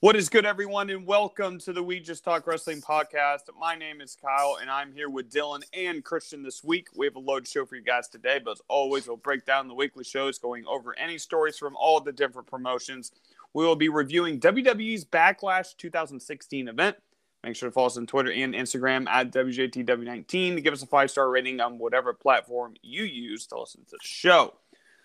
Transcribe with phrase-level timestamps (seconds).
[0.00, 3.44] What is good, everyone, and welcome to the We Just Talk Wrestling podcast.
[3.58, 6.88] My name is Kyle, and I'm here with Dylan and Christian this week.
[6.94, 9.68] We have a load show for you guys today, but as always, we'll break down
[9.68, 13.10] the weekly shows, going over any stories from all the different promotions.
[13.54, 16.96] We will be reviewing WWE's Backlash 2016 event.
[17.42, 20.86] Make sure to follow us on Twitter and Instagram at WJTW19 to give us a
[20.86, 24.56] five star rating on whatever platform you use to listen to the show.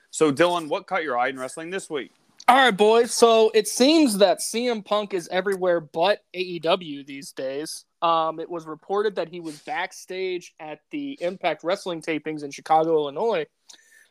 [0.10, 2.12] So, Dylan, what caught your eye in wrestling this week?
[2.52, 3.14] All right, boys.
[3.14, 7.86] So it seems that CM Punk is everywhere but AEW these days.
[8.02, 12.96] Um, it was reported that he was backstage at the Impact Wrestling tapings in Chicago,
[12.96, 13.46] Illinois.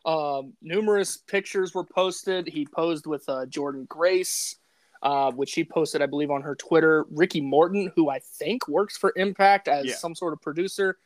[0.07, 2.49] Um, numerous pictures were posted.
[2.49, 4.57] He posed with uh, Jordynne Grace,
[5.03, 7.05] uh, which she posted, I believe, on her Twitter.
[7.11, 9.95] Ricky Morton, who I think works for Impact as Yeah.
[9.97, 10.97] some sort of producer,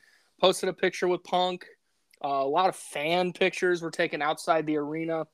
[0.41, 1.66] posted a picture with Punk.
[2.25, 5.27] Uh, a lot of fan pictures were taken outside the arena.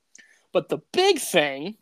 [0.53, 1.77] But the big thing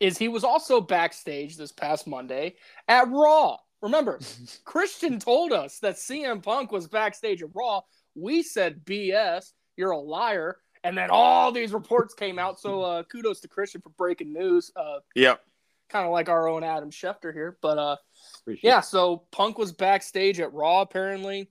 [0.00, 2.54] is he was also backstage this past Monday
[2.86, 3.56] at Raw.
[3.82, 4.18] Remember,
[4.64, 7.80] Christian told us that CM Punk was backstage at Raw.
[8.14, 10.58] We said BS, you're a liar.
[10.84, 12.60] And then all these reports came out.
[12.60, 14.70] So uh, kudos to Christian for breaking news.
[14.76, 15.40] Uh, Yep.
[15.88, 17.58] kind of like our own Adam Schefter here.
[17.60, 17.96] But uh,
[18.42, 21.50] Appreciate yeah, so Punk was backstage at Raw apparently,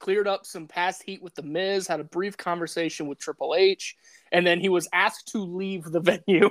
[0.00, 3.94] cleared up some past heat with The Miz, had a brief conversation with Triple H,
[4.32, 6.50] and then he was asked to leave the venue.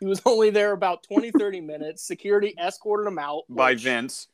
[0.00, 2.06] He was only there about 20, 30 minutes.
[2.06, 3.42] Security escorted him out.
[3.48, 4.28] By which- Vince.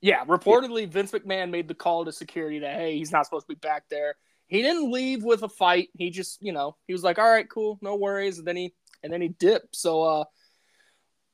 [0.00, 3.54] Yeah, reportedly Vince McMahon made the call to security that, hey, he's not supposed to
[3.54, 4.16] be back there.
[4.48, 5.88] He didn't leave with a fight.
[5.96, 8.36] He just, you know, he was like, all right, cool, no worries.
[8.38, 9.74] And then he and then he dipped.
[9.74, 10.24] So uh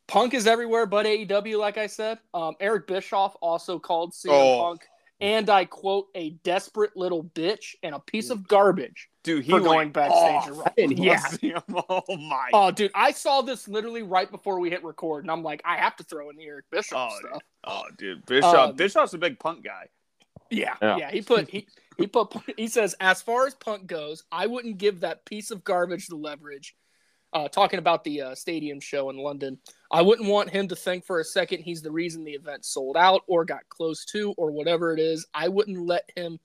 [0.07, 2.19] Punk is everywhere but AEW, like I said.
[2.33, 4.63] Um, Eric Bischoff also called CM Oh.
[4.63, 4.83] Punk,
[5.21, 9.09] and I quote, a desperate little bitch and a piece of garbage.
[9.23, 10.65] Dude, he For went going backstage off at Raw.
[10.67, 11.53] I didn't hear Yeah.
[11.59, 11.63] him.
[11.89, 12.49] Oh, my.
[12.55, 15.77] Oh, dude, I saw this literally right before we hit record, and I'm like, I
[15.77, 17.43] have to throw in the Eric Bischoff Oh, stuff.
[17.65, 18.25] Oh, dude.
[18.27, 18.71] Bischoff.
[18.71, 19.89] Um, Bischoff's a big punk guy.
[20.51, 20.97] Yeah, yeah.
[20.97, 21.11] Yeah.
[21.11, 25.01] He put he he put he says as far as Punk goes, I wouldn't give
[25.01, 26.75] that piece of garbage the leverage.
[27.33, 29.57] Uh, talking about the uh, stadium show in London,
[29.93, 32.97] I wouldn't want him to think for a second he's the reason the event sold
[32.97, 35.25] out or got close to or whatever it is.
[35.33, 36.41] I wouldn't let him,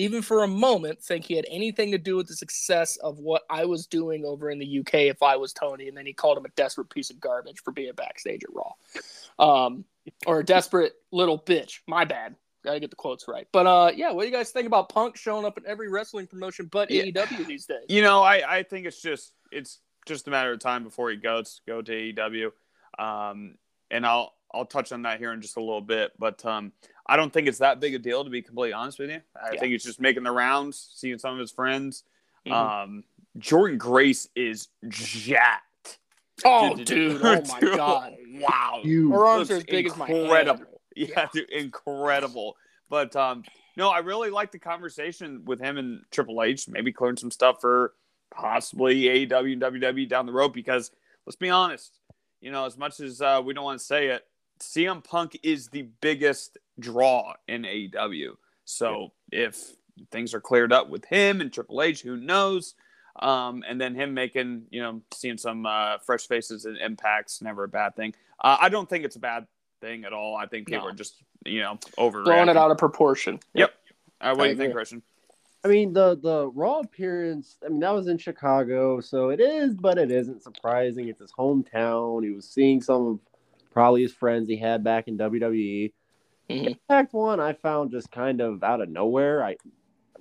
[0.00, 3.42] even for a moment, think he had anything to do with the success of what
[3.50, 5.88] I was doing over in the UK if I was Tony.
[5.88, 8.72] And then he called him a desperate piece of garbage for being backstage at Raw,
[9.38, 9.84] um,
[10.26, 11.80] or a desperate little bitch.
[11.86, 12.36] My bad.
[12.62, 13.48] Gotta get the quotes right.
[13.52, 16.26] But uh yeah, what do you guys think about Punk showing up in every wrestling
[16.26, 17.04] promotion but Yeah.
[17.04, 17.86] AEW these days?
[17.88, 21.16] You know, I, I think it's just it's just a matter of time before he
[21.16, 22.50] goes go to AEW,
[22.98, 23.54] um,
[23.90, 26.12] and I'll I'll touch on that here in just a little bit.
[26.18, 26.72] But um,
[27.06, 29.20] I don't think it's that big a deal to be completely honest with you.
[29.40, 29.60] I Yeah.
[29.60, 32.04] think he's just making the rounds, seeing some of his friends.
[32.46, 32.52] Mhm.
[32.52, 33.04] Um,
[33.38, 35.98] Jordynne Grace is jacked.
[36.44, 38.16] oh dude, oh my Dude, god.
[38.34, 40.58] Wow, You- Her arms are as big as my incredible.
[40.58, 40.66] head.
[40.96, 41.26] Yeah, Yeah.
[41.32, 42.56] dude, incredible.
[42.88, 43.44] But um,
[43.76, 46.66] no, I really like the conversation with him and Triple H.
[46.68, 47.92] Maybe clearing some stuff for
[48.30, 50.52] possibly AEW and WWE down the road.
[50.52, 50.90] Because
[51.26, 51.98] let's be honest,
[52.40, 54.26] you know, as much as uh, we don't want to say it,
[54.60, 58.36] CM Punk is the biggest draw in AEW.
[58.64, 59.58] So if
[60.10, 62.74] things are cleared up with him and Triple H, who knows?
[63.18, 67.64] Um, and then him making, you know, seeing some uh, fresh faces and impacts, never
[67.64, 68.14] a bad thing.
[68.40, 69.46] Uh, I don't think it's a bad
[69.80, 70.36] thing at all.
[70.36, 70.90] I think people No.
[70.90, 73.40] are just, you know, over Blowing it out of proportion.
[73.54, 73.74] Yep.
[74.20, 74.74] Uh, what I do you think, agree.
[74.74, 75.02] Christian?
[75.62, 77.56] I mean the the Raw appearance.
[77.64, 81.08] I mean that was in Chicago, so it is, but it isn't surprising.
[81.08, 82.24] It's his hometown.
[82.24, 83.18] He was seeing some of
[83.70, 85.92] probably his friends he had back in WWE.
[86.48, 86.66] Mhm.
[86.66, 89.44] Impact one, I found just kind of out of nowhere.
[89.44, 89.56] I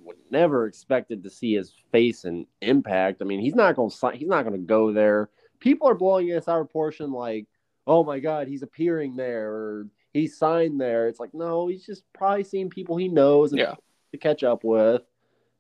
[0.03, 3.21] would never expected to see his face in Impact.
[3.21, 5.29] I mean, he's not going to he's not going to go there.
[5.59, 7.47] People are blowing this out of proportion, like,
[7.87, 11.07] oh my god, he's appearing there or he's signed there.
[11.07, 13.75] It's like no, he's just probably seeing people he knows and Yeah.
[14.11, 15.01] to catch up with,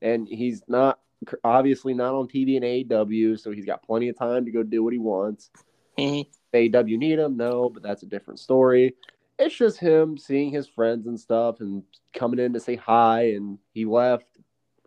[0.01, 0.99] and he's not
[1.43, 4.83] obviously not on TV in AEW, so he's got plenty of time to go do
[4.83, 5.49] what he wants.
[5.97, 6.25] Mhm.
[6.53, 8.95] AEW need him, no, but that's a different story.
[9.37, 11.83] It's just him seeing his friends and stuff and
[12.13, 14.25] coming in to say hi, and he left.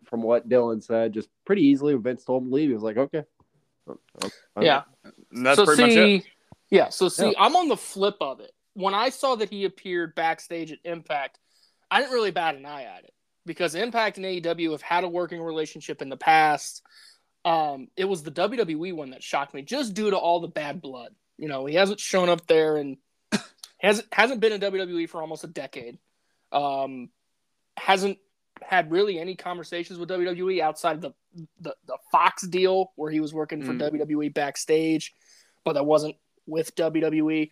[0.05, 1.95] From what Dylan said, just pretty easily.
[1.95, 3.23] When Vince told him to leave, he was like, "Okay."
[3.87, 3.97] Oh,
[4.55, 4.61] oh.
[4.61, 4.83] Yeah.
[5.31, 6.23] And that's so pretty much see, it.
[6.69, 6.89] yeah.
[6.89, 7.39] So see, Yeah.
[7.39, 8.51] I'm on the flip of it.
[8.75, 11.39] When I saw that he appeared backstage at Impact,
[11.89, 13.13] I didn't really bat an eye at it
[13.45, 16.83] because Impact and AEW have had a working relationship in the past.
[17.45, 20.81] Um, it was the WWE one that shocked me, just due to all the bad
[20.81, 21.13] blood.
[21.43, 22.95] You know, he hasn't shown up there and
[23.79, 25.97] hasn't hasn't been in WWE for almost a decade.
[26.53, 27.09] Um,
[27.75, 28.17] hasn't
[28.61, 31.11] had really any conversations with WWE outside of the
[31.59, 33.81] the, the Fox deal where he was working for Mm.
[33.81, 35.13] WWE backstage,
[35.65, 36.15] but that wasn't
[36.47, 37.49] with WWE.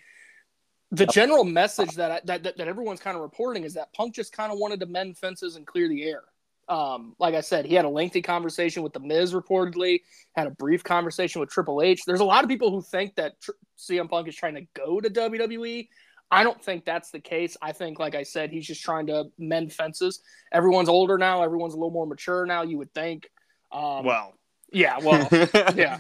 [0.91, 4.15] the general message that, I, that that that everyone's kind of reporting is that Punk
[4.15, 6.23] just kind of wanted to mend fences and clear the air.
[6.69, 10.01] Um, like I said, he had a lengthy conversation with the Miz reportedly,
[10.35, 12.03] had a brief conversation with Triple H.
[12.05, 15.01] There's a lot of people who think that Tr- CM Punk is trying to go
[15.01, 15.87] to WWE.
[16.31, 17.57] I don't think that's the case.
[17.61, 20.21] I think, like I said, he's just trying to mend fences.
[20.53, 21.43] Everyone's older now.
[21.43, 22.61] Everyone's a little more mature now.
[22.61, 23.29] You would think.
[23.71, 24.33] Um, well,
[24.71, 25.27] yeah, well,
[25.75, 25.99] yeah.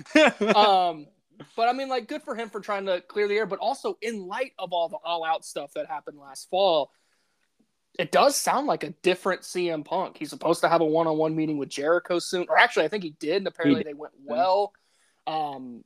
[0.55, 1.07] Um,
[1.57, 3.45] but I mean, like, good for him for trying to clear the air.
[3.45, 6.91] But also, in light of all the all-out stuff that happened last fall,
[7.99, 10.17] it does sound like a different CM Punk.
[10.17, 13.11] He's supposed to have a one-on-one meeting with Jericho soon, or actually, I think he
[13.19, 14.73] did, and apparently they went well.
[15.27, 15.83] Um,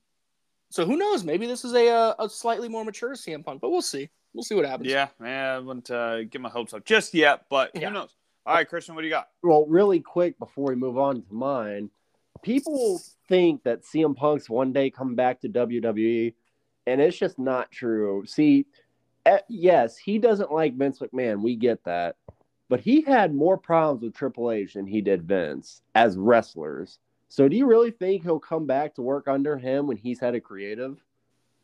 [0.70, 1.24] so who knows?
[1.24, 4.10] Maybe this is a uh, a slightly more mature CM Punk, but we'll see.
[4.34, 4.90] We'll see what happens.
[4.90, 7.88] yeah, man, I wouldn't uh, get my hopes up just yet, but Yeah.
[7.88, 8.16] who knows?
[8.46, 9.30] All right, Christian, what do you got?
[9.42, 11.90] Well, really quick before we move on to mine,
[12.44, 13.00] people
[13.30, 16.34] think that CM Punk's one day come back to WWE,
[16.86, 18.26] and it's just not true.
[18.28, 18.66] See,
[19.50, 21.42] yes, he doesn't like Vince McMahon.
[21.42, 22.16] We get that.
[22.68, 26.98] But he had more problems with Triple H than he did Vince as wrestlers.
[27.28, 30.36] So do you really think he'll come back to work under him when he's had
[30.36, 30.98] a creative?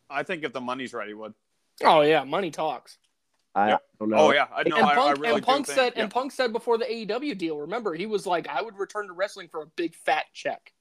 [0.08, 1.34] I think if the money's ready, would.
[1.82, 2.98] Oh yeah, money talks.
[3.54, 3.78] I Yeah.
[3.98, 4.16] don't know.
[4.18, 4.76] Oh yeah, I know.
[4.76, 6.02] and I, Punk, I really and Punk said think, yeah.
[6.02, 9.12] and Punk said before the AEW deal, remember, he was like, I would return to
[9.12, 10.72] wrestling for a big fat check.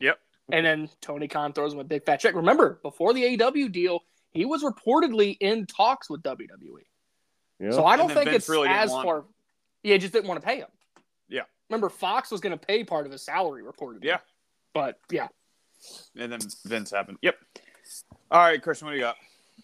[0.00, 0.18] Yep.
[0.50, 2.34] And then Tony Khan throws him a big fat check.
[2.34, 4.00] Remember, before the AEW deal,
[4.32, 6.82] he was reportedly in talks with WWE.
[7.60, 7.70] Yeah.
[7.70, 9.24] So I don't think Vince it's really didn't as want far.
[9.82, 10.68] Yeah, just didn't want to pay him.
[11.28, 11.42] Yeah.
[11.70, 14.04] Remember, Fox was going to pay part of his salary reportedly.
[14.04, 14.18] Yeah.
[14.74, 15.28] But yeah,
[16.16, 17.18] and then Vince happened.
[17.22, 17.36] Yep.
[18.30, 19.16] All right, Christian, what do you got?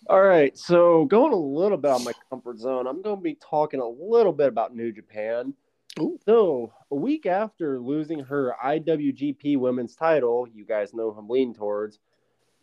[0.08, 3.36] All right, so going a little bit on my comfort zone, I'm going to be
[3.36, 5.54] talking a little bit about New Japan.
[5.98, 6.18] Ooh.
[6.24, 11.54] So, a week after losing her IWGP Women's title, you guys know who I'm leaning
[11.54, 11.98] towards.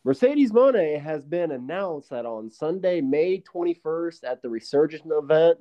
[0.06, 5.58] Mercedes Moné has been announced that on Sunday, May 21st, at the Resurgent event,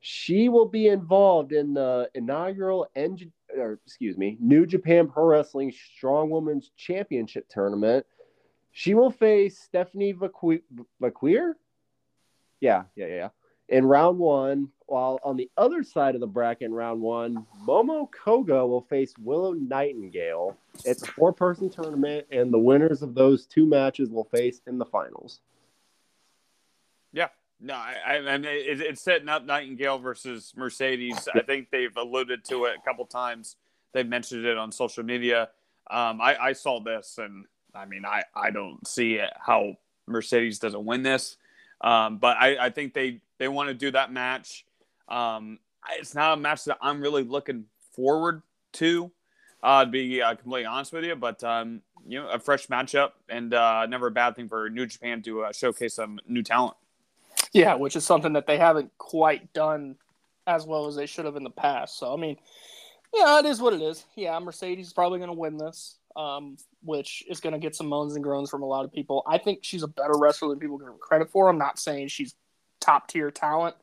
[0.00, 5.72] she will be involved in the inaugural, N- or excuse me, New Japan Pro Wrestling
[5.72, 8.04] Strong Women's Championship tournament.
[8.70, 10.62] She will face Stephanie Vaque-
[11.00, 11.54] Vaquer.
[12.60, 13.28] Yeah, yeah, yeah.
[13.68, 18.08] In round one, while on the other side of the bracket in round one, Momo
[18.10, 20.56] Kohgo will face Willow Nightingale.
[20.84, 24.78] It's a four person tournament, and the winners of those two matches will face in
[24.78, 25.40] the finals.
[27.12, 27.28] Yeah.
[27.58, 31.26] No, I, I mean, it, it's setting up Nightingale versus Mercedes.
[31.34, 33.56] I think they've alluded to it a couple times.
[33.94, 35.48] They've mentioned it on social media.
[35.90, 39.76] Um, I, I saw this, and I mean, I, I don't see it, how
[40.06, 41.38] Mercedes doesn't win this.
[41.80, 44.64] Um, but I, I think they, they want to do that match.
[45.08, 45.58] Um,
[45.92, 48.42] it's not a match that I'm really looking forward
[48.74, 49.10] to,
[49.62, 51.16] uh, to be uh, completely honest with you.
[51.16, 54.86] But um, you know, a fresh matchup, and uh, never a bad thing for New
[54.86, 56.76] Japan to uh, showcase some new talent.
[57.52, 59.96] yeah, which is something that they haven't quite done
[60.46, 61.98] as well as they should have in the past.
[61.98, 62.36] So I mean,
[63.14, 64.04] yeah, it is what it is.
[64.14, 67.86] Yeah, Mercedes is probably going to win this, um, which is going to get some
[67.86, 69.22] moans and groans from a lot of people.
[69.26, 71.48] I think she's a better wrestler than people give her credit for.
[71.48, 72.34] I'm not saying she's
[72.86, 73.74] top tier talent,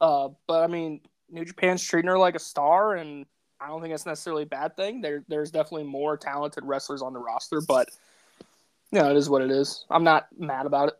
[0.00, 1.00] uh, but I mean,
[1.30, 3.24] New Japan's treating her like a star, and
[3.60, 5.00] I don't think that's necessarily a bad thing.
[5.00, 7.88] There, there's definitely more talented wrestlers on the roster, but
[8.90, 9.86] yeah, it is what it is.
[9.90, 10.94] I'm not mad about it.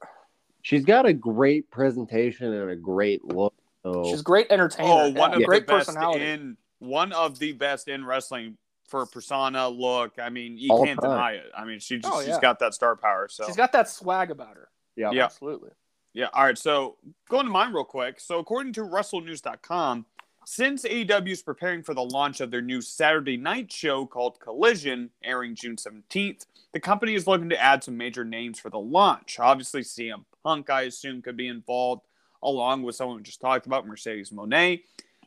[0.62, 3.52] She's got a great presentation and a great look.
[3.82, 4.88] So She's a great entertainer.
[4.88, 6.24] Oh, yeah, of great the best personality.
[6.24, 10.12] in one of the best in wrestling for persona look.
[10.20, 11.10] I mean, you All can't time.
[11.10, 11.50] deny it.
[11.56, 12.40] I mean, she just Oh, she's yeah.
[12.40, 13.26] got that star power.
[13.28, 14.68] So She's got that swag about her.
[14.94, 15.10] yeah.
[15.10, 15.24] Yeah.
[15.24, 15.70] Absolutely.
[16.14, 16.28] Yeah.
[16.34, 16.58] All right.
[16.58, 16.96] So
[17.28, 18.20] going to mine real quick.
[18.20, 20.06] So according to WrestleNews.com,
[20.44, 25.10] since AEW is preparing for the launch of their new Saturday night show called Collision,
[25.22, 29.38] airing June 17th, the company is looking to add some major names for the launch.
[29.38, 32.02] Obviously, CM Punk, I assume, could be involved,
[32.42, 34.82] along with someone we just talked about, Mercedes Moné.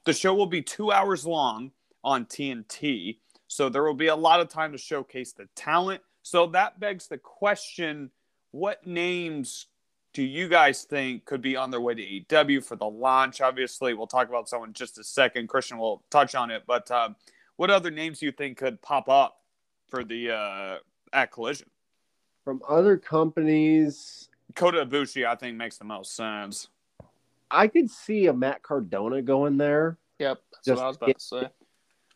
[0.06, 1.72] The show will be two hours long
[2.04, 6.02] on TNT, so there will be a lot of time to showcase the talent.
[6.24, 8.12] So that begs the question
[8.52, 9.68] what names
[10.16, 13.42] do you guys think could be on their way to AEW for the launch?
[13.42, 15.50] Obviously, we'll talk about someone in just a second.
[15.50, 17.18] Christian will touch on it, but um,
[17.58, 19.42] what other names do you think could pop up
[19.90, 20.78] for the uh,
[21.12, 21.70] at Collision?
[22.46, 26.70] From other companies, Kota Ibushi, I think, makes the most sense.
[27.52, 29.98] I could see a Matt Cardona going there.
[30.20, 30.40] Yep.
[30.54, 31.50] That's Just what I was about to say.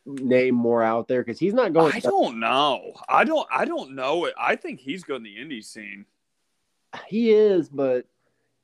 [0.05, 1.93] Name more out there because he's not going.
[1.93, 2.93] I don't know.
[3.09, 3.47] I don't.
[3.51, 4.33] I don't know it.
[4.39, 6.05] I think he's going in the indie scene.
[7.07, 8.05] He is, but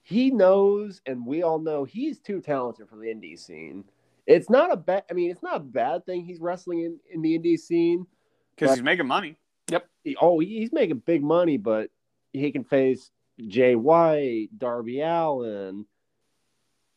[0.02, 3.84] he knows, and we all know he's too talented for the indie scene.
[4.28, 5.04] It's not a bad.
[5.10, 8.08] I mean, it's not a bad thing he's wrestling in, in the indie scene.
[8.56, 9.38] because he's making money.
[10.04, 11.90] He- oh, he- he's making big money, but
[12.34, 13.12] he can face
[13.48, 15.86] Jay White, Darby Allin,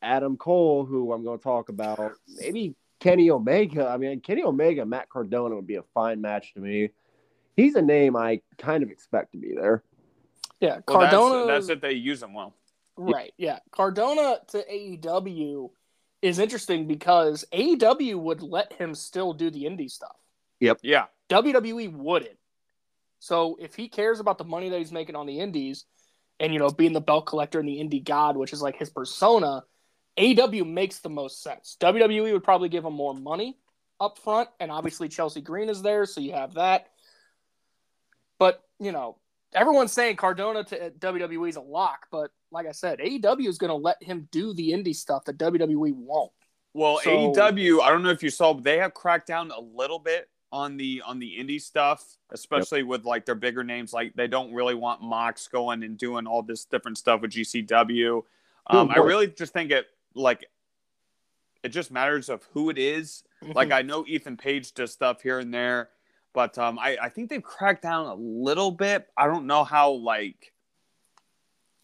[0.01, 3.89] Adam Cole, who I'm going to talk about, maybe Kenny Omega.
[3.89, 6.91] I mean, Kenny Omega, Matt Cardona would be a fine match to me.
[7.57, 9.83] He's a name I kind of expect to be there.
[10.61, 11.47] Yeah, Well, Cardona.
[11.47, 12.55] That's, that's if they use them well.
[12.97, 13.33] Right.
[13.37, 13.61] Yeah.
[13.71, 15.71] Cardona to AEW
[16.21, 20.17] is interesting because AEW would let him still do the indie stuff.
[20.61, 20.81] Yep.
[20.83, 21.05] Yeah.
[21.31, 22.39] WWE wouldn't.
[23.21, 25.85] So if he cares about the money that he's making on the indies
[26.41, 28.91] and you know being the belt collector and the indie god, which is like his
[28.91, 29.63] persona,
[30.19, 31.77] AEW makes the most sense.
[31.81, 33.57] WWE would probably give him more money
[34.01, 36.89] up front, and obviously Chelsea Green is there, so you have that.
[38.39, 39.19] But you know,
[39.55, 43.71] everyone's saying Cardona to WWE is a lock, but like I said, AEW is going
[43.71, 46.33] to let him do the indie stuff that WWE won't.
[46.75, 49.61] Well, So- AEW, I don't know if you saw, but they have cracked down a
[49.61, 53.93] little bit on the on the indie stuff, especially with like their bigger names.
[53.93, 58.23] Like they don't really want Mox going and doing all this different stuff with GCW.
[58.67, 60.47] Um, I really just think it like
[61.63, 63.25] it just matters of who it is.
[63.55, 65.91] Like I know Ethan Page does stuff here and there,
[66.39, 69.09] but um, I I think they've cracked down a little bit.
[69.17, 70.53] I don't know how like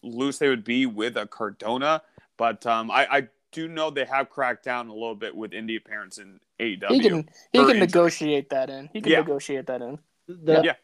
[0.01, 2.01] loose they would be with a Cardona,
[2.37, 5.75] but um, I I do know they have cracked down a little bit with indie
[5.75, 6.89] appearance in AEW.
[6.89, 7.79] he can he can injury.
[7.81, 8.89] negotiate that in.
[8.93, 9.19] He can Yeah.
[9.19, 9.99] negotiate that in.
[10.29, 10.75] The, Yeah.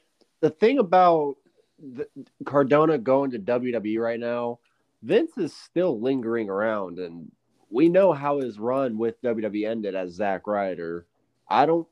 [0.42, 1.38] the thing about
[1.80, 2.10] the,
[2.46, 4.60] Cardona going to WWE right now,
[5.02, 7.32] Vince is still lingering around, and
[7.70, 11.06] we know how his run with WWE ended as Zack Ryder.
[11.50, 11.88] I don't,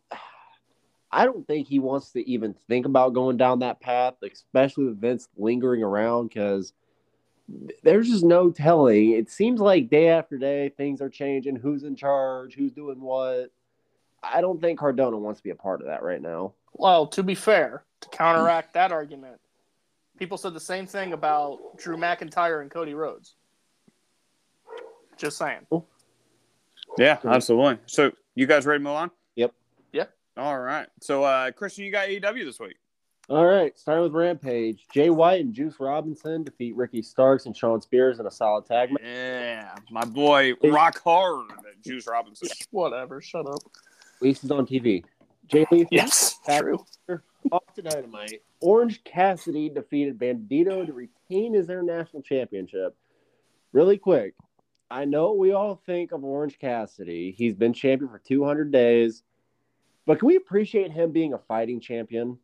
[1.12, 5.02] I don't think he wants to even think about going down that path, especially with
[5.02, 6.74] Vince lingering around, because
[7.82, 9.12] there's just no telling.
[9.12, 11.56] It seems like day after day things are changing.
[11.56, 12.54] Who's in charge?
[12.54, 13.52] Who's doing what?
[14.22, 16.54] I don't think Cardona wants to be a part of that right now.
[16.74, 19.40] Well, to be fair, to counteract that argument,
[20.18, 23.36] people said the same thing about Drew McIntyre and Cody Rhodes.
[25.18, 25.66] Just saying.
[26.98, 27.80] Yeah, absolutely.
[27.88, 29.12] So you guys ready to move on?
[30.40, 30.44] Yep.
[30.44, 30.48] Yeah.
[30.50, 30.88] All right.
[31.02, 32.78] So uh Christian, you got AEW this week.
[33.30, 34.88] All right, starting with Rampage.
[34.92, 38.90] Jay White and Juice Robinson defeat Ricky Starks and Shawn Spears in a solid tag
[38.92, 39.02] match.
[39.06, 41.46] Yeah, my boy Rock Hard,
[41.86, 42.48] Juice Robinson.
[42.72, 43.22] Whatever.
[43.22, 43.60] Shut up.
[44.20, 45.04] Least is on TV.
[45.46, 46.40] Jay Lee Yes.
[46.48, 46.84] True.
[47.52, 48.42] off to Dynamite.
[48.62, 52.96] Orange Cassidy defeated Bandito to retain his international championship.
[53.74, 54.34] Really quick,
[54.90, 57.32] I know we all think of Orange Cassidy.
[57.38, 59.22] He's been champion for 200 days,
[60.10, 62.40] but can we appreciate him being a fighting champion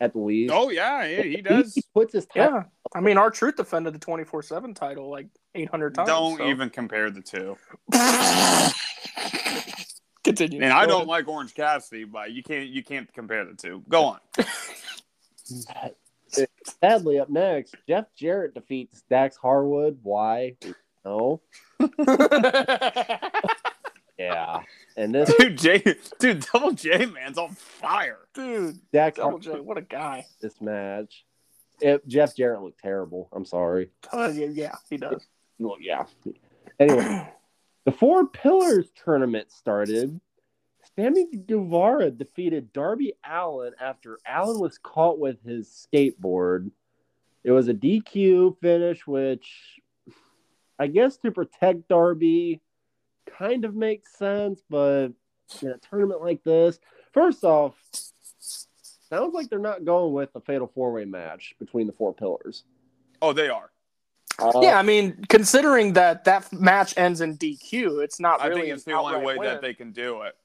[0.00, 0.52] at the least?
[0.52, 1.72] Oh yeah, yeah, he does.
[1.72, 2.52] He puts his time.
[2.52, 2.62] Yeah.
[2.96, 6.08] I mean, R-Truth defended the 24 7 title like 800 times.
[6.08, 7.56] Don't so- even compare the two.
[10.24, 10.62] Continue.
[10.62, 13.84] And I Go don't like Orange Cassidy, but you can't you can't compare the two.
[13.88, 14.18] Go on.
[16.82, 20.00] Sadly, up next, Jeff Jarrett defeats Dax Harwood.
[20.02, 20.56] Why?
[21.04, 21.40] No.
[24.18, 24.62] Yeah.
[24.96, 28.18] And this Dude, J dude, Double J man's on fire.
[28.34, 30.24] Dude, Dax Double J, what a guy.
[30.40, 31.24] this match.
[31.80, 33.28] It, Jeff Jarrett looked terrible.
[33.32, 33.90] I'm sorry.
[34.10, 35.26] Uh, yeah, yeah, he does.
[35.58, 36.04] Well, yeah.
[36.80, 37.28] Anyway,
[37.84, 40.18] the Four Pillars tournament started.
[40.98, 46.70] Sammy Guevara defeated Darby Allin after Allin was caught with his skateboard.
[47.44, 49.78] It was a DQ finish, which
[50.78, 52.62] I guess to protect Darby
[53.38, 55.08] kind of makes sense, but
[55.62, 56.78] in a tournament like this,
[57.12, 57.74] first off,
[58.40, 62.64] sounds like they're not going with a fatal four way match between the four pillars.
[63.22, 63.70] Oh, they are.
[64.38, 68.48] Uh, yeah, I mean, considering that that match ends in DQ, it's not Really I
[68.48, 69.48] really think it's the only way win.
[69.48, 70.36] that they can do it.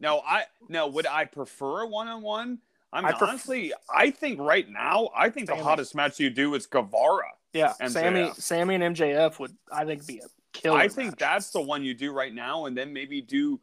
[0.00, 2.58] Now, I now would I prefer a one on one?
[2.92, 6.30] I mean, I pref- honestly, I think right now, I think the hottest match you
[6.30, 7.32] do is Guevara.
[7.52, 7.90] Yeah, MJF.
[7.90, 10.78] Sammy, Sammy and MJF would, I think, be a killer.
[10.78, 11.18] I think match.
[11.18, 13.60] that's the one you do right now, and then maybe do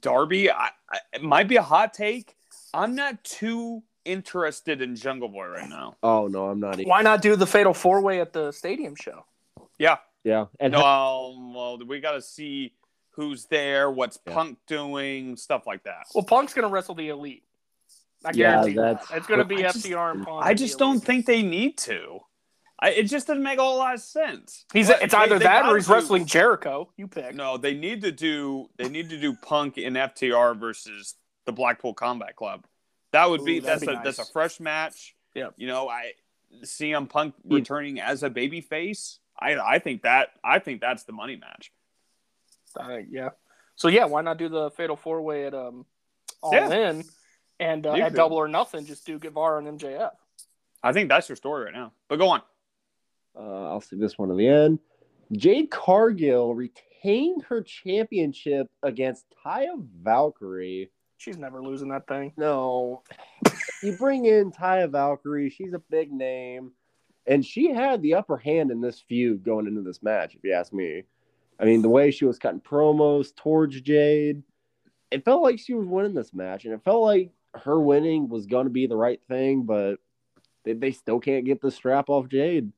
[0.00, 0.50] Darby.
[0.50, 2.34] I, I, it might be a hot take.
[2.72, 5.96] I'm not too interested in Jungle Boy right now.
[6.02, 6.74] Oh no, I'm not.
[6.74, 6.88] Even.
[6.88, 9.26] Why not do the fatal four way at the stadium show?
[9.78, 12.72] Yeah, Yeah, and no, um, well, we got to see
[13.10, 14.32] who's there, what's Yeah.
[14.34, 16.06] Punk doing, stuff like that.
[16.14, 17.42] Well, Punk's gonna wrestle the Elite.
[18.24, 18.82] I Yeah, guarantee that.
[19.00, 20.46] that's- It's gonna be I just- FTR and Punk.
[20.46, 22.20] I just don't think they need to.
[22.82, 24.64] I, it just doesn't make a whole lot of sense.
[24.72, 24.88] he's.
[24.88, 26.90] What- It's they- either they that gotta or he's do- wrestling Jericho.
[26.96, 27.34] You pick.
[27.36, 28.68] No, they need to do.
[28.76, 31.14] They need to do Punk in FTR versus
[31.46, 32.66] the Blackpool Combat Club.
[33.12, 35.14] That would be Ooh, that's be a that's a fresh match.
[35.34, 35.50] Yeah.
[35.56, 36.12] You know, I
[36.64, 37.54] CM Punk Yeah.
[37.56, 39.18] returning as a baby face.
[39.38, 41.72] I I think that I think that's the money match.
[42.78, 43.30] Uh, yeah.
[43.76, 45.86] So yeah, why not do the fatal four way at um
[46.42, 46.70] All Yeah.
[46.90, 47.04] In,
[47.60, 48.14] and uh, at.
[48.14, 50.10] Double or Nothing, just do Guevara and MJF.
[50.82, 51.92] I think that's your story right now.
[52.08, 52.42] But go on.
[53.38, 54.78] Uh, I'll see this one to the end.
[55.32, 60.90] Jade Cargill retained her championship against Taya Valkyrie.
[61.16, 62.32] She's never losing that thing.
[62.36, 63.02] No,
[63.82, 65.50] you bring in Taya Valkyrie.
[65.50, 66.72] She's a big name,
[67.26, 70.34] and she had the upper hand in this feud going into this match.
[70.34, 71.04] If you ask me,
[71.58, 74.42] I mean the way she was cutting promos towards Jade,
[75.10, 78.46] it felt like she was winning this match, and it felt like her winning was
[78.46, 79.96] going to be the right thing, but
[80.64, 82.72] they, they still can't get the strap off Jade.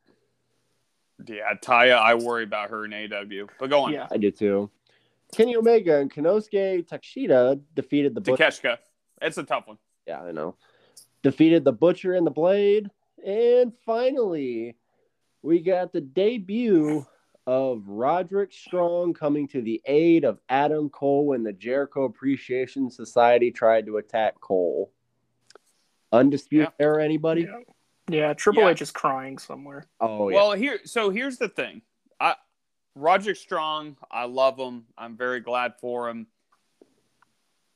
[1.27, 3.47] Yeah, Taya, I worry about her in AW.
[3.59, 3.93] But go on.
[3.93, 4.09] Yeah.
[4.11, 4.71] I do too.
[5.35, 8.45] Kenny Omega and Konosuke Takeshita defeated the Butcher.
[8.45, 8.79] Takeshka.
[9.23, 9.79] It's a tough one.
[10.07, 10.57] Yeah, I know.
[11.23, 12.91] Defeated the Butcher and the Blade.
[13.25, 14.77] And finally,
[15.43, 17.07] we got the debut
[17.47, 23.51] of Roderick Strong coming to the aid of Adam Cole when the Jericho Appreciation Society
[23.51, 24.93] tried to attack Cole.
[26.13, 27.43] Undisputed era, anybody?
[27.43, 27.61] Yeah.
[28.09, 28.71] Yeah, Triple Yeah.
[28.71, 29.87] H is crying somewhere.
[30.01, 30.37] Oh, yeah.
[30.37, 31.83] Well, here so here's the thing.
[32.21, 32.35] I
[32.95, 34.85] Roger Strong, I love him.
[34.97, 36.27] I'm very glad for him.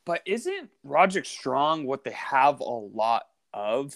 [0.05, 3.95] But isn't Roger Strong what they have a lot of?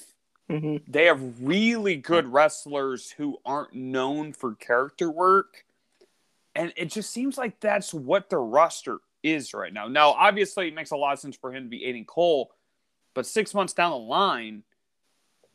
[0.51, 5.65] hmm They have really good wrestlers who aren't known for character work.
[6.55, 9.89] And it just seems like that's what the roster is right now.
[9.89, 12.53] Now, obviously, it makes a lot of sense for him to be aiding Cole,
[13.15, 14.72] but six months down the line, wh-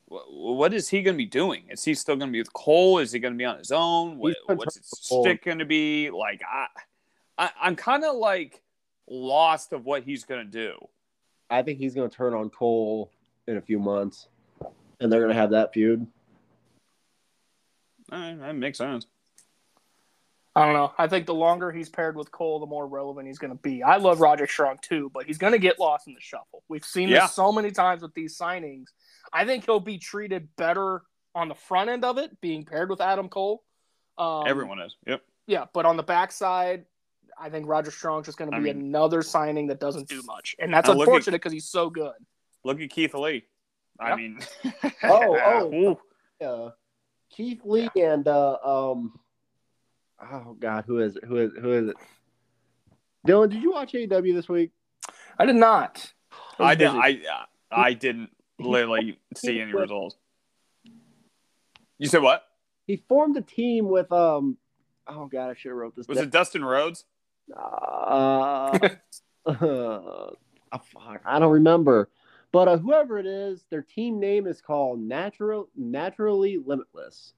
[0.07, 1.65] what is he going to be doing?
[1.69, 2.99] Is he still going to be with Cole?
[2.99, 4.17] Is he going to be on his own?
[4.17, 6.09] What, what's turn his stick going to be?
[6.09, 6.67] Like, I,
[7.37, 8.61] I I'm kind of like
[9.09, 10.75] lost of what he's going to do.
[11.49, 13.11] I think he's going to turn on Cole
[13.47, 14.27] in a few months,
[14.99, 16.07] and they're going to have that feud.
[18.11, 19.07] Eh, that makes sense.
[20.55, 20.91] I don't know.
[20.97, 23.83] I think the longer he's paired with Cole, the more relevant he's going to be.
[23.83, 26.63] I love Roger Strong too, but he's going to get lost in the shuffle.
[26.67, 27.21] We've seen Yeah.
[27.21, 28.87] this so many times with these signings.
[29.33, 31.01] I think he'll be treated better
[31.35, 33.63] on the front end of it, being paired with Adam Cole.
[34.17, 34.95] Um, Everyone is.
[35.05, 35.21] Yep.
[35.47, 36.85] Yeah, but on the backside,
[37.39, 40.21] I think Roger Strong's just going to I be mean- another signing that doesn't do
[40.23, 42.13] much, and that's Now look at- unfortunate because he's so good.
[42.63, 43.45] Look at Keith Lee.
[43.99, 44.15] I Yeah.
[44.15, 44.39] mean,
[45.03, 45.73] Oh, oh.
[45.73, 45.99] Ooh.
[46.41, 46.69] Yeah.
[47.29, 49.19] Keith Lee and uh um
[50.21, 51.23] oh god, who is it?
[51.25, 51.97] Who is who is it?
[53.27, 54.71] Dylan, did you watch AEW this week?
[55.37, 56.11] I did not.
[56.59, 57.01] I I didn't.
[57.01, 57.27] busy.
[57.29, 60.15] I I didn't literally see any results.
[61.97, 62.43] You said what?
[62.85, 64.57] He formed a team with um
[65.07, 66.27] oh god, I should have wrote this Was down.
[66.27, 67.05] it Dustin Rhodes?
[67.55, 68.77] Uh,
[69.45, 70.31] oh,
[70.83, 72.09] fuck, I don't remember.
[72.51, 77.31] But uh, whoever it is, their team name is called Natural Naturally Limitless.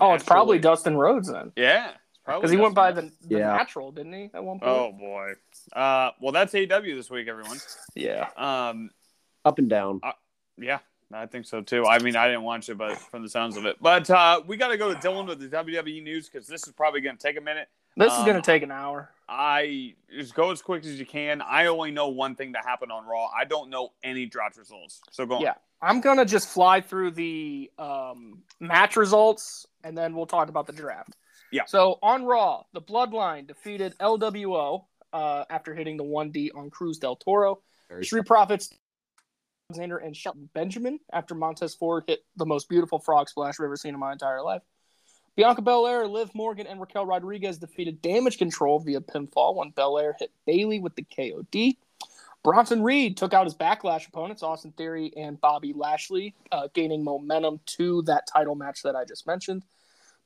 [0.00, 1.90] Oh, it's probably Dustin Rhodes then, Yeah,
[2.24, 3.56] because he went by the, the Yeah.
[3.56, 4.30] natural, didn't he?
[4.32, 4.70] At one point.
[4.70, 5.32] Oh boy.
[5.74, 7.58] Uh, well, that's AW this week, everyone.
[7.94, 8.28] yeah.
[8.36, 8.90] Um,
[9.44, 10.00] Up and down.
[10.58, 10.78] yeah,
[11.12, 11.84] I think so too.
[11.86, 13.76] I mean, I didn't watch it, but from the sounds of it.
[13.80, 16.72] But uh, we got to go to Dylan with the WWE news because this is
[16.72, 17.68] probably going to take a minute.
[17.96, 19.10] This is Um, going to take an hour.
[19.28, 21.42] I just go as quick as you can.
[21.42, 23.26] I only know one thing that happened on Raw.
[23.26, 25.00] I don't know any draft results.
[25.10, 25.40] So go on.
[25.42, 25.54] Yeah.
[25.82, 30.66] I'm going to just fly through the um, match results and then we'll talk about
[30.66, 31.16] the draft.
[31.50, 31.64] Yeah.
[31.66, 37.16] So on Raw, the Bloodline defeated LWO uh, after hitting the 1D on Cruz del
[37.16, 37.60] Toro.
[37.90, 38.70] Very Street Profits,
[39.72, 43.76] Alexander and Shelton Benjamin after Montez Ford hit the most beautiful frog splash I've ever
[43.76, 44.60] seen in my entire life.
[45.34, 50.30] Bianca Belair, Liv Morgan, and Raquel Rodriguez defeated Damage Control via pinfall when Belair hit
[50.46, 51.78] Bayley with the KOD.
[52.44, 57.58] Bronson Reed took out his backlash opponents, Austin Theory and Bobby Lashley, uh, gaining momentum
[57.64, 59.62] to that title match that I just mentioned.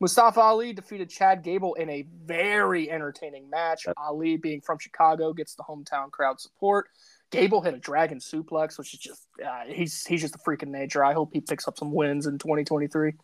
[0.00, 3.86] Mustafa Ali defeated Chad Gable in a very entertaining match.
[3.96, 6.88] Ali, being from Chicago, gets the hometown crowd support.
[7.30, 10.68] Gable hit a dragon suplex, which is just uh, he's he's just a freak of
[10.68, 11.04] nature.
[11.04, 13.14] I hope he picks up some wins in 2023.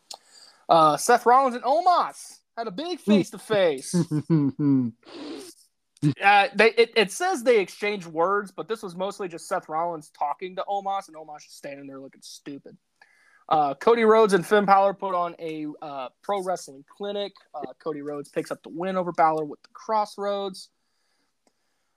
[0.69, 3.95] Uh, Seth Rollins and Omos had a big face to face.
[6.21, 10.11] Uh, they it, it says they exchanged words, but this was mostly just Seth Rollins
[10.19, 12.77] talking to Omos, and Omos just standing there looking stupid.
[13.49, 17.33] Uh, Cody Rhodes and Finn Balor put on a uh, pro wrestling clinic.
[17.55, 20.71] Uh, Cody Rhodes picks up the win over Balor with the Crossroads.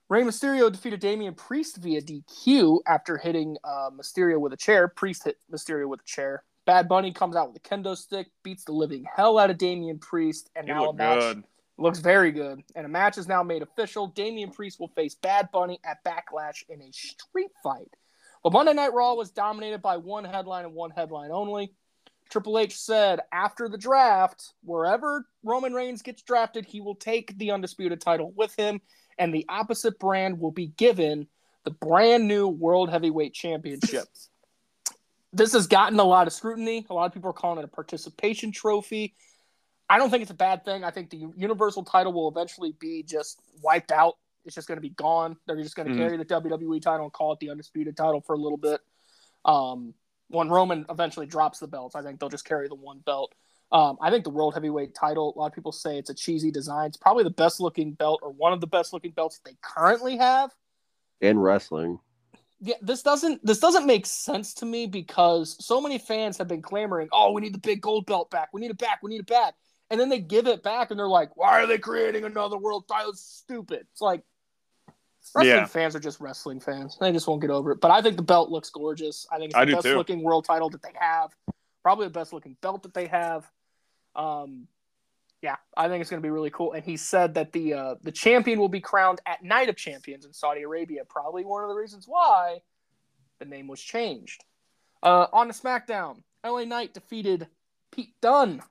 [0.08, 4.86] Rey Mysterio defeated Damian Priest via DQ after hitting uh, Mysterio with a chair.
[4.86, 6.44] Priest hit Mysterio with a chair.
[6.64, 9.98] Bad Bunny comes out with a kendo stick, beats the living hell out of Damian
[9.98, 11.44] Priest, and now a match good.
[11.76, 12.60] looks very good.
[12.76, 14.08] And a match is now made official.
[14.08, 17.90] Damian Priest will face Bad Bunny at Backlash in a street fight.
[18.44, 21.72] But Monday Night Raw was dominated by one headline and one headline only.
[22.30, 27.52] Triple H said after the draft, wherever Roman Reigns gets drafted, he will take the
[27.52, 28.80] undisputed title with him,
[29.18, 31.26] and the opposite brand will be given
[31.64, 34.06] the brand new World Heavyweight Championship.
[35.32, 36.86] this has gotten a lot of scrutiny.
[36.88, 39.14] A lot of people are calling it a participation trophy.
[39.88, 40.84] I don't think it's a bad thing.
[40.84, 44.14] I think the Universal title will eventually be just wiped out.
[44.44, 45.36] It's just going to be gone.
[45.46, 45.98] They're just going to Mhm.
[45.98, 48.80] carry the WWE title and call it the undisputed title for a little bit.
[49.44, 49.94] Um,
[50.28, 53.32] when Roman eventually drops the belts, I think they'll just carry the one belt.
[53.72, 55.32] Um, I think the World Heavyweight title.
[55.34, 56.86] A lot of people say it's a cheesy design.
[56.88, 60.16] It's probably the best looking belt or one of the best looking belts they currently
[60.16, 60.54] have.
[61.20, 61.98] In wrestling.
[62.60, 66.62] Yeah, this doesn't this doesn't make sense to me because so many fans have been
[66.62, 68.48] clamoring, "Oh, we need the big gold belt back.
[68.52, 69.00] We need it back.
[69.02, 69.54] We need it back."
[69.90, 72.88] And then they give it back and they're like, "Why are they creating another world
[72.88, 73.10] title?
[73.10, 74.22] It's stupid." It's like
[75.34, 75.66] wrestling Yeah.
[75.66, 76.96] fans are just wrestling fans.
[76.98, 77.80] They just won't get over it.
[77.80, 79.26] But I think the belt looks gorgeous.
[79.30, 79.96] I think it's the do best too.
[79.96, 81.34] looking world title that they have.
[81.82, 83.50] Probably the best looking belt that they have.
[84.16, 84.68] Um
[85.42, 86.72] yeah, I think it's going to be really cool.
[86.72, 90.24] And he said that the uh, the champion will be crowned at Night of Champions
[90.24, 91.04] in Saudi Arabia.
[91.08, 92.58] Probably one of the reasons why
[93.38, 94.44] the name was changed.
[95.02, 97.46] Uh, on the SmackDown, LA Knight defeated
[97.92, 98.62] Pete Dunne.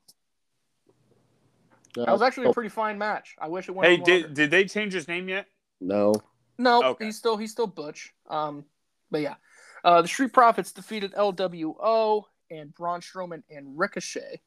[1.95, 3.35] That was actually a pretty fine match.
[3.39, 3.87] I wish it went.
[3.87, 4.27] Hey, on longer.
[4.27, 5.47] did did they change his name yet?
[5.79, 6.13] no.
[6.57, 7.05] No, Okay.
[7.05, 8.13] he's still he's still Butch.
[8.29, 8.63] Um,
[9.11, 9.35] but yeah,
[9.83, 14.41] uh, the Street Profits defeated LWO and Braun Strowman and Ricochet.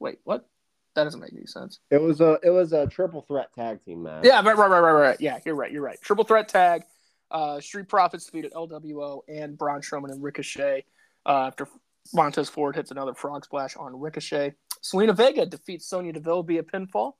[0.00, 0.46] Wait, what?
[0.94, 1.80] That doesn't make any sense.
[1.90, 4.24] It was a it was a triple threat tag team match.
[4.24, 5.20] Yeah, right, right, right, right, right.
[5.20, 5.72] Yeah, you're right.
[5.72, 6.00] You're right.
[6.00, 6.84] Triple threat tag.
[7.30, 10.84] Uh, Street Profits defeated LWO and Braun Strowman and Ricochet
[11.26, 11.66] uh, after
[12.12, 14.54] Montez Ford hits another frog splash on Ricochet.
[14.84, 17.14] Zelina Vega defeats Sonya Deville via pinfall.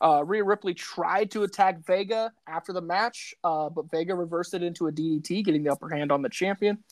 [0.00, 4.62] Uh, Rhea Ripley tried to attack Vega after the match, uh, but Vega reversed it
[4.62, 6.82] into a DDT, getting the upper hand on the champion.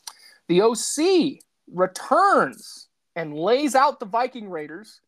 [0.47, 5.01] The OC returns and lays out the Viking Raiders.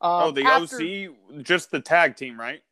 [0.00, 2.62] Oh, Um, the after- OC, just the tag team, right?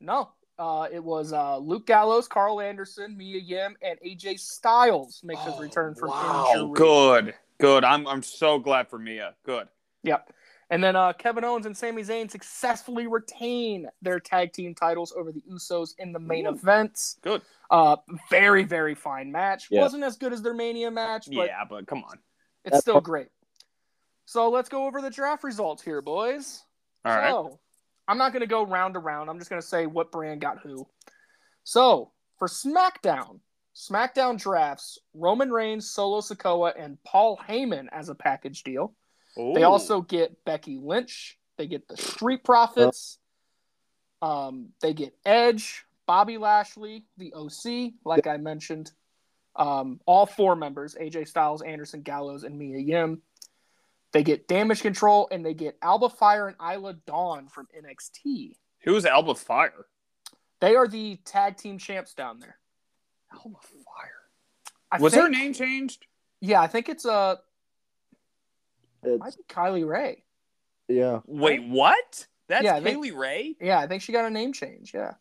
[0.00, 5.42] no, uh, it was uh, Luke Gallows, Karl Anderson, Mia Yim, and AJ Styles makes
[5.42, 6.72] his return from wow, injury.
[6.74, 7.84] good, good.
[7.84, 9.34] I'm I'm so glad for Mia.
[9.44, 9.68] Good.
[10.02, 10.30] Yep.
[10.70, 15.30] And then uh, Kevin Owens and Sami Zayn successfully retain their tag team titles over
[15.30, 16.50] the Usos in the main Ooh.
[16.50, 17.16] event.
[17.22, 17.42] Good.
[17.70, 17.96] Uh,
[18.30, 19.68] very, very fine match.
[19.70, 19.80] Yeah.
[19.82, 22.18] Wasn't as good as their Mania match, but yeah, but come on.
[22.64, 23.28] it's still great.
[24.26, 26.62] So let's go over the draft results here, boys.
[27.04, 27.30] All right.
[27.30, 27.60] So,
[28.06, 29.30] I'm not going to go round to round.
[29.30, 30.86] I'm just going to say what brand got who.
[31.64, 33.40] So, for SmackDown,
[33.74, 38.94] SmackDown drafts Roman Reigns, Solo Sikoa, and Paul Heyman as a package deal.
[39.36, 41.38] They also get Becky Lynch.
[41.56, 43.18] They get the Street Profits.
[44.22, 48.92] Um, they get Edge, Bobby Lashley, the OC, like I mentioned.
[49.56, 53.22] Um, all four members AJ Styles, Anderson Gallows, and Mia Yim.
[54.14, 58.54] They get Damage Control and they get Alba Fyre and Isla Dawn from NXT.
[58.84, 59.86] who's Alba Fyre?
[60.60, 62.58] They are the tag team champs down there.
[63.32, 64.12] Alba Fyre.
[64.92, 66.06] I Was think, her name changed?
[66.40, 67.36] Yeah, I think it's uh,
[69.02, 70.22] It's- might be Kylie Ray.
[70.86, 71.20] yeah.
[71.26, 72.26] Wait, what?
[72.46, 73.56] That's Yeah, they- Kay Lee Ray.
[73.60, 74.94] Yeah, I think she got a name change.
[74.94, 75.14] Yeah,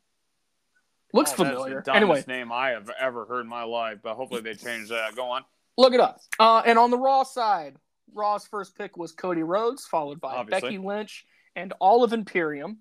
[1.13, 1.77] looks Oh, that's familiar.
[1.77, 4.89] the dumbest Anyway, name I have ever heard in my life, but hopefully they change
[4.89, 5.15] that.
[5.15, 5.43] Go on.
[5.79, 6.19] Look it up.
[6.37, 7.77] Uh, and on the Raw side,
[8.15, 10.69] Raw's first pick was Cody Rhodes, followed by Obviously.
[10.69, 12.79] Becky Lynch and all of Imperium.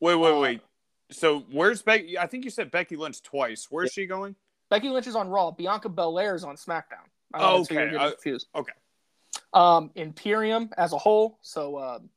[0.00, 0.60] Wait, wait, Uh, wait.
[1.10, 2.18] So where's Becky?
[2.18, 3.66] I think you said Becky Lynch twice.
[3.70, 4.34] Where's she going?
[4.70, 5.50] Becky Lynch is on Raw.
[5.50, 7.04] Bianca Belair is on SmackDown.
[7.34, 8.46] I don't know if Okay, I- confused.
[8.54, 8.72] okay.
[9.52, 12.08] Um, Imperium as a whole, so um,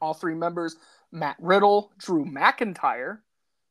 [0.00, 0.76] all three members:
[1.10, 3.18] Matt Riddle, Drew McIntyre,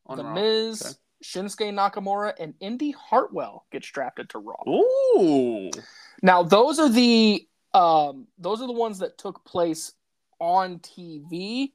[0.05, 0.33] On The Raw.
[0.33, 0.95] Miz, Okay.
[1.23, 4.63] Shinsuke Nakamura, and Indi Hartwell gets drafted to Raw.
[4.67, 5.69] Ooh.
[6.23, 9.93] Now those are the um, those are the ones that took place
[10.39, 11.71] on TV.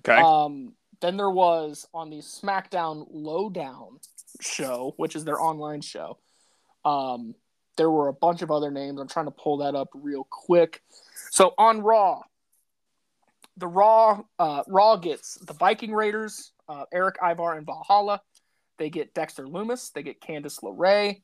[0.00, 0.20] Okay.
[0.20, 3.98] Um, then there was on the SmackDown Lowdown
[4.40, 6.18] show, which is their online show.
[6.84, 7.34] Um,
[7.76, 9.00] there were a bunch of other names.
[9.00, 10.82] I'm trying to pull that up real quick.
[11.30, 12.20] So on Raw,
[13.56, 18.20] the Raw uh, Raw gets the Viking Raiders, uh, Erik Ivar and Valhalla.
[18.78, 19.92] They get Dexter Lumis.
[19.92, 21.22] They get Candice LeRae.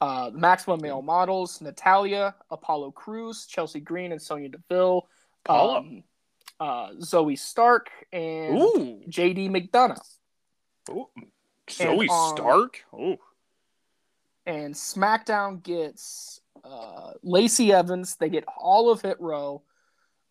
[0.00, 5.08] Uh, Maximum Male Models, Natalya, Apollo Crews, Chelsea Green, and Sonya Deville.
[5.48, 6.02] Um,
[6.60, 9.02] uh, Zoey Stark and Ooh.
[9.08, 10.00] JD McDonagh.
[10.90, 11.08] Ooh.
[11.68, 12.84] Zoey on- Stark.
[12.94, 13.16] Ooh.
[14.46, 18.16] And SmackDown gets uh, Lacey Evans.
[18.16, 19.62] They get all of Hit Row.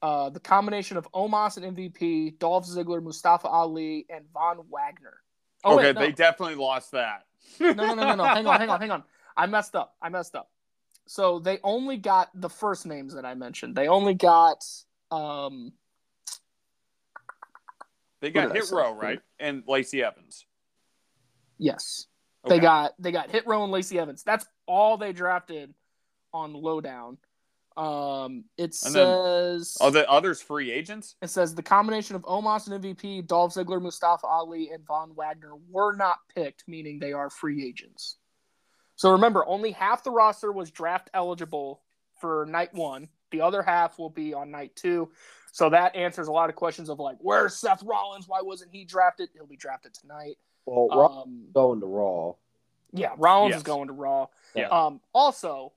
[0.01, 5.21] Uh, the combination of Omos and MVP, Dolph Ziggler, Mustafa Ali, and Von Wagner.
[5.63, 6.01] Oh, okay, wait, no.
[6.01, 7.25] they definitely lost that.
[7.59, 8.23] no, no, no, no, no.
[8.23, 9.03] Hang on, hang on, hang on.
[9.37, 9.95] I messed up.
[10.01, 10.49] I messed up.
[11.07, 13.75] So they only got the first names that I mentioned.
[13.75, 14.63] They only got
[15.11, 15.73] um
[18.21, 18.71] They got Hit?
[18.71, 19.19] Row, right?
[19.39, 20.45] And Lacey Evans.
[21.57, 22.07] yes.
[22.45, 22.55] Okay.
[22.55, 24.23] They got they got Hit Row and Lacey Evans.
[24.23, 25.73] That's all they drafted
[26.33, 27.17] on lowdown.
[27.77, 31.15] Um, it And says Are the others free agents?
[31.21, 35.51] it says the combination of Omos and MVP, Dolph Ziggler, Mustafa Ali, and Von Wagner
[35.69, 38.15] were not picked, meaning they are free agents.
[38.95, 41.81] So remember, only half the roster was draft eligible
[42.19, 43.09] for night one.
[43.31, 45.11] The other half will be on night two.
[45.51, 48.27] So that answers a lot of questions of like, where's Seth Rollins?
[48.27, 49.29] Why wasn't he drafted?
[49.33, 50.37] He'll be drafted tonight.
[50.65, 52.33] Well, Raw Um, going to Raw.
[52.91, 53.57] yeah, Rollins Yes.
[53.57, 54.27] is going to Raw.
[54.55, 54.67] Yeah.
[54.69, 55.73] Um, also,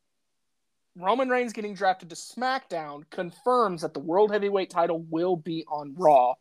[0.97, 5.95] Roman Reigns getting drafted to SmackDown confirms that the World Heavyweight title will be on
[5.97, 6.35] Raw.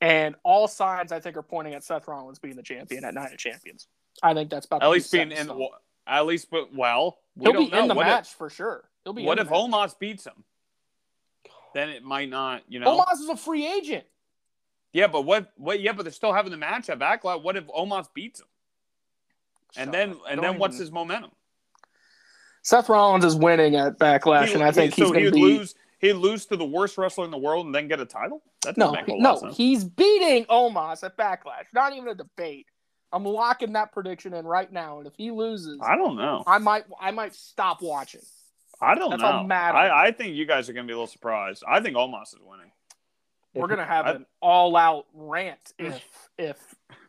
[0.00, 3.32] And all signs, I think, are pointing at Seth Rollins being the champion at Night
[3.32, 3.86] of Champions.
[4.22, 5.68] I think that's about to At be least set being in in, stone.
[6.06, 7.82] At least, but well, we He'll don't be know.
[7.82, 8.88] in the what match If, for sure.
[9.04, 9.24] He'll be.
[9.24, 9.54] what if the.
[9.54, 10.44] Omos beats him?
[11.74, 12.98] Then it might not, you know.
[13.00, 14.04] Omos is a free agent?
[14.92, 15.52] Yeah, but what?
[15.56, 15.80] What?
[15.80, 17.42] Yeah, but they're still having the match at Backlash.
[17.42, 18.46] What if Omos beats him?
[19.76, 20.18] And Shut then, up.
[20.30, 21.32] and Don't then, what's his momentum?
[22.62, 25.32] Seth Rollins is winning at Backlash, He- and I think he- he's so going to
[25.32, 25.40] be.
[25.42, 25.74] lose.
[25.98, 28.42] He'd lose to the worst wrestler in the world and then get a title.
[28.62, 29.56] That doesn't No, make a he- no, lot of sense.
[29.56, 31.64] he's beating Omos at Backlash.
[31.72, 32.66] Not even a debate.
[33.14, 36.42] I'm locking that prediction in right now, and if he loses, I don't know.
[36.46, 38.22] I might I might stop watching.
[38.80, 39.30] I don't That's know.
[39.30, 39.86] how mad I.
[39.86, 41.62] I, I think you guys are going to be a little surprised.
[41.66, 42.72] I think Omos is winning.
[43.54, 46.04] We're gonna have I- an all-out rant if
[46.36, 46.58] if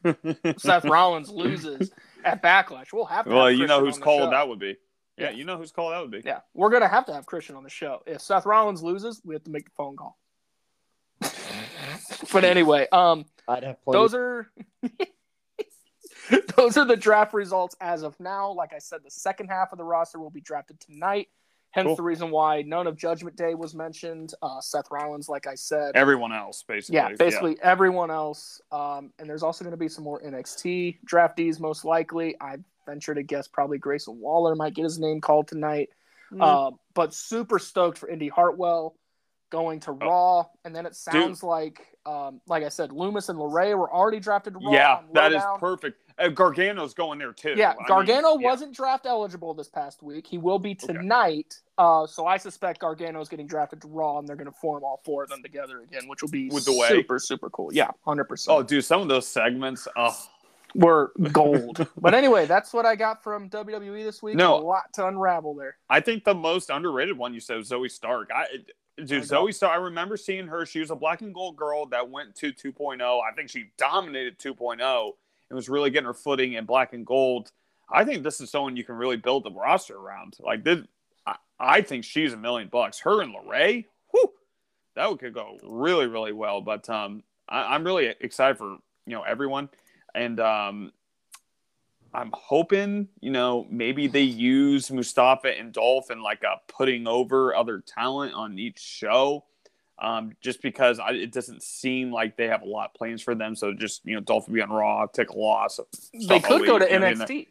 [0.62, 1.91] Seth Rollins loses
[2.24, 2.94] at Backlash.
[2.94, 3.32] We'll have to.
[3.34, 4.30] well, have you know Christian whose call show.
[4.30, 4.78] that would be.
[5.18, 5.38] Yeah, Yeah.
[5.38, 6.22] you know whose call that would be.
[6.24, 8.04] Yeah, we're gonna have to have Christian on the show.
[8.06, 10.20] If Seth Rollins loses, we have to make the phone call.
[12.32, 13.98] but anyway, um, I'd have plenty.
[14.00, 14.52] those are
[16.58, 18.52] those are the draft results as of now.
[18.52, 21.28] Like I said, the second half of the roster will be drafted tonight.
[21.72, 21.96] Hence Cool.
[21.98, 24.34] the reason why none of Judgment Day was mentioned.
[24.42, 26.96] Uh, Seth Rollins, like I said, Everyone else, basically.
[26.96, 28.62] yeah, basically everyone else.
[28.72, 32.36] Um, and there's also going to be some more NXT draftees, most likely.
[32.40, 35.90] I venture to guess probably Grayson Waller might get his name called tonight.
[36.32, 36.42] Mm.
[36.42, 38.96] Uh, but super stoked for Indi Hartwell
[39.50, 39.96] going to Oh.
[39.96, 40.46] Raw.
[40.64, 44.54] And then it sounds like, um, like I said, Lumis and LeRae were already drafted
[44.54, 44.72] to Raw.
[44.72, 46.02] yeah, that is perfect.
[46.18, 47.56] Uh, Gargano's going there too.
[47.58, 48.48] Yeah, I mean, Gargano yeah.
[48.50, 50.26] wasn't draft eligible this past week.
[50.26, 50.94] He will be Okay.
[50.94, 51.60] tonight.
[51.78, 55.02] Uh, so I suspect Gargano's getting drafted to Raw, and they're going to form all
[55.04, 56.88] four of them together again, which will be With the way.
[56.88, 57.74] super super cool.
[57.74, 58.58] Yeah, hundred percent.
[58.58, 59.88] Oh, dude, some of those segments.
[59.98, 60.15] Oh,
[60.74, 61.86] Were gold.
[61.98, 64.36] but anyway, that's what I got from WWE this week.
[64.36, 64.56] No.
[64.56, 65.78] a lot to unravel there.
[65.89, 68.30] I think the most underrated one you said was Zoey Stark.
[68.34, 68.46] I,
[69.04, 69.24] dude.
[69.24, 70.66] Zoey So I remember seeing her.
[70.66, 73.02] She was a black and gold girl that went to 2.0.
[73.02, 75.12] I think she dominated 2.0
[75.50, 77.52] and was really getting her footing in black and gold.
[77.90, 80.38] I think this is someone you can really build the roster around.
[80.40, 80.80] Like this,
[81.26, 83.00] I, I think she's a million bucks.
[83.00, 84.32] Her and LeRae, whew,
[84.96, 86.62] that could go really, really well.
[86.62, 89.70] But um, I, I'm really excited for you know everyone,
[90.16, 90.92] and um,
[92.15, 97.56] I'm hoping, you know, maybe they use Mustafa and Dolph and like a putting over
[97.56, 99.45] other talent on each show.
[99.97, 103.34] Um, just because I, it doesn't seem like they have a lot of plans for
[103.34, 103.56] them.
[103.56, 105.80] So just, you know, Dolph would be on Raw, take a loss.
[106.13, 107.47] They could go to week, you know, NXT.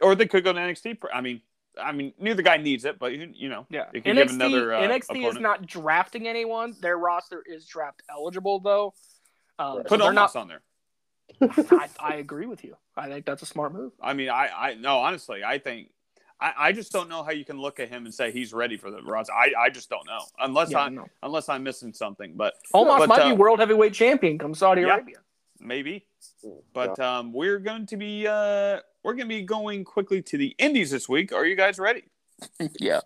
[0.00, 0.98] or they could go to NXT.
[1.14, 1.42] I mean,
[1.80, 4.74] I mean, neither guy needs it, but you know, Yeah, They could give NXT, another,
[4.74, 6.74] uh, NXT is not drafting anyone.
[6.80, 8.94] Their roster is draft eligible though.
[9.58, 10.36] Um, so put Omos not.
[10.36, 10.62] on there.
[11.40, 12.76] I, I agree with you.
[12.96, 13.92] I think that's a smart move.
[14.02, 15.90] I mean, I, I no, honestly, I think
[16.40, 18.76] I, I just don't know how you can look at him and say he's ready
[18.76, 19.32] for the roster.
[19.32, 21.06] I, I just don't know unless Yeah, I no.
[21.22, 22.34] unless I'm missing something.
[22.36, 24.94] But Omos but, might uh, be world heavyweight champion come Saudi Yeah.
[24.94, 25.18] Arabia.
[25.58, 26.06] maybe.
[26.72, 30.54] But um, we're going to be uh, we're going to be going quickly to the
[30.58, 31.32] Indies this week.
[31.32, 32.04] Are you guys ready?
[32.80, 33.00] yeah.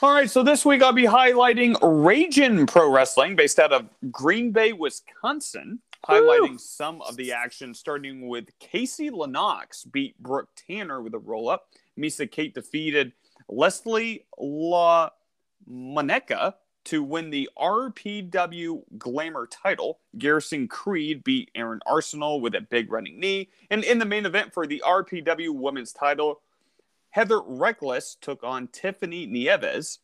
[0.00, 4.52] All right, so this week I'll be highlighting Raging Pro Wrestling based out of Green
[4.52, 5.80] Bay, Wisconsin.
[6.06, 11.48] Highlighting some of the action, starting with Casey Lennox beat Brooke Tanner with a roll
[11.48, 11.68] up.
[11.98, 13.12] Misa Kate defeated
[13.48, 15.10] Leslie La
[15.68, 19.98] Moneca to win the RPW Glamour title.
[20.16, 23.50] Garrison Creed beat Aaron Arsenal with a big running knee.
[23.70, 26.40] And in the main event for the RPW Women's title,
[27.10, 29.98] Heather Reckless took on Tiffany Nieves.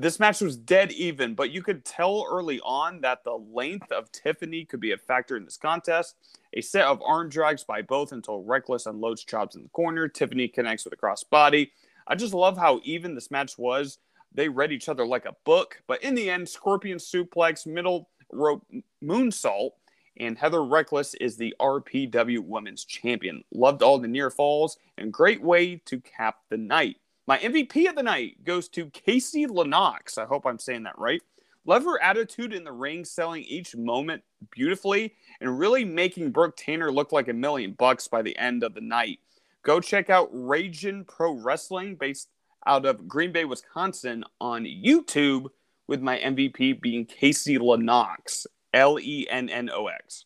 [0.00, 4.12] This match was dead even, but you could tell early on that the length of
[4.12, 6.14] Tiffany could be a factor in this contest.
[6.54, 10.06] A set of arm drags by both until Reckless unloads chops in the corner.
[10.06, 11.70] Tiffany connects with a crossbody.
[12.06, 13.98] I just love how even this match was.
[14.32, 18.64] They read each other like a book, but in the end, Scorpion suplex, middle rope
[19.02, 19.70] moonsault,
[20.16, 23.42] and Heather Reckless is the RPW Women's Champion.
[23.52, 26.98] Loved all the near falls and great way to cap the night.
[27.28, 30.16] My MVP of the night goes to Casey Lennox.
[30.16, 31.20] I hope I'm saying that right.
[31.66, 35.12] Love her attitude in the ring, selling each moment beautifully
[35.42, 38.80] and really making Brooke Tanner look like a million bucks by the end of the
[38.80, 39.18] night.
[39.62, 42.30] Go check out Raging Pro Wrestling based
[42.64, 45.48] out of Green Bay, Wisconsin on YouTube
[45.86, 50.24] with my MVP being Casey Lennox, L E N N O X.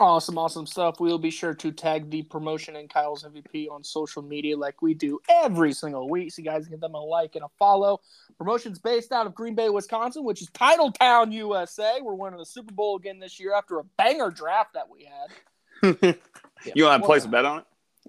[0.00, 0.98] Awesome, awesome stuff.
[0.98, 4.94] We'll be sure to tag the promotion and Kyle's MVP on social media like we
[4.94, 6.32] do every single week.
[6.32, 8.00] So you guys give them a like and a follow.
[8.38, 11.98] Promotion's based out of Green Bay, Wisconsin, which is Title Town, USA.
[12.00, 16.16] We're winning the Super Bowl again this year after a banger draft that we had.
[16.74, 17.64] you want to place a- a bet on it?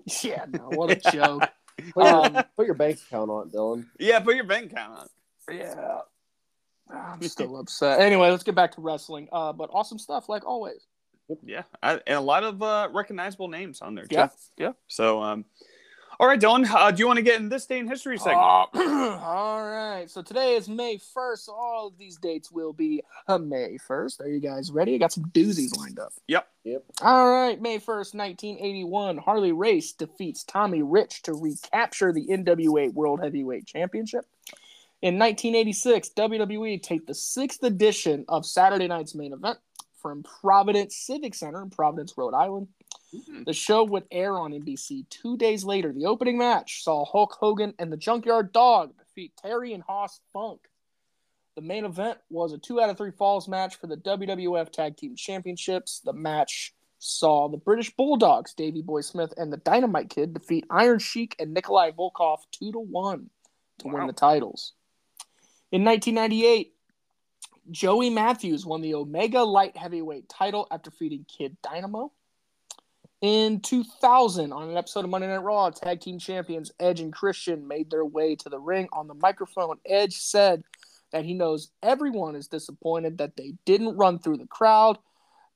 [0.23, 1.43] Yeah, no, what a joke.
[1.93, 3.85] Put your, Um, put your bank account on it, Dylan.
[3.99, 5.57] Yeah, put your bank account on it.
[5.57, 5.99] Yeah.
[6.89, 7.99] I'm still upset.
[7.99, 9.27] Anyway, let's get back to wrestling.
[9.31, 10.87] Uh, but awesome stuff, like always.
[11.43, 14.15] Yeah, I, and a lot of uh, recognizable names on there too.
[14.15, 14.71] Yeah, yeah.
[14.87, 15.45] So, um,
[16.21, 18.37] all right, Dylan, uh, do you want to get in this day in history segment?
[18.37, 18.67] Uh,
[19.23, 20.07] all right.
[20.07, 21.39] So today is May 1st.
[21.39, 24.21] So all of these dates will be uh, May 1st.
[24.21, 24.93] Are you guys ready?
[24.93, 26.13] I got some doozies lined up.
[26.27, 26.47] Yep.
[26.63, 26.83] Yep.
[27.01, 27.59] All right.
[27.59, 29.17] May 1st, 1981.
[29.17, 34.25] Harley Race defeats Tommy Rich to recapture the NWA World Heavyweight Championship.
[35.01, 39.57] In 1986, WWE taped the sixth edition of Saturday Night's main event
[40.01, 42.67] from Providence Civic Center in Providence, Rhode Island.
[43.11, 43.43] Hmm.
[43.43, 45.93] The show would air on NBC two days later.
[45.93, 50.61] The opening match saw Hulk Hogan and the Junkyard Dog defeat Terry and Hoss Funk.
[51.55, 54.95] The main event was a two out of three falls match for the WWF Tag
[54.95, 55.99] Team Championships.
[56.03, 60.99] The match saw the British Bulldogs, Davey Boy Smith, and the Dynamite Kid defeat Iron
[60.99, 63.29] Sheik and Nikolai Volkov two to one
[63.79, 64.73] to win the titles.
[65.71, 66.73] In 1998,
[67.69, 72.11] Joey Matthews won the Omega Light Heavyweight title after defeating Kid Dynamo.
[73.21, 77.67] In 2000, on an episode of Monday Night Raw, tag team champions Edge and Christian
[77.67, 78.89] made their way to the ring.
[78.91, 80.63] On the microphone, Edge said
[81.11, 84.97] that he knows everyone is disappointed that they didn't run through the crowd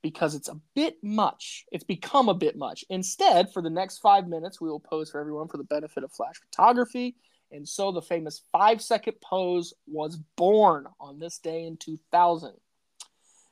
[0.03, 1.65] because it's a bit much.
[1.71, 2.85] It's become a bit much.
[2.91, 6.11] Instead, for the next five minutes, we will pose for everyone for the benefit of
[6.11, 7.15] flash photography.
[7.55, 12.51] And so the famous five second pose was born on this day in 2000.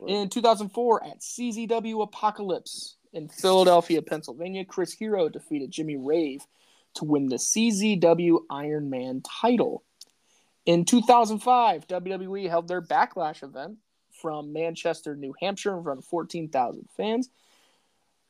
[0.06, 6.46] In 2004, at CZW Apocalypse in Philadelphia, Pennsylvania, Chris Hero defeated Jimmy Rave
[6.96, 9.84] to win the CZW Iron Man title.
[10.66, 13.78] In 2005, WWE held their Backlash event
[14.12, 17.30] from Manchester, New Hampshire, in front of 14,000 fans.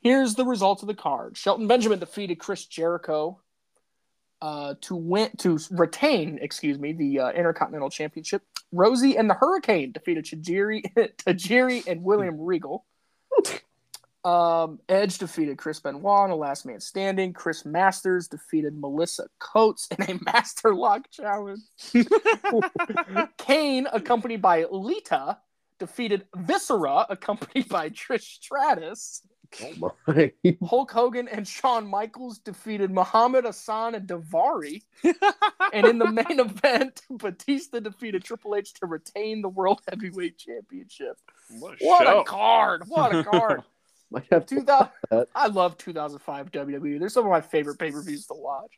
[0.01, 3.39] Here's the results of the card: Shelton Benjamin defeated Chris Jericho
[4.43, 8.43] uh, to win to retain, excuse me, the uh, Intercontinental Championship.
[8.73, 10.83] Rosie and the Hurricane defeated Tajiri,
[11.17, 12.83] Tajiri and William Regal.
[14.25, 17.31] Um, Edge defeated Chris Benoit in a last man standing.
[17.31, 21.61] Chris Masters defeated Melissa Coates in a Master Lock challenge.
[23.37, 25.37] Kane, accompanied by Lita,
[25.79, 29.21] defeated Viscera, accompanied by Trish Stratus.
[29.61, 30.31] Oh my.
[30.65, 34.81] Hulk Hogan and Shawn Michaels defeated Muhammad Hassan and Daivari.
[35.73, 41.17] and in the main event, Batista defeated Triple H to retain the World Heavyweight Championship.
[41.59, 42.83] What What a card!
[42.87, 43.63] What a card!
[44.11, 45.25] Might have 2000.
[45.35, 46.99] I love 2005 WWE.
[46.99, 48.71] They're some of my favorite pay per views to watch.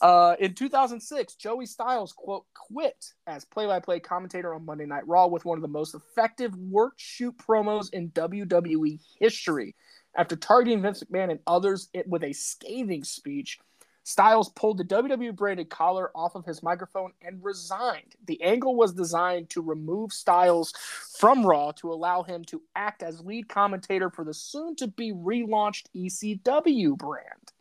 [0.00, 5.44] Uh, in 2006, Joey Styles quote quit as play-by-play commentator on Monday Night Raw with
[5.44, 9.74] one of the most effective work shoot promos in WWE history.
[10.16, 13.58] After targeting Vince McMahon and others it, with a scathing speech,
[14.02, 18.16] Styles pulled the WWE branded collar off of his microphone and resigned.
[18.26, 20.72] The angle was designed to remove Styles
[21.18, 25.12] from Raw to allow him to act as lead commentator for the soon to be
[25.12, 27.52] relaunched ECW brand.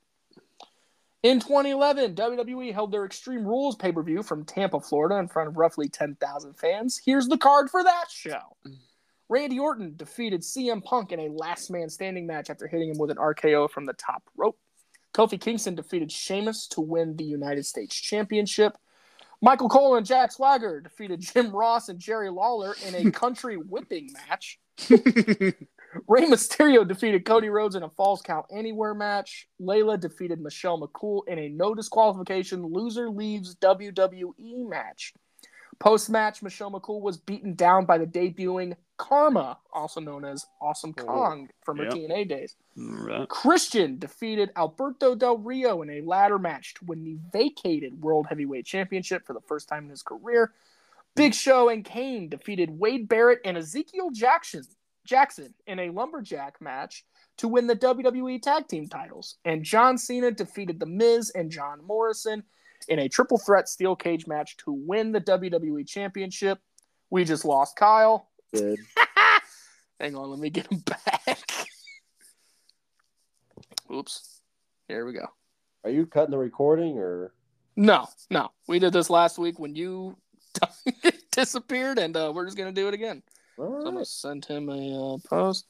[1.22, 5.50] In 2011, WWE held their Extreme Rules pay per view from Tampa, Florida, in front
[5.50, 7.02] of roughly 10,000 fans.
[7.04, 8.56] Here's the card for that show.
[9.30, 13.12] Randy Orton defeated CM Punk in a last man standing match after hitting him with
[13.12, 14.58] an RKO from the top rope.
[15.14, 18.78] Kofi Kingston defeated Sheamus to win the United States Championship.
[19.42, 24.12] Michael Cole and Jack Swagger defeated Jim Ross and Jerry Lawler in a country whipping
[24.14, 24.60] match.
[24.90, 29.48] Rey Mysterio defeated Cody Rhodes in a Falls Count Anywhere match.
[29.62, 35.14] Layla defeated Michelle McCool in a no disqualification loser leaves WWE match.
[35.80, 40.94] Post match, Michelle McCool was beaten down by the debuting Karma, also known as Awesome
[41.00, 41.94] oh, Kong from her Yep.
[41.94, 42.56] TNA days.
[42.76, 43.30] Right.
[43.30, 48.66] Christian defeated Alberto Del Rio in a ladder match to win the vacated World Heavyweight
[48.66, 50.52] Championship for the first time in his career.
[51.16, 54.64] Big Show and Kane defeated Wade Barrett and Ezekiel Jackson
[55.06, 57.04] Jackson in a lumberjack match
[57.38, 59.38] to win the WWE Tag Team titles.
[59.46, 62.44] And John Cena defeated The Miz and John Morrison
[62.88, 66.60] in a triple threat steel cage match to win the WWE Championship.
[67.10, 68.30] We just lost Kyle.
[68.54, 68.80] Good.
[70.00, 71.28] Hang on, let me get him back.
[73.94, 74.42] Oops.
[74.88, 75.26] Here we go.
[75.84, 77.34] Are you cutting the recording or?
[77.76, 78.52] No, no.
[78.68, 80.16] We did this last week when you
[81.32, 83.24] disappeared, and uh, we're just gonna do it again.
[83.58, 85.66] So I'm gonna send him a uh, post.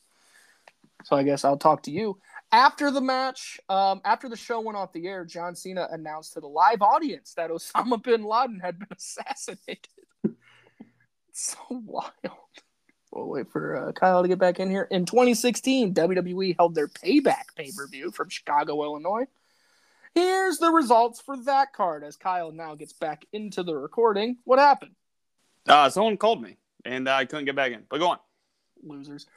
[1.05, 2.19] So I guess I'll talk to you
[2.51, 3.59] after the match.
[3.69, 7.33] Um, after the show went off the air, John Cena announced to the live audience
[7.35, 9.87] that Osama bin Laden had been assassinated.
[11.31, 12.13] so wild.
[13.11, 14.87] We'll wait for uh, Kyle to get back in here.
[14.91, 19.25] In 2016, WWE held their Payback pay per view from Chicago, Illinois.
[20.13, 24.37] Here's the results for that card as Kyle now gets back into the recording.
[24.43, 24.95] What happened?
[25.67, 27.83] Uh, someone called me and I couldn't get back in.
[27.89, 28.17] But go on.
[28.83, 29.27] Losers.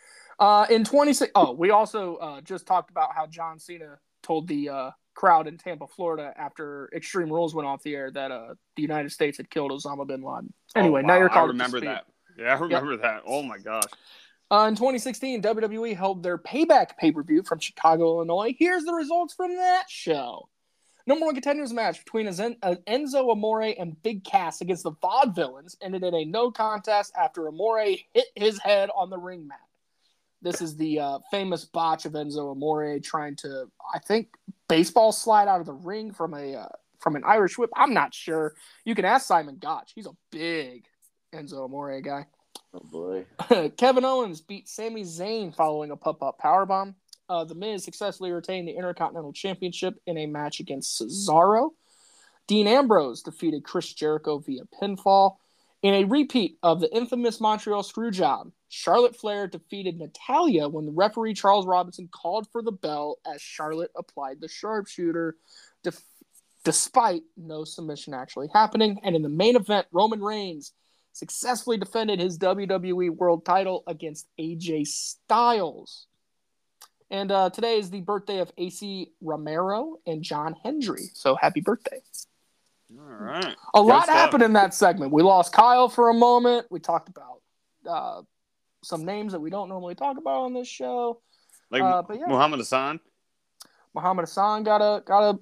[0.43, 4.69] Uh, in 26, oh, we also uh, just talked about how John Cena told the
[4.69, 8.83] uh, crowd in Tampa, Florida, after Extreme Rules went off the air, that uh, the
[8.83, 10.53] United States had killed Osama bin Laden.
[10.75, 11.51] Anyway, Oh, now you're called.
[11.51, 12.07] I remember that.
[12.37, 13.23] Yeah, I remember that.
[13.25, 13.85] Oh my gosh.
[14.51, 18.53] Uh, in 2016, WWE held their Payback pay per view from Chicago, Illinois.
[18.59, 20.49] Here's the results from that show.
[21.07, 26.03] Number one contenders match between uh, Enzo Amore and Big Cass against the Vaudevillains ended
[26.03, 29.61] in a no contest after Amore hit his head on the ring mat.
[30.43, 34.29] This is the uh, famous botch of Enzo Amore trying to, I think,
[34.69, 36.69] baseball slide out of the ring from a uh,
[36.99, 37.71] from an Irish whip.
[37.77, 38.55] I'm not sure.
[38.85, 39.93] You can ask Simon Gotch.
[39.95, 40.85] He's a big
[41.33, 42.27] Enzo Amore guy.
[42.75, 43.27] Oh boy.
[43.77, 46.95] Kevin Owens beat Sami Zayn following a pop up powerbomb.
[47.29, 51.71] Uh, the Miz successfully retained the Intercontinental Championship in a match against Cesaro.
[52.47, 55.37] Dean Ambrose defeated Chris Jericho via pinfall.
[55.83, 61.35] In a repeat of the infamous Montreal Screwjob, Charlotte Flair defeated Natalya when the referee
[61.35, 65.37] Charles Robinson called for the bell as Charlotte applied the sharpshooter,
[65.83, 66.05] def-
[66.65, 69.01] despite no submission actually happening.
[69.03, 70.73] And in the main event, Roman Reigns
[71.13, 76.07] successfully defended his WWE World title against AJ Styles.
[77.11, 81.11] And uh, today is the birthday of AC Romero and John Hendry.
[81.13, 82.01] So happy birthday.
[82.99, 83.45] All right.
[83.45, 84.15] A Good lot stuff.
[84.17, 85.13] happened in that segment.
[85.13, 86.67] We lost Kyle for a moment.
[86.71, 87.41] We talked about
[87.89, 88.23] uh,
[88.85, 91.21] some names that we don't normally talk about on this show.
[91.71, 92.27] Like Uh, but yeah.
[92.27, 93.01] Muhammad Hassan.
[93.95, 95.39] Muhammad Hassan got a got a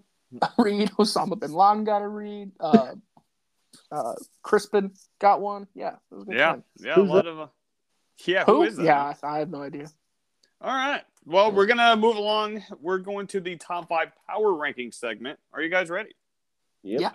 [0.62, 0.90] read.
[0.92, 2.52] Osama bin Laden got a read.
[2.60, 2.94] Uh,
[3.92, 5.66] uh, Crispin got one.
[5.74, 6.46] Yeah, it was a good Yeah.
[6.52, 6.64] time.
[6.80, 6.94] Yeah.
[6.94, 7.40] Who's a lot of.
[7.40, 7.46] Uh,
[8.26, 8.44] yeah.
[8.44, 8.56] Who?
[8.56, 8.84] who is that?
[8.84, 9.86] Yeah, I I have no idea.
[10.60, 11.02] All right.
[11.24, 12.62] Well, we're gonna move along.
[12.80, 15.38] We're going to the top five power ranking segment.
[15.52, 16.14] Are you guys ready?
[16.82, 17.00] Yep.
[17.00, 17.10] Yeah.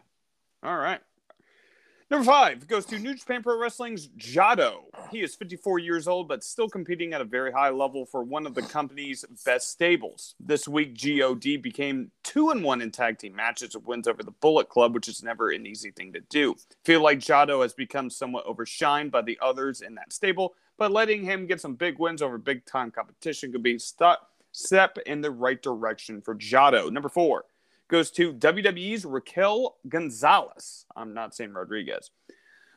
[0.65, 0.99] All right.
[2.09, 4.85] Number five goes to New Japan Pro Wrestling's Jado.
[5.11, 8.47] He is 54 years old, but still competing at a very high level for one
[8.47, 10.33] of the company's best stables.
[10.39, 14.31] This week, God became two and one in tag team matches with wins over the
[14.31, 16.55] Bullet Club, which is never an easy thing to do.
[16.83, 21.23] Feel like Jado has become somewhat overshined by the others in that stable, but letting
[21.23, 24.17] him get some big wins over big time competition could be a st-
[24.51, 26.91] step in the right direction for Jado.
[26.91, 27.45] Number four
[27.87, 30.85] goes to WWE's Raquel Gonzalez.
[30.95, 32.11] I'm not saying Rodriguez.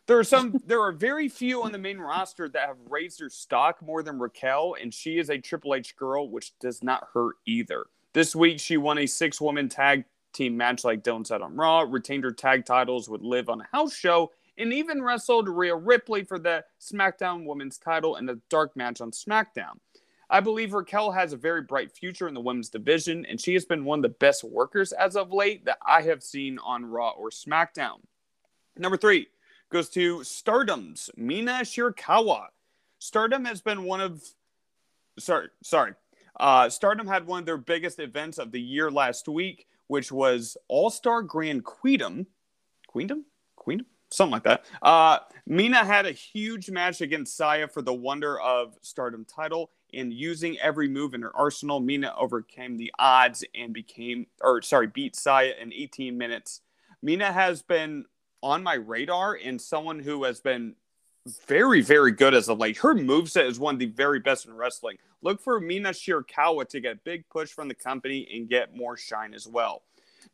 [0.06, 0.60] There are some.
[0.66, 4.18] there are very few on the main roster that have raised their stock more than
[4.18, 7.86] Raquel, and she is a Triple H girl, which does not hurt either.
[8.14, 12.24] This week, she won a six-woman tag team match, like Dylan said on Raw, retained
[12.24, 16.38] her tag titles with Liv on a house show, and even wrestled Rhea Ripley for
[16.38, 19.78] the SmackDown Women's title in a dark match on SmackDown.
[20.30, 23.64] I believe Raquel has a very bright future in the women's division, and she has
[23.64, 27.10] been one of the best workers as of late that I have seen on Raw
[27.10, 28.00] or SmackDown.
[28.76, 29.28] Number three
[29.70, 32.48] goes to Stardom's Mina Shirakawa.
[32.98, 34.22] Stardom has been one of,
[35.18, 35.94] sorry, sorry.
[36.38, 40.56] Uh, Stardom had one of their biggest events of the year last week, which was
[40.68, 42.26] All Star Grand Queendom.
[42.94, 43.24] Queendom?
[43.56, 43.86] Queendom?
[44.10, 44.64] Something like that.
[44.80, 49.70] Uh, Mina had a huge match against Saya for the Wonder of Stardom title.
[49.94, 54.86] And using every move in her arsenal, Mina overcame the odds and became, or sorry,
[54.86, 56.60] beat Saya in 18 minutes.
[57.02, 58.04] Mina has been
[58.42, 60.74] on my radar and someone who has been
[61.46, 62.78] very, very good as of late.
[62.78, 64.98] Her moveset is one of the very best in wrestling.
[65.22, 68.96] Look for Mina Shirakawa to get a big push from the company and get more
[68.96, 69.82] shine as well.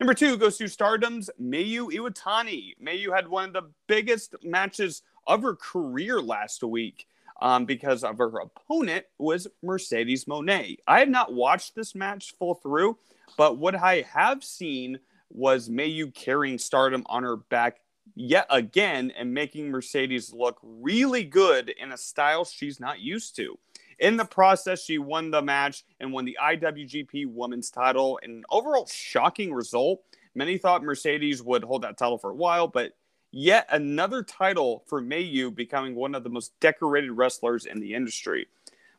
[0.00, 2.74] Number two goes to Stardom's Mayu Iwatani.
[2.82, 7.06] Mayu had one of the biggest matches of her career last week
[7.40, 10.78] um, because of her opponent was Mercedes Moné.
[10.86, 12.98] I have not watched this match full through,
[13.36, 14.98] but what I have seen
[15.30, 17.78] was Mayu carrying Stardom on her back
[18.14, 23.58] yet again and making Mercedes look really good in a style she's not used to.
[23.98, 28.18] In the process, she won the match and won the IWGP Women's title.
[28.22, 30.02] An overall shocking result.
[30.34, 32.92] Many thought Mercedes would hold that title for a while, but
[33.34, 38.46] yet another title for Mayu becoming one of the most decorated wrestlers in the industry.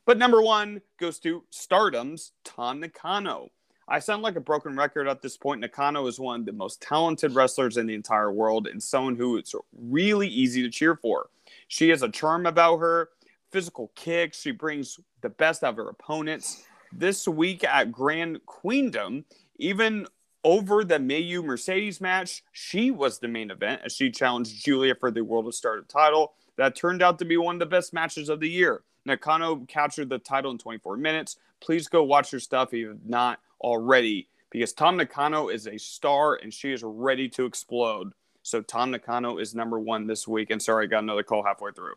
[0.06, 3.50] But number one goes to Stardom's Tam Nakano.
[3.88, 5.62] I sound like a broken record at this point.
[5.62, 9.38] Nakano is one of the most talented wrestlers in the entire world and someone who
[9.38, 11.30] it's really easy to cheer for.
[11.70, 13.10] She has a charm about her,
[13.52, 14.42] physical kicks.
[14.42, 16.64] She brings the best out of her opponents.
[16.92, 19.24] This week at Grand Queendom,
[19.58, 20.08] even
[20.46, 25.10] over the Mayu Mercedes match, she was the main event as she challenged Julia for
[25.10, 26.34] the World of Stardom title.
[26.56, 28.84] That turned out to be one of the best matches of the year.
[29.06, 31.38] Nakano captured the title in 24 minutes.
[31.62, 36.36] Please go watch her stuff if you've not already, because Tam Nakano is a star
[36.36, 38.14] and she is ready to explode.
[38.43, 40.52] So Tam Nakano is number one this week.
[40.52, 41.96] And sorry, I got another call halfway through.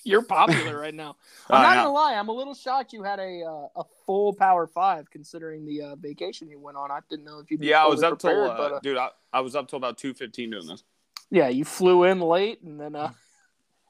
[0.04, 1.16] You're popular right now.
[1.50, 2.14] I'm not gonna lie.
[2.14, 5.96] I'm a little shocked you had a uh, a full Power Five considering the uh,
[5.96, 6.90] vacation you went on.
[6.90, 7.58] I didn't know if you.
[7.60, 8.96] Yeah, I was up till uh, but, uh, dude.
[8.96, 10.84] I, I was up till about two fifteen doing this.
[11.30, 12.96] Yeah, you flew in late and then.
[12.96, 13.12] uh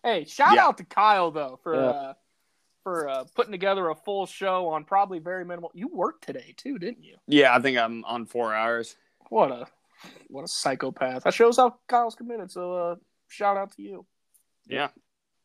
[0.03, 0.65] Hey, shout yeah.
[0.65, 1.81] out to Kyle though for yeah.
[1.81, 2.15] uh,
[2.83, 5.71] for uh, putting together a full show on probably very minimal.
[5.75, 7.17] You worked today too, didn't you?
[7.27, 8.97] Yeah, I think I'm on four hours.
[9.29, 9.67] What a
[10.29, 11.25] what a psychopath!
[11.25, 12.51] That shows how Kyle's committed.
[12.51, 12.97] So uh,
[13.29, 14.07] shout out to you.
[14.67, 14.89] Yeah.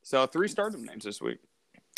[0.06, 1.39] So three stardom names this week.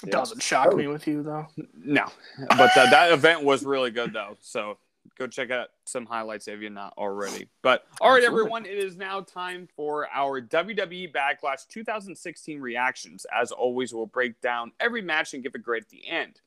[0.02, 1.46] It doesn't shock me with you though.
[1.84, 2.06] No,
[2.52, 4.38] but uh, that event was really good though.
[4.40, 4.78] So
[5.18, 7.50] go check out some highlights if you're not already.
[7.62, 13.26] But all right, everyone, it is now time for our WWE Backlash 2016 reactions.
[13.36, 16.40] As always, we'll break down every match and give a grade at the end.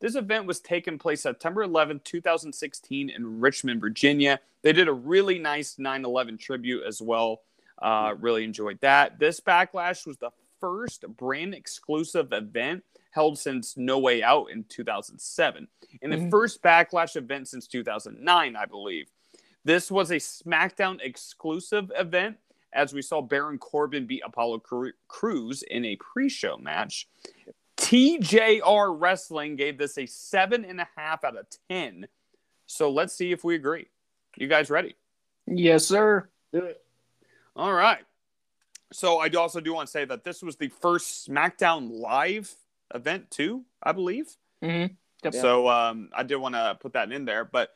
[0.00, 4.38] This event was taking place September 11, 2016, in Richmond, Virginia.
[4.60, 7.40] They did a really nice 9 11 tribute as well.
[7.80, 9.18] Uh, really enjoyed that.
[9.18, 15.68] This backlash was the first brand exclusive event held since No Way Out in 2007,
[16.02, 16.30] and the mm-hmm.
[16.30, 19.06] first Backlash event since 2009, I believe.
[19.64, 22.36] This was a SmackDown exclusive event,
[22.72, 24.62] as we saw Baron Corbin beat Apollo
[25.08, 27.08] Crews in a pre show match.
[27.76, 32.06] TJR Wrestling gave this a seven and a half out of 10.
[32.66, 33.88] So let's see if we agree.
[34.36, 34.94] You guys ready?
[35.46, 36.28] Yes, sir.
[36.52, 36.82] Do it.
[37.54, 38.04] All right.
[38.92, 42.54] So I also do want to say that this was the first SmackDown Live
[42.94, 44.36] event too, I believe.
[44.62, 44.94] Mm-hmm.
[45.24, 45.34] Yep.
[45.34, 47.70] So um, I did want to put that in there, but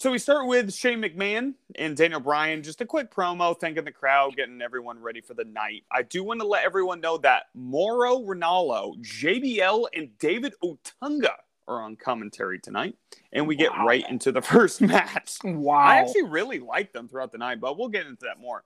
[0.00, 2.62] so we start with Shane McMahon and Daniel Bryan.
[2.62, 5.84] Just a quick promo, thanking the crowd, getting everyone ready for the night.
[5.92, 11.34] I do want to let everyone know that Mauro Ranallo, JBL, and David Otunga
[11.68, 12.96] are on commentary tonight,
[13.32, 15.36] and we get right into the first match.
[15.44, 15.76] Wow!
[15.76, 18.64] I actually really like them throughout the night, but we'll get into that more.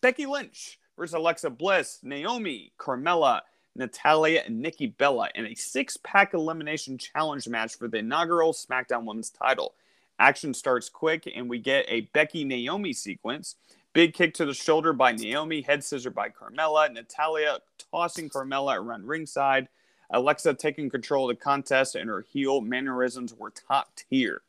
[0.00, 3.40] Becky Lynch versus Alexa Bliss, Naomi, Carmella,
[3.74, 9.04] Natalya, and Nikki Bella in a six pack elimination challenge match for the inaugural SmackDown
[9.04, 9.74] Women's title.
[10.18, 13.56] Action starts quick, and we get a Becky Naomi sequence.
[13.92, 17.58] Big kick to the shoulder by Naomi, head scissor by Carmella, Natalya
[17.90, 19.68] tossing Carmella around ringside,
[20.10, 24.42] Alexa taking control of the contest, and her heel mannerisms were top tier.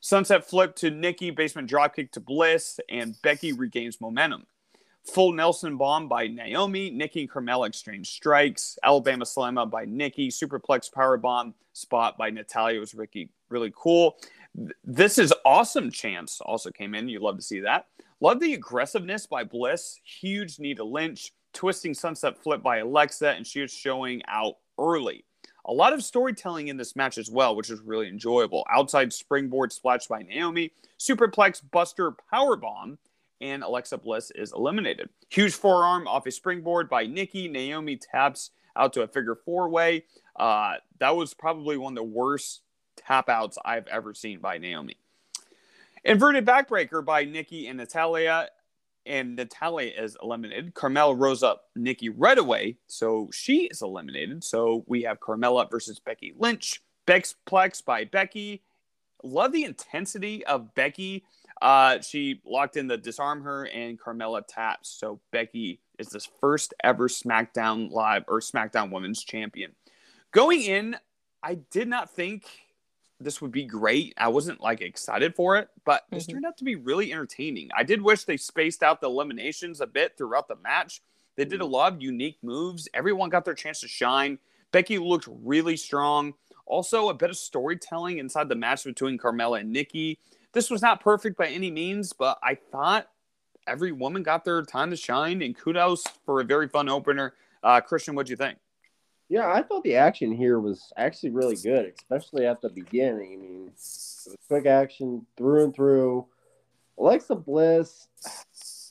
[0.00, 4.46] Sunset flip to Nikki, basement dropkick to Bliss, and Becky regains momentum.
[5.04, 6.90] Full Nelson bomb by Naomi.
[6.90, 8.78] Nikki and Carmella exchange strikes.
[8.82, 10.28] Alabama Slammer by Nikki.
[10.28, 13.28] Superplex power bomb spot by Natalya was Ricky.
[13.48, 14.16] Really cool.
[14.84, 15.90] This is awesome.
[15.90, 17.08] Chance also came in.
[17.08, 17.86] You love to see that.
[18.20, 19.98] Love the aggressiveness by Bliss.
[20.04, 21.32] Huge knee to Lynch.
[21.52, 25.24] Twisting sunset flip by Alexa, and she is showing out early.
[25.66, 28.64] A lot of storytelling in this match as well, which is really enjoyable.
[28.72, 30.72] Outside springboard splash by Naomi.
[30.98, 32.98] Superplex Buster power bomb
[33.42, 35.10] and Alexa Bliss is eliminated.
[35.28, 37.48] Huge forearm off a springboard by Nikki.
[37.48, 40.04] Naomi taps out to a figure four way.
[40.36, 42.62] Uh, that was probably one of the worst
[42.96, 44.96] tap outs I've ever seen by Naomi.
[46.04, 48.48] Inverted backbreaker by Nikki and Natalya.
[49.04, 50.74] And Natalya is eliminated.
[50.74, 54.44] Carmella rose up Nikki right away, so she is eliminated.
[54.44, 56.80] So we have Carmella versus Becky Lynch.
[57.04, 58.62] Bex Plex by Becky.
[59.24, 61.24] Love the intensity of Becky
[61.62, 64.88] uh, she locked in the Dis-arm-her and Carmella taps.
[64.90, 69.72] So Becky is this first ever SmackDown Live or SmackDown Women's Champion.
[70.32, 70.96] Going in,
[71.40, 72.46] I did not think
[73.20, 74.12] this would be great.
[74.18, 76.32] I wasn't like excited for it, but this mm-hmm.
[76.32, 77.70] turned out to be really entertaining.
[77.76, 81.00] I did wish they spaced out the eliminations a bit throughout the match.
[81.36, 81.72] They did a mm-hmm.
[81.72, 82.88] lot of unique moves.
[82.92, 84.40] Everyone got their chance to shine.
[84.72, 86.34] Becky looked really strong.
[86.66, 90.18] Also, a bit of storytelling inside the match between Carmella and Nikki.
[90.52, 93.08] This was not perfect by any means, but I thought
[93.66, 97.34] every woman got their time to shine, and kudos for a very fun opener.
[97.62, 98.58] Uh, Christian, what'd you think?
[99.28, 103.32] Yeah, I thought the action here was actually really good, especially at the beginning.
[103.32, 103.72] I mean,
[104.46, 106.26] quick action through and through.
[106.98, 108.08] Alexa Bliss,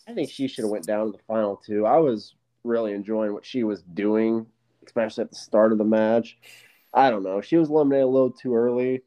[0.08, 1.86] I think she should have went down to the final two.
[1.86, 2.34] I was
[2.64, 4.48] really enjoying what she was doing,
[4.84, 6.38] especially at the start of the match.
[6.92, 7.42] I don't know.
[7.42, 9.04] She was eliminated a little too early.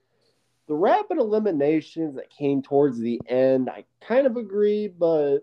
[0.66, 5.40] The rapid eliminations that came towards the end, I kind of agree, but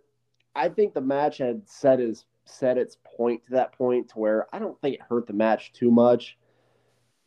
[0.55, 4.47] I think the match had set its set its point to that point to where
[4.53, 6.38] I don't think it hurt the match too much.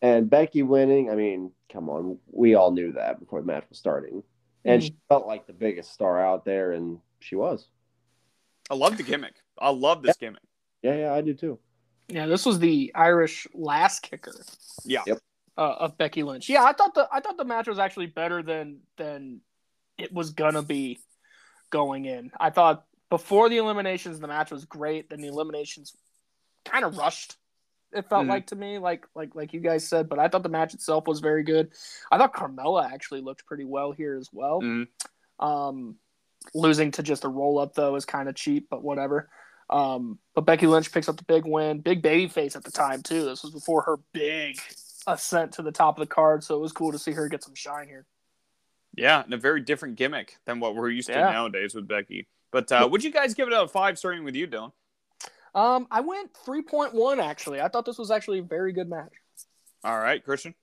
[0.02, 3.78] And Becky winning, I mean, come on, we all knew that before the match was
[3.78, 4.22] starting.
[4.66, 4.86] And Mhm.
[4.86, 7.68] she felt like the biggest star out there, and she was.
[8.70, 9.34] I love the gimmick.
[9.58, 10.42] I love this gimmick.
[10.82, 11.58] Yeah, yeah, I do too.
[12.08, 14.34] Yeah, this was the Irish last kicker
[14.84, 15.02] Yeah.
[15.06, 15.18] Yep.
[15.56, 16.48] Uh, of Becky Lynch.
[16.48, 19.40] Yeah, I thought the I thought the match was actually better than than
[19.98, 20.98] it was gonna be
[21.70, 22.30] going in.
[22.38, 25.10] I thought before the eliminations the match was great.
[25.10, 25.96] Then the eliminations
[26.64, 27.36] kind of rushed.
[27.92, 28.30] It felt Mhm.
[28.30, 31.06] like to me, like like like you guys said, but I thought the match itself
[31.06, 31.72] was very good.
[32.10, 34.60] I thought Carmella actually looked pretty well here as well.
[34.60, 34.88] Mhm.
[35.38, 35.98] Um,
[36.54, 39.30] losing to just a roll up though is kind of cheap, but whatever.
[39.70, 43.02] Um, but Becky Lynch picks up the big win, big baby face at the time
[43.02, 43.24] too.
[43.24, 44.58] This was before her big
[45.06, 47.42] ascent to the top of the card, so it was cool to see her get
[47.42, 48.06] some shine here.
[48.96, 51.30] Yeah, and a very different gimmick than what we're used to Yeah.
[51.30, 52.28] nowadays with Becky.
[52.52, 54.72] But uh, would you guys give it a five, starting with you, Dylan?
[55.54, 57.60] Um, I went three point one actually.
[57.60, 59.12] I thought this was actually a very good match.
[59.84, 60.54] All right, Christian.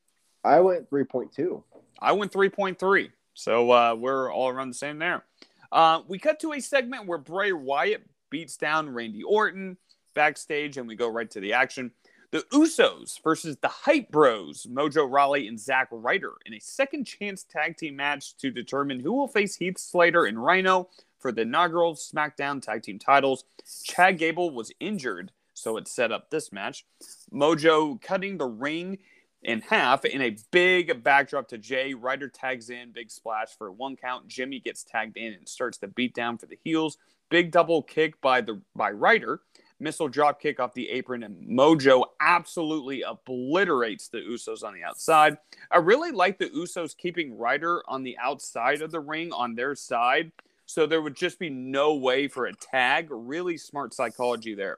[0.44, 1.62] I went 3.2.
[2.00, 3.12] I went 3.3.
[3.36, 5.24] So uh, we're all around the same there.
[5.72, 9.78] Uh, we cut to a segment where Bray Wyatt beats down Randy Orton
[10.16, 11.92] backstage, and we go right to the action.
[12.32, 17.44] The Usos versus the Hype Bros, Mojo Rawley and Zack Ryder, in a second chance
[17.44, 20.88] tag team match to determine who will face Heath Slater and Rhino
[21.20, 23.44] for the inaugural SmackDown tag team titles.
[23.84, 26.86] Chad Gable was injured, so it set up this match.
[27.34, 29.00] Mojo cutting the ring
[29.44, 31.94] in half in a big backdrop to Jey.
[31.94, 34.30] Ryder tags in, big splash for one count.
[34.30, 36.98] Jimmy gets tagged in and starts the beat down for the heels.
[37.30, 39.42] Big double kick by the by Ryder.
[39.82, 45.38] Missile drop kick off the apron, and Mojo absolutely obliterates the Usos on the outside.
[45.72, 49.74] I really like the Usos keeping Ryder on the outside of the ring on their
[49.76, 50.32] side,
[50.68, 53.08] so there would just be no way for a tag.
[53.10, 54.78] Really smart psychology there.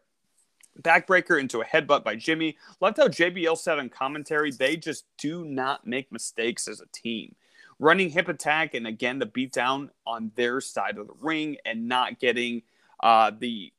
[0.81, 2.57] Backbreaker into a headbutt by Jimmy.
[2.81, 7.35] Loved how JBL said on commentary, they just do not make mistakes as a team.
[7.77, 12.19] Running hip attack and again the beatdown on their side of the ring and not
[12.19, 12.63] getting
[13.01, 13.71] uh, the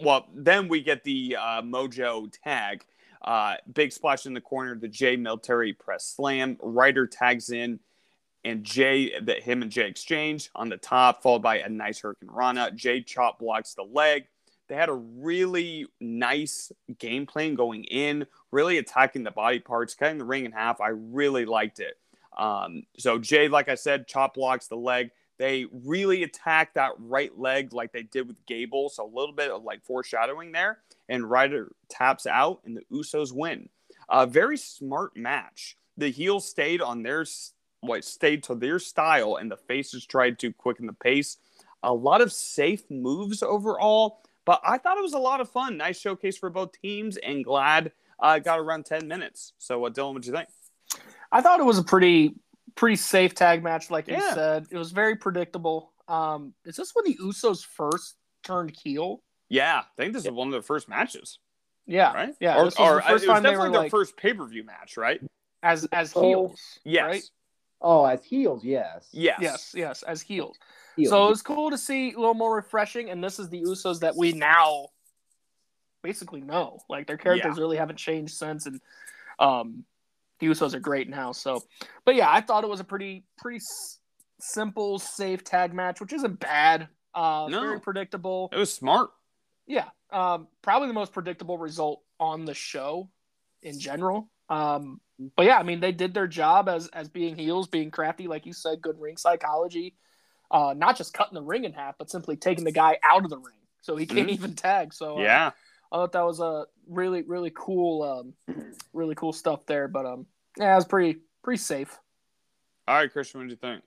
[0.00, 2.84] well, then we get the uh, Mojo tag.
[3.22, 6.56] Uh, big splash in the corner, the Jey military press slam.
[6.62, 7.80] Ryder tags in,
[8.44, 12.30] and Jey that him and Jey exchange on the top, followed by a nice Hurricane
[12.30, 12.70] Rana.
[12.70, 14.26] Jey chop blocks the leg.
[14.68, 20.18] They had a really nice game plan going in, really attacking the body parts, cutting
[20.18, 20.80] the ring in half.
[20.80, 21.98] I really liked it.
[22.36, 25.10] Um, so Jey, like I said, chop blocks the leg.
[25.38, 28.88] They really attack that right leg like they did with Gable.
[28.88, 30.78] So a little bit of like foreshadowing there.
[31.08, 33.68] And Ryder taps out, and the Usos win.
[34.10, 35.76] A very smart match.
[35.96, 37.24] The heels stayed on their
[37.80, 41.38] what stayed to their style, and the faces tried to quicken the pace.
[41.82, 45.76] A lot of safe moves overall, but I thought it was a lot of fun.
[45.76, 49.52] Nice showcase for both teams, and glad uh, got around ten minutes.
[49.58, 50.14] So, what, Dylan?
[50.14, 50.48] What you think?
[51.30, 52.34] I thought it was a pretty
[52.78, 54.68] pretty safe tag match, like you said.
[54.70, 55.92] It was very predictable.
[56.06, 59.20] Um, is this when the Usos first turned heel?
[59.48, 61.40] Yeah, I think this is one of their first matches,
[61.86, 62.34] Yeah, right?
[62.38, 62.56] yeah.
[62.56, 64.32] or, this was or the first it was time definitely were their like first pay
[64.32, 65.20] per view match, right?
[65.62, 66.78] as as Oh, heels.
[66.84, 67.22] Yes, right?
[67.80, 69.08] Oh, as heels, yes.
[69.12, 70.56] yes, Yes, yes, as heels.
[70.96, 71.10] Heels.
[71.10, 74.00] So it was cool to see a little more refreshing, and this is the Usos
[74.00, 74.86] that we now
[76.02, 76.78] basically know.
[76.88, 77.60] Like their characters Yeah.
[77.60, 78.80] really haven't changed since, and
[79.40, 79.84] um,
[80.38, 81.32] the Usos are great now.
[81.32, 81.62] So,
[82.04, 83.98] but yeah, I thought it was a pretty pretty s-
[84.40, 86.88] simple, safe tag match, which isn't bad.
[87.14, 87.60] Uh, No.
[87.60, 88.48] very predictable.
[88.52, 89.10] It was smart.
[89.66, 93.10] Yeah, um, probably the most predictable result on the show
[93.62, 94.30] in general.
[94.48, 95.00] Um,
[95.36, 98.46] but yeah, I mean, they did their job as as being heels, being crafty, like
[98.46, 99.96] you said, good ring psychology.
[100.50, 103.30] Uh, not just cutting the ring in half, but simply taking the guy out of
[103.30, 104.32] the ring so he can't Mhm.
[104.32, 104.94] even tag.
[104.94, 105.50] So uh, Yeah,
[105.90, 108.56] I thought that was a really really cool, um,
[108.92, 109.88] really cool stuff there.
[109.88, 110.26] But um,
[110.58, 111.98] yeah, it was pretty pretty safe.
[112.86, 113.82] all right, Christian, what did you think?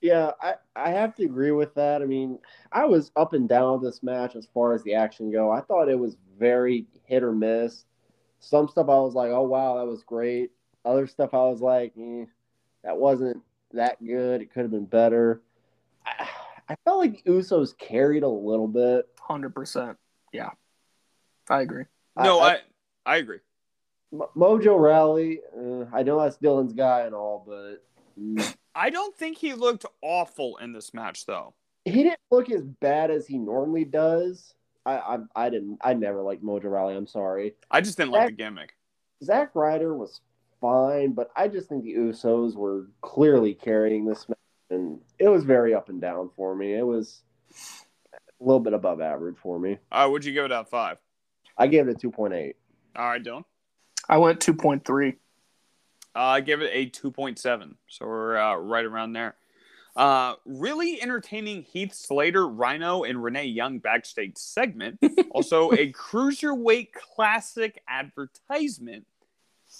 [0.00, 2.02] Yeah, I, I have to agree with that.
[2.02, 2.38] I mean,
[2.70, 5.50] I was up and down this match as far as the action go.
[5.50, 7.86] I thought it was very hit or miss.
[8.38, 10.50] Some stuff I was like, oh wow, that was great.
[10.84, 12.26] Other stuff I was like, eh,
[12.82, 14.42] that wasn't that good.
[14.42, 15.40] It could have been better.
[16.04, 16.28] I,
[16.68, 19.08] I felt like the Usos carried a little bit.
[19.18, 19.96] Hundred percent.
[20.32, 20.50] Yeah,
[21.48, 21.84] I agree.
[22.16, 22.58] No, I- I,
[23.06, 23.38] I, agree.
[24.12, 27.84] Mo- Mojo Rawley, uh, I know that's Dylan's guy and all, but
[28.20, 31.54] mm, I don't think he looked awful in this match, though.
[31.84, 34.54] he didn't look as bad as he normally does.
[34.86, 35.78] I, I, I didn't.
[35.82, 36.94] I never liked Mojo Rawley.
[36.96, 37.54] I'm sorry.
[37.70, 38.74] I just didn't like the gimmick.
[39.22, 40.20] Zack Ryder was
[40.60, 44.38] fine, but I just think the Usos were clearly carrying this match,
[44.70, 46.74] and it was very up and down for me.
[46.74, 47.22] It was
[48.12, 49.78] a little bit above average for me.
[49.90, 50.98] All right, would you give it out five?
[51.56, 52.56] I gave it a two point eight.
[52.96, 53.44] All right, Dylan.
[54.08, 55.14] I went two point three.
[56.16, 57.74] Uh, I give it a 2.7.
[57.88, 59.34] So we're uh, right around there.
[59.96, 64.98] Uh, really entertaining Heath Slater, Rhino, and Renee Young backstage segment.
[65.30, 69.06] also, a cruiserweight classic advertisement.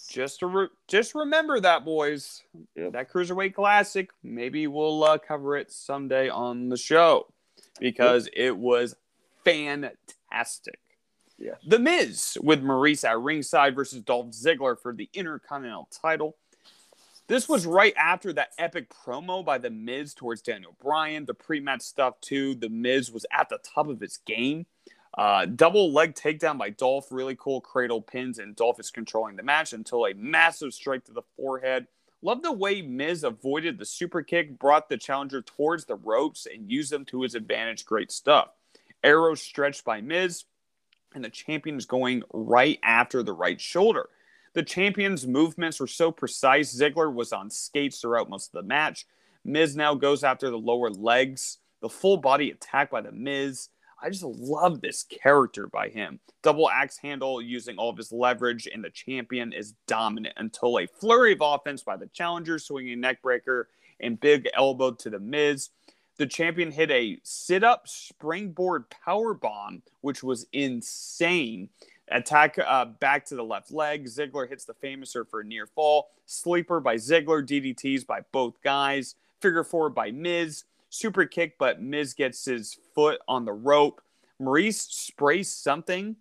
[0.09, 2.43] Just to re- just remember that, boys.
[2.77, 2.93] Yep.
[2.93, 4.11] That cruiserweight classic.
[4.23, 7.33] Maybe we'll uh, cover it someday on the show
[7.81, 8.97] because it was
[9.45, 10.79] fantastic.
[11.39, 11.55] Yeah.
[11.67, 16.37] The Miz with Maurice at ringside versus Dolph Ziggler for the Intercontinental title.
[17.27, 21.25] This was right after that epic promo by The Miz towards Daniel Bryan.
[21.25, 22.55] The pre match stuff, too.
[22.55, 24.67] The Miz was at the top of his game.
[25.17, 27.11] Uh, double leg takedown by Dolph.
[27.11, 31.13] Really cool cradle pins, and Dolph is controlling the match until a massive strike to
[31.13, 31.87] the forehead.
[32.21, 36.71] Love the way Miz avoided the super kick, brought the challenger towards the ropes, and
[36.71, 37.85] used them to his advantage.
[37.87, 38.49] Great stuff.
[39.03, 40.45] Arrow stretched by Miz
[41.15, 44.09] and the champion is going right after the right shoulder.
[44.55, 46.75] The champion's movements were so precise.
[46.75, 49.07] Ziggler was on skates throughout most of the match.
[49.45, 51.59] Miz now goes after the lower legs.
[51.81, 53.69] The full body attack by the Miz.
[54.03, 56.21] I just love this character by him.
[56.43, 60.87] Double axe handle using all of his leverage, and the champion is dominant until a
[60.87, 63.65] flurry of offense by the challenger, swinging neckbreaker
[64.01, 65.71] and big elbow to the Miz.
[66.17, 71.71] The champion hit a sit up springboard power bomb, which was insane.
[72.09, 74.05] Attack uh, back to the left leg.
[74.07, 76.09] Ziggler hits the Fameasser for a near fall.
[76.27, 77.45] Sleeper by Ziggler.
[77.45, 79.17] DDTs by both guys.
[79.41, 80.65] Figure four by Miz.
[80.91, 84.01] Super kick, but Miz gets his foot on the rope.
[84.39, 86.17] Maurice sprays something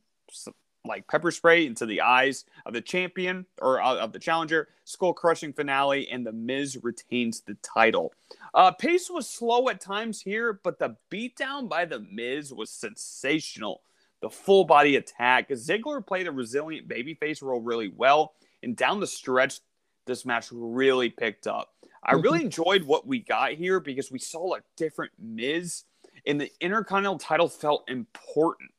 [0.86, 4.70] like pepper spray into the eyes of the champion or uh, of the challenger.
[4.86, 8.14] Skull crushing finale, and the Miz retains the title.
[8.54, 13.82] Uh, pace was slow at times here, but the beatdown by the Miz was sensational.
[14.22, 15.50] The full body attack.
[15.50, 19.60] Ziggler played a resilient babyface role really well, and down the stretch,
[20.06, 21.70] this match really picked up.
[22.06, 25.84] I really enjoyed what we got here because we saw a different Miz,
[26.26, 28.73] and the Intercontinental title felt important.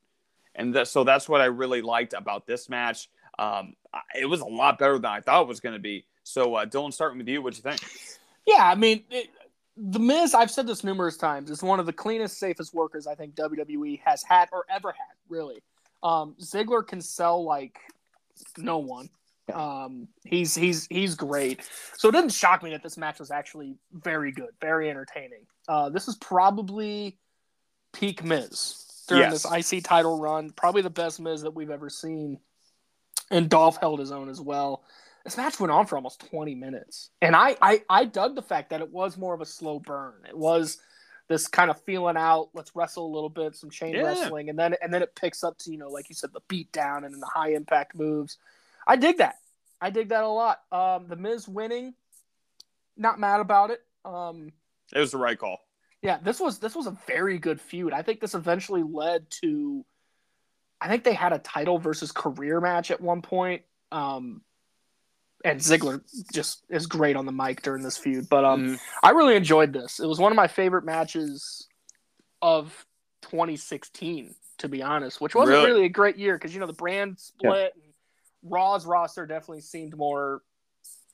[0.55, 3.09] And that, so that's what I really liked about this match.
[3.39, 3.75] Um,
[4.19, 6.05] it was a lot better than I thought it was going to be.
[6.23, 7.81] So, uh, Dylan, starting with you, what you think?
[8.47, 9.29] Yeah, I mean, it,
[9.77, 10.35] the Miz.
[10.35, 11.51] I've said this numerous times.
[11.51, 15.17] Is one of the cleanest, safest workers I think WWE has had or ever had.
[15.29, 15.63] Really,
[16.03, 17.79] um, Ziggler can sell like
[18.57, 19.09] no one.
[19.53, 21.69] Um, he's he's he's great.
[21.97, 25.47] So it doesn't shock me that this match was actually very good, very entertaining.
[25.69, 27.19] Uh, this is probably
[27.93, 29.43] peak Miz during Yes.
[29.43, 30.51] this IC title run.
[30.51, 32.39] Probably the best Miz that we've ever seen.
[33.31, 34.85] And Dolph held his own as well.
[35.25, 37.11] This match went on for almost 20 minutes.
[37.23, 40.15] And I, I, I dug the fact that it was more of a slow burn.
[40.29, 40.79] It was
[41.29, 44.03] this kind of feeling out, let's wrestle a little bit, some chain Yeah.
[44.03, 46.43] wrestling, and then and then it picks up to, you know, like you said, the
[46.49, 48.37] beat down and the high impact moves.
[48.87, 49.37] I dig that.
[49.81, 50.61] I dig that a lot.
[50.71, 51.95] Um, the Miz winning,
[52.99, 53.81] not mad about it.
[54.05, 54.53] Um,
[54.95, 55.64] It was the right call.
[56.05, 57.95] Yeah, this was this was a very good feud.
[57.95, 59.85] I think this eventually led to
[60.81, 63.63] I think they had a title versus career match at one point.
[63.91, 64.43] Um
[65.43, 66.03] and Ziggler
[66.33, 68.29] just is great on the mic during this feud.
[68.29, 68.81] But um Mhm.
[69.03, 69.99] I really enjoyed this.
[69.99, 71.67] It was one of my favorite matches
[72.43, 72.85] of
[73.23, 75.67] 2016, to be honest, which wasn't Really?
[75.71, 77.95] really, a great year because you know the brand split and
[78.43, 80.43] Raw's roster definitely seemed more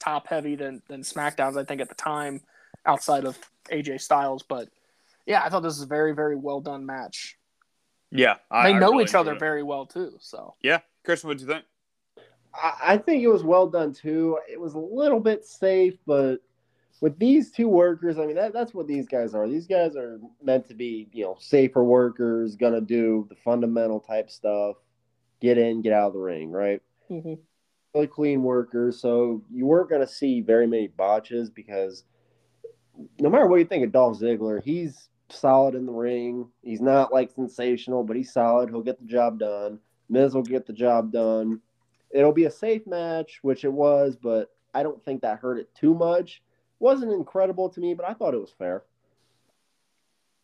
[0.01, 2.41] top heavy than than SmackDown's, I think, at the time,
[2.85, 3.39] outside of
[3.71, 4.43] AJ Styles.
[4.43, 4.69] But
[5.31, 7.39] yeah, I thought this was a very, very well done match.
[8.11, 9.39] Yeah, I, they I know really each other it.
[9.39, 10.15] very well too.
[10.19, 11.65] So Yeah, Christian, what do you think?
[12.53, 14.41] I, I think it was well done too.
[14.51, 16.39] It was a little bit safe, but
[17.01, 19.49] with these two workers, I mean that, that's what these guys are.
[19.49, 24.33] These guys are meant to be, you know, safer workers, gonna do the fundamental type
[24.33, 24.79] stuff,
[25.41, 26.83] get in, get out of the ring, right?
[27.09, 27.35] Mm-hmm.
[27.95, 29.01] Really clean workers.
[29.01, 32.03] So you weren't gonna see very many botches because
[33.21, 36.49] no matter what you think of Dolph Ziggler, he's solid in the ring.
[36.63, 38.69] He's not like sensational, but he's solid.
[38.69, 39.79] He'll get the job done.
[40.09, 41.61] Miz will get the job done.
[42.11, 45.73] It'll be a safe match, which it was, but I don't think that hurt it
[45.75, 46.43] too much.
[46.79, 48.83] Wasn't incredible to me, but I thought it was fair.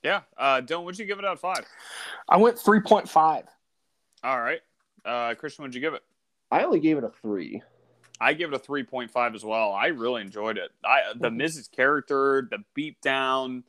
[0.03, 1.65] Yeah, uh, Dylan, would you give it out of five?
[2.29, 3.45] I went three point five.
[4.23, 4.61] All right,
[5.05, 6.03] uh, Christian, would you give it?
[6.51, 7.63] I only gave it a three.
[8.21, 9.73] I give it a 3.5 as well.
[9.73, 10.71] I really enjoyed it.
[10.85, 13.63] I the Miz's character, the beatdown,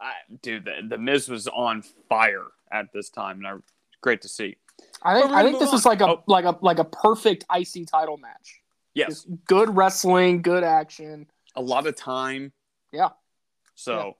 [0.00, 3.54] I, dude, the, the Miz was on fire at this time, and I
[4.00, 4.56] great to see.
[5.02, 6.22] I think I think move this is like a Oh.
[6.26, 8.60] like a like a perfect IC title match.
[8.94, 11.26] Yes, Just good wrestling, good action.
[11.56, 12.52] a lot of time.
[12.92, 13.10] Yeah.
[13.74, 14.10] So, Yeah.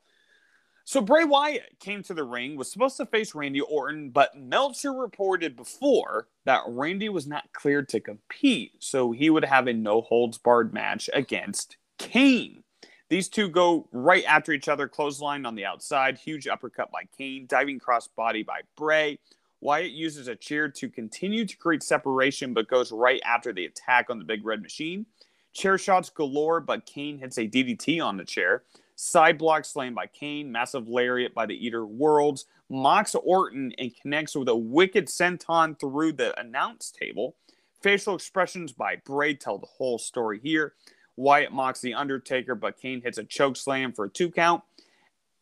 [0.84, 4.92] so Bray Wyatt came to the ring, was supposed to face Randy Orton, but Meltzer
[4.92, 10.00] reported before that Randy was not cleared to compete, so he would have a no
[10.00, 12.62] holds barred match against Kane.
[13.08, 17.46] These two go right after each other, clothesline on the outside, huge uppercut by Kane,
[17.48, 19.18] diving crossbody by Bray.
[19.60, 24.10] Wyatt uses a chair to continue to create separation, but goes right after the attack
[24.10, 25.06] on the big red machine.
[25.54, 28.64] Chair shots galore, but Kane hits a DDT on the chair.
[28.94, 34.36] Side block slam by Kane, massive lariat by the Eater Worlds, mocks Orton and connects
[34.36, 37.36] with a wicked senton through the announce table.
[37.80, 40.74] Facial expressions by Bray tell the whole story here.
[41.18, 44.62] Wyatt mocks the Undertaker, but Kane hits a choke slam for a two count.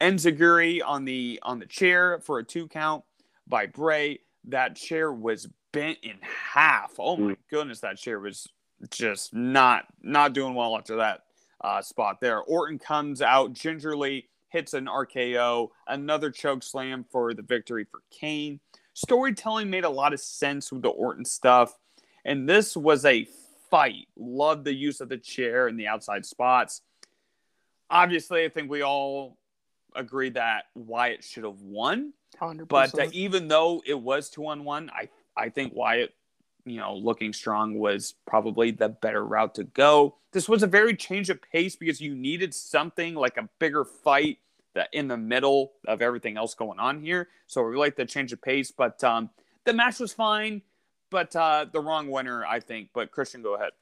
[0.00, 3.04] Enzuigiri on the on the chair for a two count
[3.46, 4.20] by Bray.
[4.44, 6.94] That chair was bent in half.
[6.98, 8.48] Oh my goodness, that chair was
[8.90, 11.24] just not not doing well after that
[11.60, 12.40] uh, spot there.
[12.40, 18.60] Orton comes out gingerly, hits an RKO, another choke slam for the victory for Kane.
[18.94, 21.78] Storytelling made a lot of sense with the Orton stuff,
[22.24, 23.28] and this was a
[23.70, 24.08] fight.
[24.16, 26.82] Love the use of the chair and the outside spots.
[27.90, 29.38] Obviously, I think we all
[29.94, 32.12] agree that Wyatt should have won.
[32.38, 36.14] Hundred But uh, even though it was two on one, I I think Wyatt,
[36.64, 40.16] you know, looking strong was probably the better route to go.
[40.32, 44.38] This was a very change of pace because you needed something like a bigger fight
[44.74, 47.28] that in the middle of everything else going on here.
[47.46, 49.30] So we like the change of pace, but um,
[49.64, 50.62] the match was fine,
[51.10, 52.90] but uh, the wrong winner, I think.
[52.92, 53.72] But Christian, go ahead.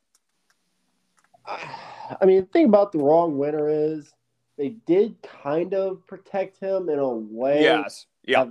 [1.46, 4.12] I mean, the thing about the wrong winner is
[4.56, 7.62] they did kind of protect him in a way.
[7.62, 8.46] Yes, yeah.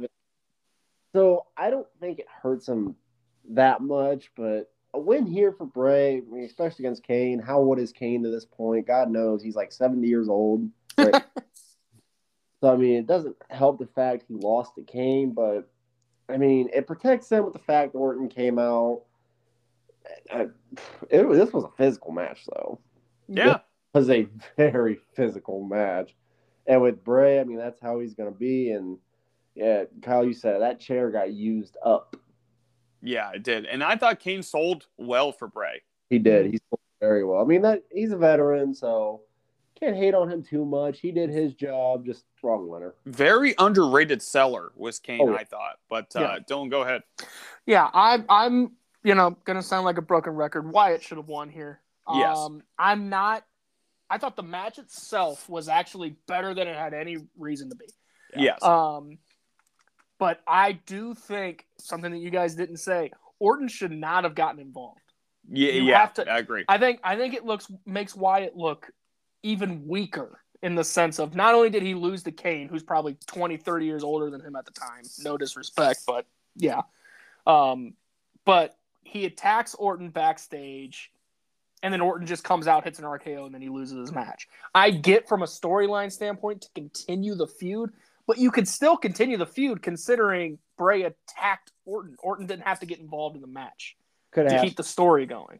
[1.13, 2.95] So I don't think it hurts him
[3.49, 7.39] that much, but a win here for Bray, I mean, especially against Kane.
[7.39, 8.88] How old is Kane to this point?
[8.88, 10.69] God knows he's like 70 years old.
[10.95, 11.24] Right?
[12.61, 15.67] so I mean, it doesn't help the fact he lost to Kane, but
[16.30, 19.01] I mean, it protects them with the fact Orton came out.
[20.32, 20.47] I,
[21.09, 22.80] it, this was a physical match, though.
[23.28, 23.59] yeah,
[23.93, 26.15] was a very physical match.
[26.65, 28.71] And with Bray, I mean, that's how he's going to be.
[28.71, 28.97] And
[29.55, 32.15] yeah, Kyle, you said it, that chair got used up.
[33.01, 33.32] yeah.
[33.34, 35.82] It did, and I thought Kane sold well for Bray.
[36.09, 36.45] He did.
[36.45, 36.51] Mm-hmm.
[36.51, 37.41] He sold very well.
[37.41, 39.21] I mean, that he's a veteran, so
[39.80, 40.99] can't hate on him too much.
[40.99, 42.93] He did his job, just wrong winner.
[43.05, 45.38] Very underrated seller was Kane, Oh, yeah.
[45.38, 45.80] I thought.
[45.89, 46.39] But uh, Yeah.
[46.47, 47.03] Dylan, go ahead.
[47.65, 48.71] Yeah, I, I'm,
[49.03, 50.69] you know, gonna sound like a broken record.
[50.71, 51.80] Wyatt should have won here.
[52.13, 52.38] Yes.
[52.38, 53.45] Um, I'm not.
[54.09, 57.86] I thought the match itself was actually better than it had any reason to be.
[58.36, 58.61] Yes.
[58.61, 59.17] Um,
[60.19, 63.11] but I do think something that you guys didn't say.
[63.39, 64.99] Orton should not have gotten involved.
[65.49, 65.99] yeah, you yeah.
[65.99, 66.63] have to- I agree.
[66.67, 68.89] I think I think it looks makes Wyatt look
[69.44, 73.18] even weaker in the sense of not only did he lose to Kane, who's probably
[73.28, 75.04] 20, 30 years older than him at the time.
[75.20, 76.26] No disrespect, but
[76.56, 76.82] yeah.
[77.46, 77.94] Um,
[78.46, 81.12] but he attacks Orton backstage,
[81.82, 84.48] and then Orton just comes out, hits an RKO, and then he loses his match.
[84.74, 87.91] I get from a storyline standpoint to continue the feud,
[88.26, 92.16] but you could still continue the feud considering Bray attacked Orton.
[92.20, 93.98] Orton didn't have to get involved in the match
[94.32, 94.64] Could to have.
[94.64, 95.60] keep the story going.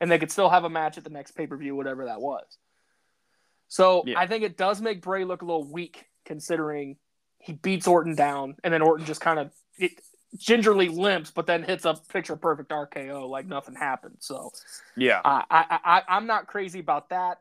[0.00, 2.20] And they could still have a match at the next pay per view, whatever that
[2.20, 2.44] was.
[3.72, 4.20] So Yeah.
[4.20, 6.98] I think it does make Bray look a little weak considering
[7.38, 9.92] he beats Orton down and then Orton just kind of it
[10.36, 14.16] gingerly limps, but then hits a picture perfect RKO like nothing happened.
[14.18, 14.52] So
[14.94, 15.22] Yeah.
[15.24, 17.40] I, I, I I'm not crazy about that.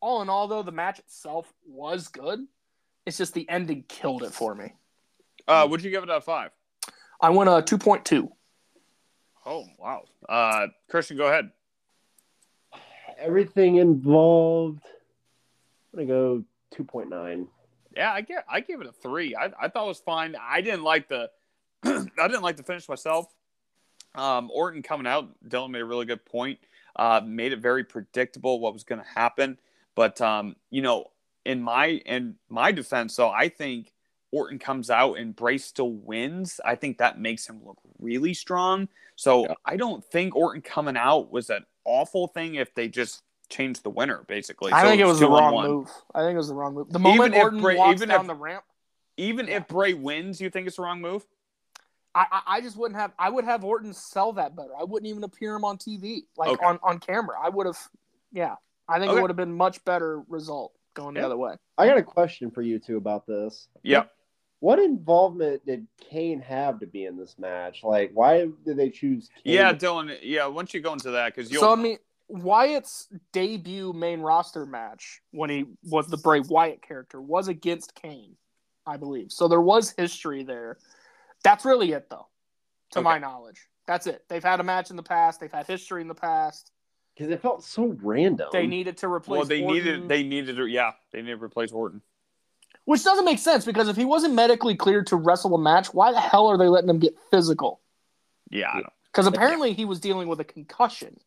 [0.00, 2.46] All in all, though, the match itself was good.
[3.06, 4.74] It's just the ending killed it for me.
[5.48, 6.50] Uh, would you give it a five?
[7.18, 8.30] I went a two point two.
[9.46, 10.02] Oh wow.
[10.28, 11.50] Uh, Christian, go ahead.
[13.18, 14.82] Everything involved.
[15.96, 16.44] I'm going to
[16.76, 17.46] go 2.9.
[17.96, 18.44] Yeah, I get.
[18.48, 19.34] I gave it a three.
[19.34, 20.36] I, I thought it was fine.
[20.40, 21.30] I didn't like the.
[21.84, 23.26] I didn't like the finish myself.
[24.14, 25.30] Um, Orton coming out.
[25.48, 26.58] Dylan made a really good point.
[26.94, 29.58] Uh, made it very predictable what was going to happen.
[29.94, 31.06] But um, you know,
[31.46, 33.92] in my in my defense, so I think
[34.30, 36.60] Orton comes out and Bray still wins.
[36.64, 38.88] I think that makes him look really strong.
[39.14, 39.54] So Yeah.
[39.64, 43.90] I don't think Orton coming out was an awful thing if they just changed the
[43.90, 44.72] winner, basically.
[44.72, 45.68] I So think it was the wrong one.
[45.70, 45.90] move.
[46.14, 46.90] I think it was the wrong move.
[46.90, 48.64] The moment if Orton Bray- walks even down if- the ramp,
[49.18, 49.56] Even Yeah.
[49.56, 51.26] if Bray wins, you think it's the wrong move?
[52.14, 53.12] I, I I just wouldn't have.
[53.18, 54.76] I would have Orton sell that better.
[54.78, 56.66] I wouldn't even appear him on TV, like Okay.
[56.66, 57.34] on on camera.
[57.42, 57.78] I would have.
[58.30, 59.18] Yeah, I think Okay.
[59.18, 61.56] it would have been much better result going the other way.
[61.78, 63.68] I got a question for you two about this.
[63.84, 64.12] Yep.
[64.60, 67.82] What involvement did Kane have to be in this match?
[67.84, 69.54] Like, why did they choose Kane?
[69.54, 70.18] Yeah, Dylan.
[70.22, 71.60] Yeah, once you go into that, because you'll.
[71.62, 71.98] So I mean,
[72.28, 78.36] Wyatt's debut main roster match when he was the Bray Wyatt character was against Kane,
[78.86, 79.30] I believe.
[79.32, 80.78] So there was history there.
[81.44, 82.26] That's really it, though,
[82.92, 83.04] to Okay.
[83.04, 83.68] my knowledge.
[83.86, 84.24] That's it.
[84.28, 85.38] They've had a match in the past.
[85.38, 86.72] They've had history in the past.
[87.14, 88.48] because it felt so random.
[88.52, 89.38] They needed to replace.
[89.38, 92.02] Well, they Orton, needed they needed to yeah they needed to replace Orton.
[92.84, 96.12] which doesn't make sense because if he wasn't medically cleared to wrestle a match, why
[96.12, 97.80] the hell are they letting him get physical?
[98.50, 101.18] Yeah, Because apparently he was dealing with a concussion.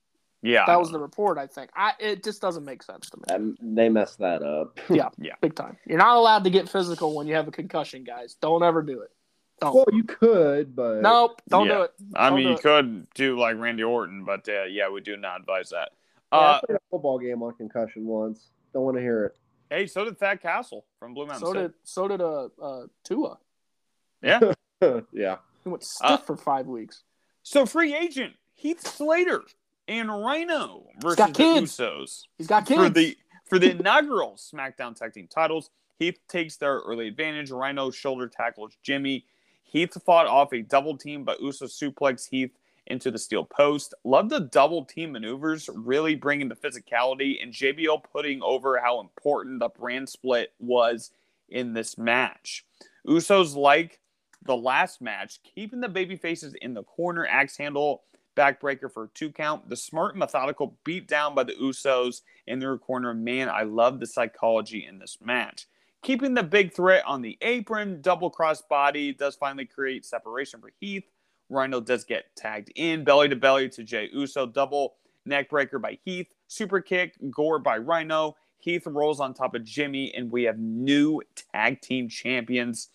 [0.42, 0.66] Yeah.
[0.66, 1.38] That was the report.
[1.38, 1.70] I think.
[1.76, 3.24] I it just doesn't make sense to me.
[3.36, 4.80] Um, they messed that up.
[4.90, 5.78] Yeah, yeah, big time.
[5.86, 8.36] You're not allowed to get physical when you have a concussion, guys.
[8.42, 9.12] Don't ever do it.
[9.62, 9.76] Don't.
[9.76, 11.42] well, you could, but nope.
[11.50, 11.74] Don't Yeah.
[11.76, 11.92] do it.
[12.16, 12.62] I Don't mean, you it.
[12.62, 15.90] could do like Randy Orton, but uh, yeah, we do not advise that.
[16.32, 18.52] Yeah, Uh, I played a football game on concussion once.
[18.74, 19.36] Don't want to hear it.
[19.70, 21.62] hey, so did Thad Castle from Blue Mountain So State.
[21.62, 23.38] did so did uh, uh Tua.
[24.22, 24.40] Yeah.
[25.12, 25.38] yeah.
[25.64, 27.04] He went stiff Uh, for five weeks.
[27.44, 29.44] So free agent Heath Slater
[29.90, 31.78] and Rhino versus the kids.
[31.78, 32.80] Usos He's got kids.
[32.80, 33.18] for the
[33.50, 35.72] for the inaugural SmackDown Tag Team titles.
[35.98, 37.52] Heath takes their early advantage.
[37.52, 39.26] Rhino shoulder tackles Jimmy.
[39.64, 42.52] Heath fought off a double team, but Uso suplex Heath
[42.88, 43.94] into the steel post.
[44.04, 49.60] Love the double team maneuvers, really bringing the physicality, and JBL putting over how important
[49.60, 51.12] the brand split was
[51.50, 52.66] in this match.
[53.08, 54.00] Usos like
[54.46, 58.04] the last match, keeping the baby faces in the corner, axe handle,
[58.40, 59.68] backbreaker for a two count.
[59.70, 63.14] The smart, methodical beat down by the Usos in their corner.
[63.14, 65.68] Man, I love the psychology in this match.
[66.02, 70.72] Keeping the big threat on the apron, double cross body does finally create separation for
[70.80, 71.04] Heath.
[71.50, 76.00] Rhino does get tagged in, belly to belly to Jey Uso, double neck breaker by
[76.06, 78.38] Heath, super kick, gore by Rhino.
[78.60, 81.22] Heath rolls on top of Jimmy, and we have new
[81.54, 82.90] tag team champions.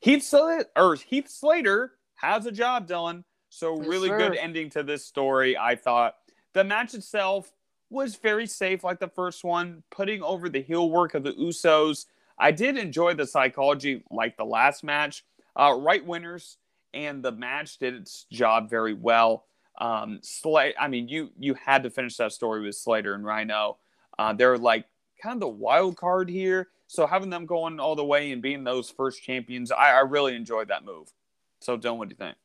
[0.00, 3.24] Heath Slater, or Heath Slater has a job, Dylan.
[3.50, 4.16] So Yes, really sir.
[4.16, 5.58] good ending to this story.
[5.58, 6.16] I thought
[6.54, 7.52] the match itself
[7.90, 12.06] was very safe, like the first one, putting over the heel work of the Usos.
[12.38, 15.24] I did enjoy the psychology, like the last match.
[15.56, 16.58] Uh, right winners,
[16.94, 19.44] and the match did its job very well.
[19.78, 23.78] Um, Slay, I mean, you you had to finish that story with Slater and Rhino.
[24.16, 24.86] Uh, they're like
[25.20, 26.68] kind of the wild card here.
[26.86, 30.34] So having them going all the way and being those first champions, I, I really
[30.34, 31.12] enjoyed that move.
[31.60, 32.36] So, Dylan, what do you think?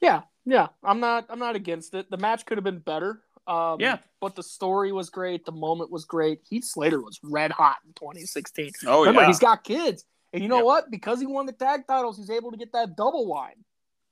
[0.00, 0.68] Yeah, yeah.
[0.82, 1.26] I'm not.
[1.28, 2.10] I'm not against it.
[2.10, 3.22] The match could have been better.
[3.46, 3.98] Um, Yeah.
[4.20, 5.44] but the story was great.
[5.44, 6.40] The moment was great.
[6.48, 8.70] Heath Slater was red hot in 2016.
[8.86, 10.62] Oh Remember, yeah, he's got kids, and you know Yeah.
[10.64, 10.90] what?
[10.90, 13.56] Because he won the tag titles, he's able to get that double wide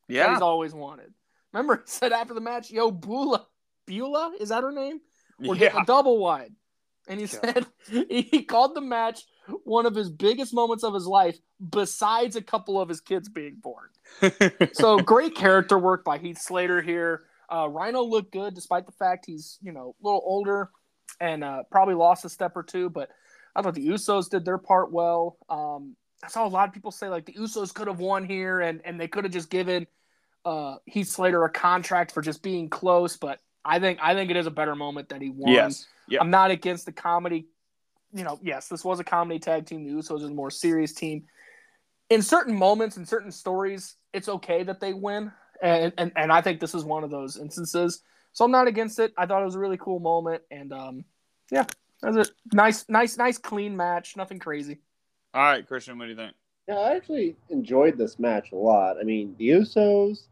[0.09, 1.13] that yeah, he's always wanted.
[1.53, 3.47] Remember, he said after the match, "Yo, Bula,
[3.87, 5.01] Beulah, is that her name?
[5.39, 6.53] We're getting a double wide."
[7.09, 7.67] And he said
[8.09, 9.23] he called the match
[9.65, 11.39] one of his biggest moments of his life,
[11.71, 13.89] besides a couple of his kids being born.
[14.73, 17.23] so great character work by Heath Slater here.
[17.51, 20.71] Uh, Rhino looked good despite the fact he's you know a little older
[21.21, 22.91] and uh, probably lost a step or two.
[22.91, 23.09] But
[23.57, 25.39] I thought the Usos did their part well.
[25.49, 28.61] Um, I saw a lot of people say like the Usos could have won here
[28.61, 29.87] and and they could have just given
[30.45, 33.17] uh, Heath Slater a contract for just being close.
[33.17, 35.53] But I think I think it is a better moment that he won.
[35.53, 37.47] yes, yeah, I'm not against the comedy.
[38.13, 39.85] You know, yes, this was a comedy tag team.
[39.85, 41.25] The Usos is a more serious team.
[42.11, 45.31] In certain moments, in certain stories, it's okay that they win,
[45.61, 48.03] and and, and I think this is one of those instances.
[48.33, 49.13] So I'm not against it.
[49.19, 51.05] I thought it was a really cool moment, and um,
[51.51, 51.67] yeah,
[52.01, 52.31] that's it.
[52.53, 54.17] Nice, nice, nice, clean match.
[54.17, 54.79] Nothing crazy.
[55.35, 56.35] All right, Christian, what do you think?
[56.67, 58.99] Yeah, I actually enjoyed this match a lot.
[59.01, 60.27] I mean, the Usos,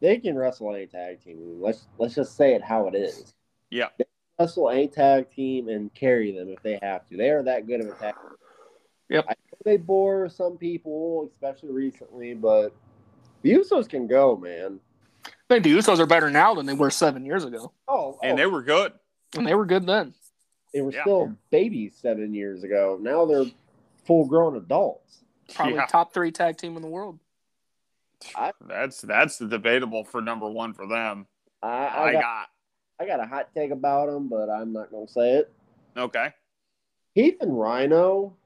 [0.00, 1.60] they can wrestle any tag team.
[1.60, 3.34] Let's let's just say it how it is.
[3.70, 3.88] Yeah.
[3.98, 4.09] They can
[4.40, 7.16] wrestle any tag team and carry them if they have to.
[7.16, 8.14] They are that good of a tag.
[8.14, 8.30] team.
[9.10, 9.24] Yep.
[9.28, 12.74] I know they bore some people, especially recently, but
[13.42, 14.80] the Usos can go, man.
[15.26, 18.32] I think the Usos are better now than they were seven years ago, Oh, And
[18.34, 18.92] oh, they were good.
[19.36, 20.14] and they were good then.
[20.72, 21.02] they were Yeah.
[21.02, 22.96] still babies seven years ago.
[23.00, 23.46] Now they're
[24.06, 25.24] full grown adults.
[25.52, 25.86] Probably Yeah.
[25.86, 27.18] top three tag team in the world.
[28.60, 31.26] That's that's debatable for number one for them.
[31.62, 32.48] I, I, I, got, got
[33.00, 35.52] I got a hot take about them, but I'm not going to say it.
[35.96, 36.34] okay.
[37.14, 38.36] Heath and Rhino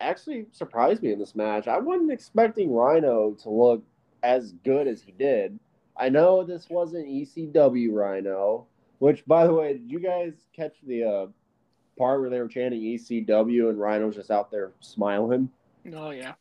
[0.00, 1.68] actually surprised me in this match.
[1.68, 3.82] I wasn't expecting Rhino to look
[4.22, 5.58] as good as he did.
[5.96, 8.66] I know this wasn't ECW Rhino,
[8.98, 11.26] which, by the way, did you guys catch the uh,
[11.96, 15.48] part where they were chanting ECW and Rhino's just out there smiling?
[15.94, 16.34] Oh yeah.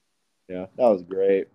[0.48, 1.48] Yeah, that was great.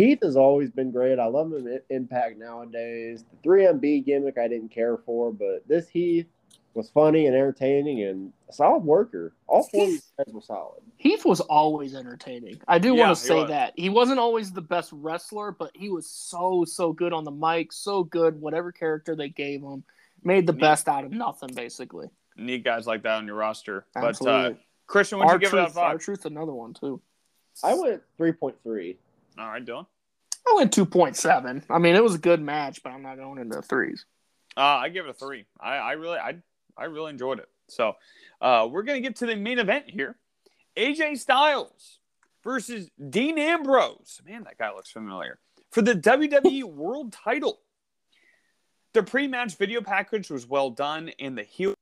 [0.00, 1.18] Heath has always been great.
[1.18, 3.22] I love him in Impact nowadays.
[3.42, 6.24] The 3MB gimmick I didn't care for, but this Heath
[6.72, 9.34] was funny and entertaining and a solid worker.
[9.46, 10.80] All four of these guys were solid.
[10.96, 12.62] Heath was always entertaining.
[12.66, 13.50] I do Yeah, want to say was.
[13.50, 13.74] that.
[13.76, 17.70] He wasn't always the best wrestler, but he was so, so good on the mic,
[17.70, 19.84] so good, whatever character they gave him.
[20.24, 22.08] Made the Me- best out of nothing, basically.
[22.38, 23.84] Need guys like that on your roster.
[23.92, 24.54] But uh,
[24.86, 27.02] Christian, what'd Our you give it out of truth, our truth, another one too.
[27.62, 28.96] I went three point three.
[29.38, 29.86] All right, Dylan.
[30.48, 31.62] I went two point seven.
[31.70, 34.06] I mean, it was a good match, but I'm not going into threes.
[34.56, 35.46] Uh, I give it a three.
[35.60, 36.36] I, I really, I,
[36.76, 37.48] I really enjoyed it.
[37.68, 37.94] So,
[38.40, 40.16] uh, we're gonna get to the main event here:
[40.76, 41.98] AJ Styles
[42.42, 44.20] versus Dean Ambrose.
[44.26, 45.38] Man, that guy looks familiar
[45.70, 47.60] for the WWE World Title.
[48.92, 51.74] The pre-match video package was well done, and the heel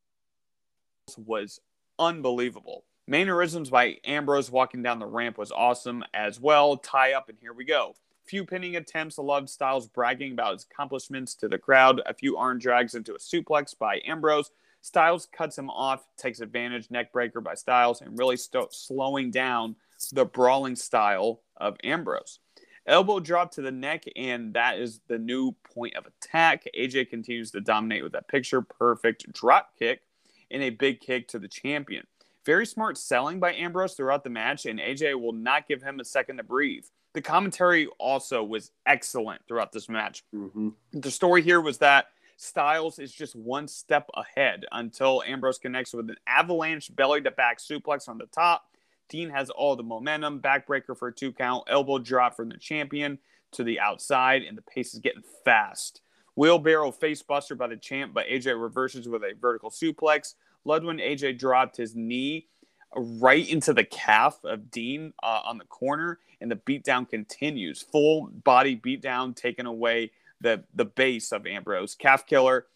[1.17, 1.59] was
[1.99, 2.85] unbelievable.
[3.09, 6.77] Mannerisms by Ambrose walking down the ramp was awesome as well.
[6.77, 7.95] Tie up, and here we go.
[8.27, 9.19] Few pinning attempts.
[9.19, 12.03] I loved Styles bragging about his accomplishments to the crowd.
[12.05, 14.51] A few arm drags into a suplex by Ambrose.
[14.83, 19.77] Styles cuts him off, takes advantage, neck breaker by Styles, and really sto- slowing down
[20.13, 22.41] the brawling style of Ambrose.
[22.87, 26.65] Elbow drop to the neck, and that is the new point of attack.
[26.79, 30.03] AJ continues to dominate with that picture perfect drop kick
[30.51, 32.07] and a big kick to the champion.
[32.49, 36.05] Very smart selling by Ambrose throughout the match, and AJ will not give him a
[36.05, 36.87] second to breathe.
[37.13, 40.25] The commentary also was excellent throughout this match.
[40.35, 40.71] Mm-hmm.
[40.93, 42.07] The story here was that
[42.39, 47.59] Styles is just one step ahead until Ambrose connects with an avalanche belly to back
[47.59, 48.65] suplex on the top.
[49.11, 53.19] Dean has all the momentum, backbreaker for a two count, elbow drop from the champion
[53.53, 56.01] to the outside, and the pace is getting fast.
[56.35, 60.33] Wheelbarrow face buster by the champ, but AJ reverses with a vertical suplex.
[60.67, 62.47] Ludwin AJ dropped his knee
[62.95, 67.83] right into the calf of Dean uh, on the corner, and the beatdown continues.
[67.83, 71.95] Full body beatdown, taking away the the base of Ambrose.
[71.95, 72.67] Calf killer.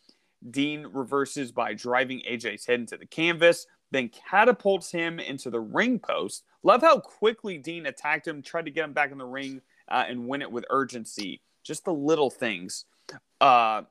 [0.51, 6.01] Dean reverses by driving AJ's head into the canvas, then catapults him into the ring
[6.01, 6.43] post.
[6.65, 10.05] Love how quickly Dean attacked him, tried to get him back in the ring, uh,
[10.09, 11.41] and win it with urgency.
[11.63, 12.87] Just the little things.
[13.41, 13.83] Uh,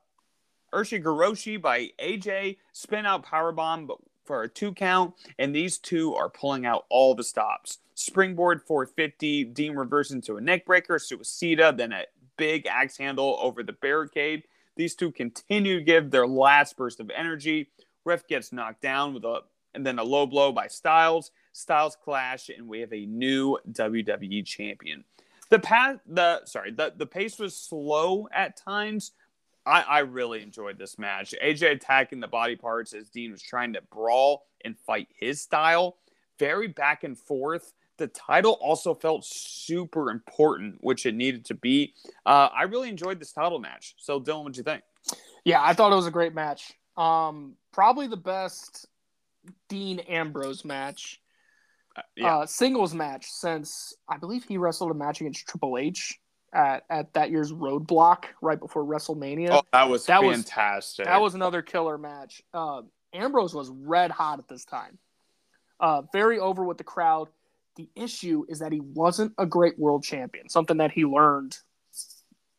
[0.72, 3.88] Ushigoroshi by AJ, spin out powerbomb
[4.24, 7.78] for a two count, and these two are pulling out all the stops.
[7.94, 12.04] Springboard 450, Dean reverses into a neckbreaker, suicida, then a
[12.36, 14.44] big axe handle over the barricade.
[14.76, 17.70] These two continue to give their last burst of energy.
[18.04, 19.42] Ref gets knocked down with a
[19.74, 21.30] and then a low blow by Styles.
[21.52, 25.04] Styles clash, and we have a new WWE champion.
[25.50, 29.12] The path, the sorry, the the pace was slow at times.
[29.64, 31.34] I, I really enjoyed this match.
[31.42, 35.96] AJ attacking the body parts as Dean was trying to brawl and fight his style.
[36.38, 37.72] Very back and forth.
[37.98, 41.94] The title also felt super important, which it needed to be.
[42.26, 43.94] Uh, I really enjoyed this title match.
[43.98, 44.82] So, Dylan, what'd you think?
[45.44, 46.72] Yeah, I thought it was a great match.
[46.96, 48.86] Um, probably the best
[49.68, 51.20] Dean Ambrose match,
[51.96, 56.18] Uh, yeah, uh, singles match since I believe he wrestled a match against Triple H
[56.52, 59.50] at, at that year's Roadblock right before WrestleMania.
[59.52, 61.06] oh, that was that was- fantastic.
[61.06, 62.42] That was another killer match.
[62.52, 62.82] Uh,
[63.14, 64.98] Ambrose was red hot at this time.
[65.80, 67.28] Uh, very over with the crowd.
[67.76, 71.56] The issue is that he wasn't a great world champion, something that he learned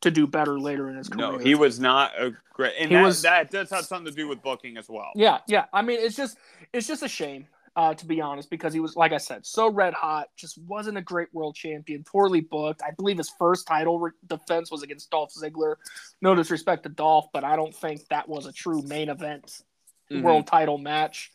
[0.02, 1.32] to do better later in his career.
[1.34, 4.16] no, he was not a great, and He that, was- that does have something to
[4.18, 5.12] do with booking as well.
[5.16, 5.66] Yeah, yeah.
[5.72, 6.38] I mean, it's just
[6.74, 9.70] it's just a shame, uh, to be honest, because he was, like I said, so
[9.72, 10.28] red hot.
[10.36, 12.04] Just wasn't a great world champion.
[12.04, 12.82] Poorly booked.
[12.84, 15.76] I believe his first title re- defense was against Dolph Ziggler.
[16.22, 19.64] No disrespect to Dolph, but I don't think that was a true main event
[20.12, 20.22] Mhm.
[20.22, 21.32] world title match.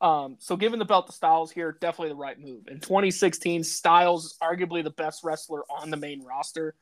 [0.00, 2.68] Um, so giving the belt to Styles here, definitely the right move.
[2.68, 6.74] In 2016, Styles is arguably the best wrestler on the main roster,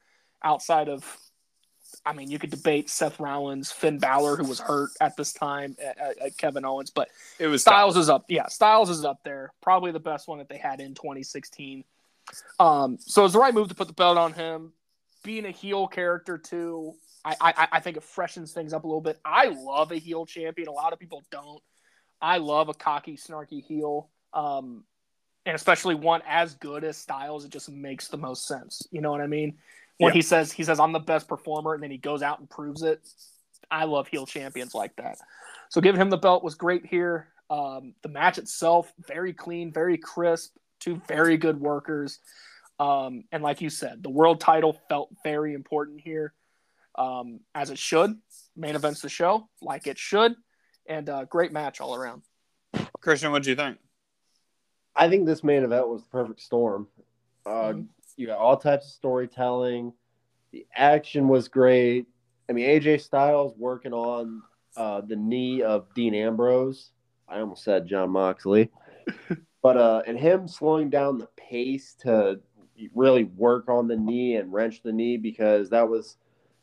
[0.42, 1.18] outside of,
[2.05, 5.77] I mean, you could debate Seth Rollins, Finn Balor, who was hurt at this time,
[5.85, 7.09] at, at- Kevin Owens, but
[7.39, 8.24] It was Styles is up.
[8.28, 9.52] Yeah, Styles is up there.
[9.62, 11.85] Probably the best one that they had in 2016.
[12.59, 14.73] Um, so it's the right move to put the belt on him.
[15.23, 16.94] Being a heel character too,
[17.24, 19.18] I, I I think it freshens things up a little bit.
[19.24, 20.68] I love a heel champion.
[20.68, 21.62] A lot of people don't.
[22.20, 24.09] I love a cocky, snarky heel.
[24.32, 24.85] Um,
[25.44, 28.86] and especially one as good as Styles, it just makes the most sense.
[28.90, 29.59] You know what I mean?
[29.98, 30.14] When Yeah.
[30.14, 32.82] he says he says I'm the best performer, and then he goes out and proves
[32.82, 33.01] it.
[33.70, 35.18] I love heel champions like that.
[35.70, 37.28] So giving him the belt was great here.
[37.51, 40.56] Um, the match itself, very clean, very crisp.
[40.78, 42.18] Two very good workers.
[42.78, 46.35] Um, and like you said, the world title felt very important here,
[46.97, 48.14] um, as it should.
[48.55, 50.35] Main events the show, like it should,
[50.86, 52.23] and uh, great match all around.
[53.01, 53.32] Christian.
[53.32, 53.78] what do you think?
[54.94, 56.89] I think this main event was the perfect storm.
[57.47, 57.89] Uh, Mhm.
[58.16, 59.93] You got all types of storytelling.
[60.52, 62.06] The action was great.
[62.48, 64.43] I mean, AJ Styles working on
[64.76, 66.93] uh, the knee of Dean Ambrose.
[67.28, 68.70] I almost said Jon Moxley,
[69.62, 72.40] but uh, and him slowing down the pace to
[72.94, 76.16] really work on the knee and wrench the knee because that was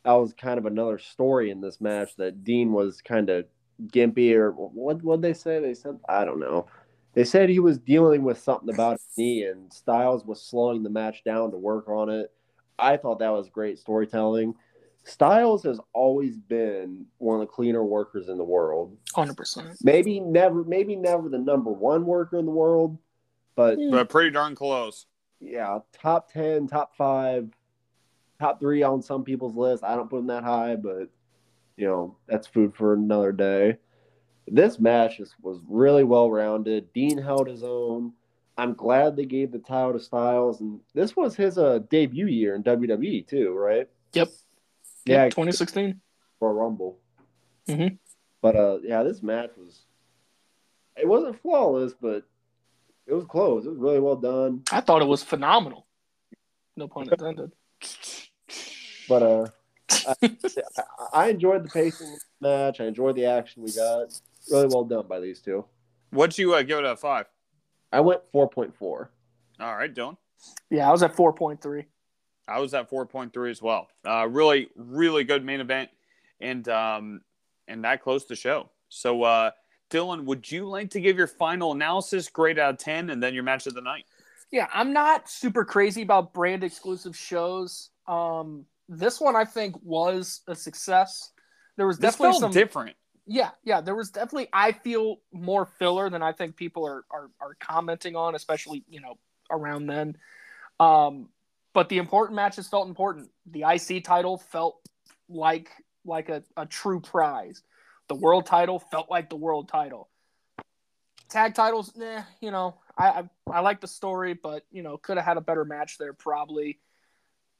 [0.04, 3.46] that was kind of another story in this match that Dean was kind of
[3.88, 5.02] gimpy or what?
[5.02, 5.60] What they say?
[5.60, 6.66] They said I don't know.
[7.14, 10.90] They said he was dealing with something about his knee, and Styles was slowing the
[10.90, 12.32] match down to work on it.
[12.78, 14.54] I thought that was great storytelling.
[15.04, 18.96] Styles has always been one of the cleaner workers in the world.
[19.14, 19.76] Hundred percent.
[19.82, 22.98] Maybe never, maybe never the number one worker in the world,
[23.54, 23.90] but hmm.
[23.90, 25.06] but pretty darn close.
[25.40, 27.50] Yeah, top ten, top five,
[28.40, 29.84] top three on some people's list.
[29.84, 31.10] I don't put him that high, but
[31.76, 33.76] you know that's food for another day.
[34.46, 36.92] This match is, was really well rounded.
[36.92, 38.12] Dean held his own.
[38.56, 42.54] I'm glad they gave the title to Styles, and this was his uh, debut year
[42.54, 43.88] in WWE too, right?
[44.12, 44.28] Yep.
[45.06, 46.00] Yeah, 2016
[46.38, 46.98] for a Rumble.
[47.68, 47.98] Mhm.
[48.40, 49.82] But uh, yeah, this match was.
[50.96, 52.22] It wasn't flawless, but
[53.06, 53.66] it was close.
[53.66, 54.62] It was really well done.
[54.70, 55.86] I thought it was phenomenal.
[56.76, 57.50] No pun intended.
[59.08, 59.46] But uh,
[60.22, 60.36] I,
[61.12, 62.80] I enjoyed the pacing of the match.
[62.80, 64.18] I enjoyed the action we got.
[64.50, 65.64] Really well done by these two.
[66.10, 67.26] What'd you uh, give it a five?
[67.92, 69.10] I went four point four.
[69.60, 70.16] All right, Dylan.
[70.70, 71.84] Yeah, I was at 4.3.
[72.46, 73.88] I was at 4.3 as well.
[74.04, 75.90] Uh, really, really good main event,
[76.40, 77.22] and um,
[77.68, 78.70] and that closed the show.
[78.90, 79.50] So, uh,
[79.90, 83.32] Dylan, would you like to give your final analysis, grade out of 10, and then
[83.32, 84.04] your match of the night?
[84.50, 87.90] Yeah, I'm not super crazy about brand exclusive shows.
[88.06, 91.30] Um, this one I think was a success.
[91.76, 92.96] There was This definitely felt some different.
[93.26, 93.80] Yeah, yeah.
[93.80, 98.16] There was definitely I feel more filler than I think people are are, are commenting
[98.16, 99.18] on, especially you know
[99.50, 100.16] around then.
[100.78, 101.28] Um,
[101.72, 103.30] but the important matches felt important.
[103.46, 104.78] The IC title felt
[105.28, 105.70] like
[106.04, 107.62] like a, a true prize.
[108.08, 110.10] The world title felt like the world title.
[111.30, 115.16] Tag titles, nah, you know, I I, I like the story, but you know, could
[115.16, 116.78] have had a better match there probably.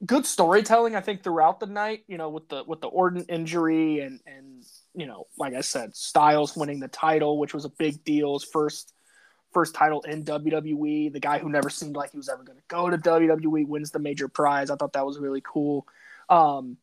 [0.05, 2.05] Good storytelling, I think, throughout the night.
[2.07, 4.63] You know, with the with the Orton injury and and
[4.95, 8.35] you know, like I said, Styles winning the title, which was a big deal.
[8.35, 8.93] His first
[9.53, 11.13] first title in WWE.
[11.13, 13.93] The guy who never seemed like he was ever going to go to WWE wins
[13.93, 14.69] the major prize.
[14.71, 15.87] I thought that was really cool.
[16.29, 16.77] Um,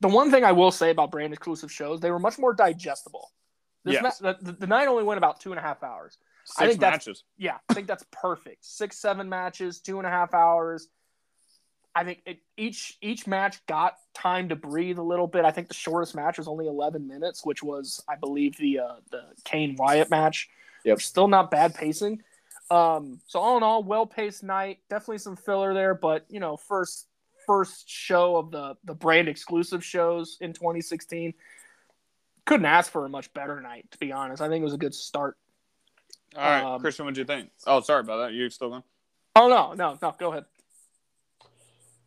[0.00, 3.32] the one thing I will say about brand exclusive shows, they were much more digestible.
[3.84, 4.20] This Yes.
[4.20, 6.18] ma- the, the night only went about two and a half hours.
[6.58, 7.24] I Six think that's- matches.
[7.38, 8.64] Yeah, I think that's perfect.
[8.66, 10.88] Six, seven matches, two and a half hours.
[11.94, 15.44] I think it, each each match got time to breathe a little bit.
[15.44, 18.96] I think the shortest match was only 11 minutes, which was, I believe, the uh,
[19.10, 20.48] the Kane Wyatt match.
[20.84, 21.00] Yep.
[21.00, 22.22] Still not bad pacing.
[22.70, 24.78] Um, so all in all, well paced night.
[24.90, 27.06] Definitely some filler there, but you know, first
[27.46, 31.34] first show of the the brand exclusive shows in 2016.
[32.44, 34.40] Couldn't ask for a much better night, to be honest.
[34.42, 35.36] I think it was a good start.
[36.36, 37.50] All right, Um, Christian, what'd you think?
[37.66, 38.32] Oh, sorry about that.
[38.34, 38.82] You still going?
[39.34, 40.14] Oh no, no, no.
[40.18, 40.44] Go ahead.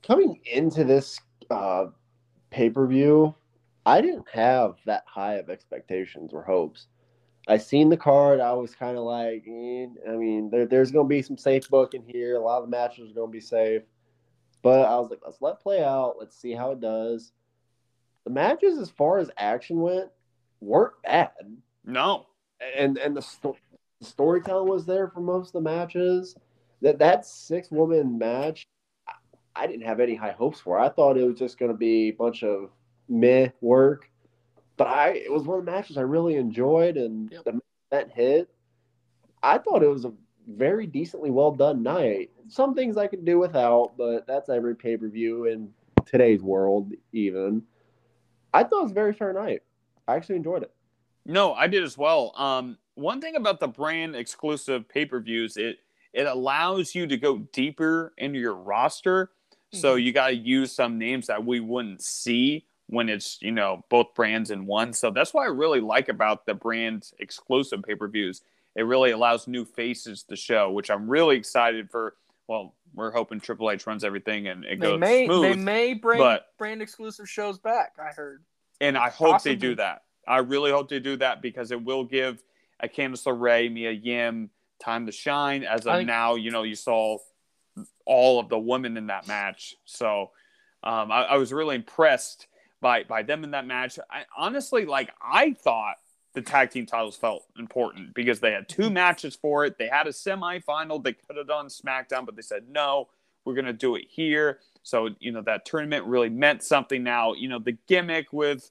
[0.04, 1.20] Coming into this
[1.50, 1.88] uh,
[2.50, 3.36] pay per view,
[3.86, 6.88] I didn't have that high of expectations or hopes.
[7.48, 8.40] I seen the card.
[8.40, 11.68] I was kind of like, eh, I mean, there, there's going to be some safe
[11.70, 12.36] booking here.
[12.36, 13.82] A lot of the matches are going to be safe.
[14.62, 16.16] But I was like, let's let play out.
[16.20, 17.32] Let's see how it does.
[18.26, 20.12] The matches, as far as action went,
[20.60, 21.32] weren't bad.
[21.84, 22.28] No.
[22.78, 23.58] and and the, sto-
[24.00, 26.36] the storytelling was there for most of the matches.
[26.84, 28.68] That that six woman match,
[29.62, 30.80] I, didn't have any high hopes for.
[30.80, 32.70] I thought it was just going to be a bunch of
[33.08, 34.10] meh work,
[34.78, 37.44] but I it was one of the matches I really enjoyed, and Yep.
[37.44, 37.62] the
[37.92, 38.50] that hit.
[39.44, 40.14] I thought it was a
[40.48, 42.32] very decently well done night.
[42.48, 45.72] Some things I could do without, but that's every pay per view in
[46.06, 46.92] today's world.
[47.12, 47.64] Even
[48.54, 49.62] I thought it was a very fair night.
[50.08, 50.72] I actually enjoyed it.
[51.26, 52.34] No, I did as well.
[52.36, 55.78] Um, one thing about the brand exclusive pay per views, it
[56.14, 59.32] it allows you to go deeper into your roster.
[59.74, 60.04] So Mhm.
[60.04, 64.14] you got to use some names that we wouldn't see when it's you know both
[64.14, 64.92] brands in one.
[64.94, 68.42] So that's what I really like about the brand exclusive pay per views.
[68.76, 72.16] It really allows new faces to show, which I'm really excited for.
[72.48, 75.44] Well, we're hoping Triple H runs everything and it They goes may smooth.
[75.44, 77.94] they may bring but- brand exclusive shows back.
[77.98, 78.44] I heard.
[78.82, 79.56] And I hope Possibly.
[79.56, 80.04] they do that.
[80.28, 82.44] I really hope they do that because it will give
[82.82, 84.50] a Candice LeRae, Mia Yim
[84.80, 85.64] time to shine.
[85.64, 87.20] As of now, you know, you saw
[88.06, 89.76] all of the women in that match.
[89.86, 90.32] So
[90.84, 92.48] um, I, I was really impressed
[92.82, 94.00] by by them in that match.
[94.10, 95.96] I honestly like I thought
[96.34, 99.78] the tag team titles felt important because they had two matches for it.
[99.78, 101.04] They had a semifinal.
[101.04, 103.10] They could have done SmackDown, but they said no,
[103.46, 104.60] we're gonna do it here.
[104.84, 107.04] So you know that tournament really meant something.
[107.04, 108.70] Now you know the gimmick with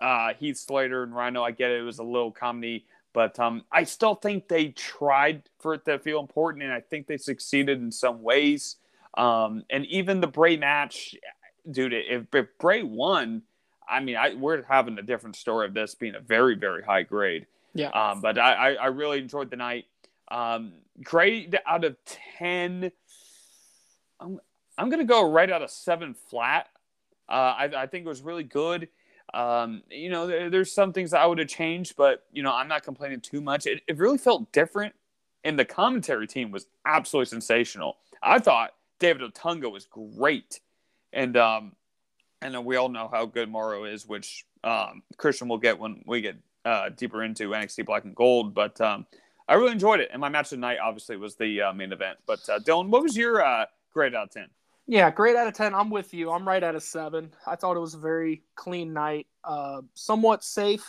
[0.00, 1.42] uh, Heath Slater and Rhino.
[1.42, 2.84] I get it; it was a little comedy,
[3.18, 7.08] but um, I still think they tried for it to feel important, and I think
[7.08, 8.76] they succeeded in some ways.
[9.16, 11.16] Um, and even the Bray match,
[11.68, 13.42] dude, if, if Bray won,
[13.88, 17.02] I mean, I we're having a different story of this being a very very high
[17.02, 17.46] grade.
[17.74, 17.88] Yeah.
[17.88, 19.86] Um, but I, I I really enjoyed the night.
[20.30, 22.92] Um, grade out of ten.
[24.20, 24.38] I'm
[24.78, 26.68] I'm gonna go right out of seven flat.
[27.28, 28.88] Uh, I I think it was really good.
[29.34, 32.68] Um, you know, there, there's some things I would have changed, but you know, I'm
[32.68, 33.66] not complaining too much.
[33.66, 34.94] It, it really felt different,
[35.44, 37.96] and the commentary team was absolutely sensational.
[38.22, 40.60] I thought David Otunga was great,
[41.12, 41.72] and um,
[42.40, 46.20] and we all know how good Mauro is, which um, Christian will get when we
[46.20, 48.54] get uh, deeper into NXT Black and Gold.
[48.54, 49.06] But um,
[49.48, 51.92] I really enjoyed it, and my match of the night obviously was the uh, main
[51.92, 52.18] event.
[52.26, 54.48] But uh, Dylan, what was your uh, grade out of ten?
[54.90, 55.74] Yeah, great out of 10.
[55.74, 56.30] I'm with you.
[56.30, 57.30] I'm right at a 7.
[57.46, 60.84] I thought it was a very clean night, uh, somewhat safe,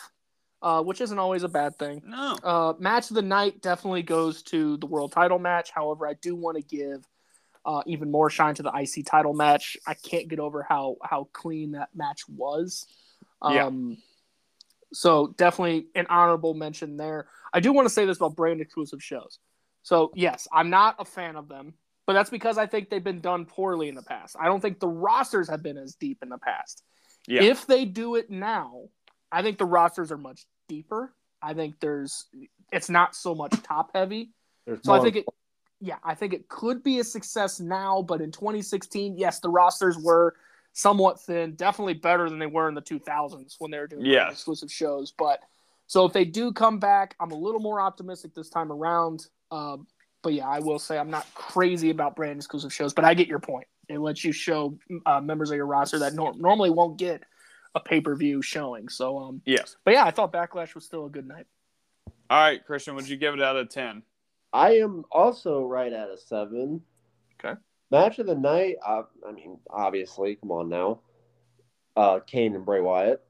[0.62, 2.02] uh, which isn't always a bad thing.
[2.06, 5.70] No, Uh, match of the night definitely goes to the world title match.
[5.70, 7.06] However, I do want to give
[7.66, 9.76] uh, even more shine to the IC title match.
[9.86, 12.86] I can't get over how how clean that match was.
[13.46, 13.66] Yeah.
[13.66, 13.98] Um,
[14.92, 17.28] So definitely an honorable mention there.
[17.52, 19.38] I do want to say this about brand exclusive shows.
[19.82, 21.74] So yes, I'm not a fan of them,
[22.10, 24.34] but that's because I think they've been done poorly in the past.
[24.36, 26.82] I don't think the rosters have been as deep in the past.
[27.28, 27.42] Yeah.
[27.44, 28.88] If they do it now,
[29.30, 31.14] I think the rosters are much deeper.
[31.40, 32.26] I think there's
[32.72, 34.30] it's not so much top heavy.
[34.66, 35.26] There's So I think it
[35.80, 39.96] yeah, I think it could be a success now, but in 2016, yes, the rosters
[39.96, 40.34] were
[40.72, 44.32] somewhat thin, definitely better than they were in the 2000s when they were doing Yes.
[44.32, 45.12] exclusive shows.
[45.16, 45.38] But
[45.86, 49.28] so if they do come back, I'm a little more optimistic this time around.
[49.52, 49.86] Um,
[50.22, 53.28] but yeah, I will say I'm not crazy about brand exclusive shows, but I get
[53.28, 53.66] your point.
[53.88, 57.22] It lets you show uh, members of your roster that nor- normally won't get
[57.74, 58.88] a pay per view showing.
[58.88, 59.76] So, um, yes.
[59.84, 61.46] but yeah, I thought Backlash was still a good night.
[62.28, 64.02] All right, Christian, would you give it out of ten?
[64.52, 66.82] I am also right at a seven.
[67.42, 67.58] Okay.
[67.90, 68.76] Match of the night.
[68.86, 71.00] Uh, I mean, obviously, come on now.
[71.96, 73.22] Uh, Kane and Bray Wyatt.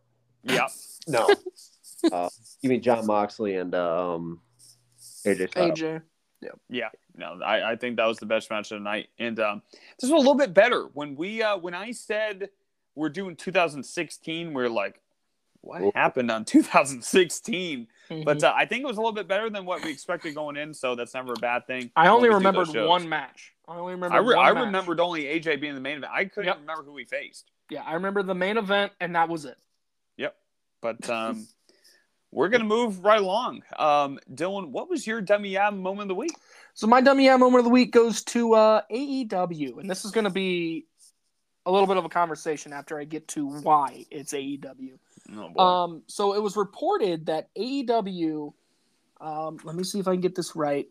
[0.43, 0.69] Yeah.
[1.07, 1.29] No.
[2.13, 2.29] uh,
[2.61, 4.41] you mean Jon Moxley and um,
[5.27, 5.79] AJ Styles.
[5.79, 6.03] AJ,
[6.41, 6.89] Yeah, Yeah.
[7.17, 9.63] no, I, I think that was the best match of the night, and um,
[10.01, 12.49] this was a little bit better when we uh, when I said
[12.95, 14.53] we're doing 2016.
[14.55, 15.01] We're like,
[15.61, 17.87] what Well- happened on 2016?
[18.09, 18.43] But Mhm.
[18.45, 20.75] uh, I think it was a little bit better than what we expected going in,
[20.75, 21.91] so that's never a bad thing.
[21.95, 23.53] I only when we do those remembered one match.
[23.69, 24.17] I only remember.
[24.17, 24.65] I, re- one I match.
[24.65, 26.13] remembered only AJ being the main event.
[26.13, 26.61] I couldn't Yep.
[26.61, 27.51] remember who we faced.
[27.71, 29.59] Yeah, I remember the main event, and that was it.
[30.17, 30.35] Yep.
[30.81, 31.47] But um,
[32.33, 33.63] we're gonna move right along.
[33.79, 36.37] Um, Dylan, what was your dummy ab moment of the week?
[36.75, 40.11] So my dummy out moment of the week goes to uh, AEW, and this is
[40.13, 40.87] going to be
[41.67, 44.99] a little bit of a conversation after I get to why it's AEW.
[45.37, 45.63] Oh.
[45.63, 48.53] Um, so it was reported that AEW,
[49.21, 50.87] um, let me see if I can get this right.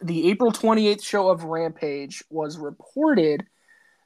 [0.00, 3.44] The April 28th show of Rampage was reported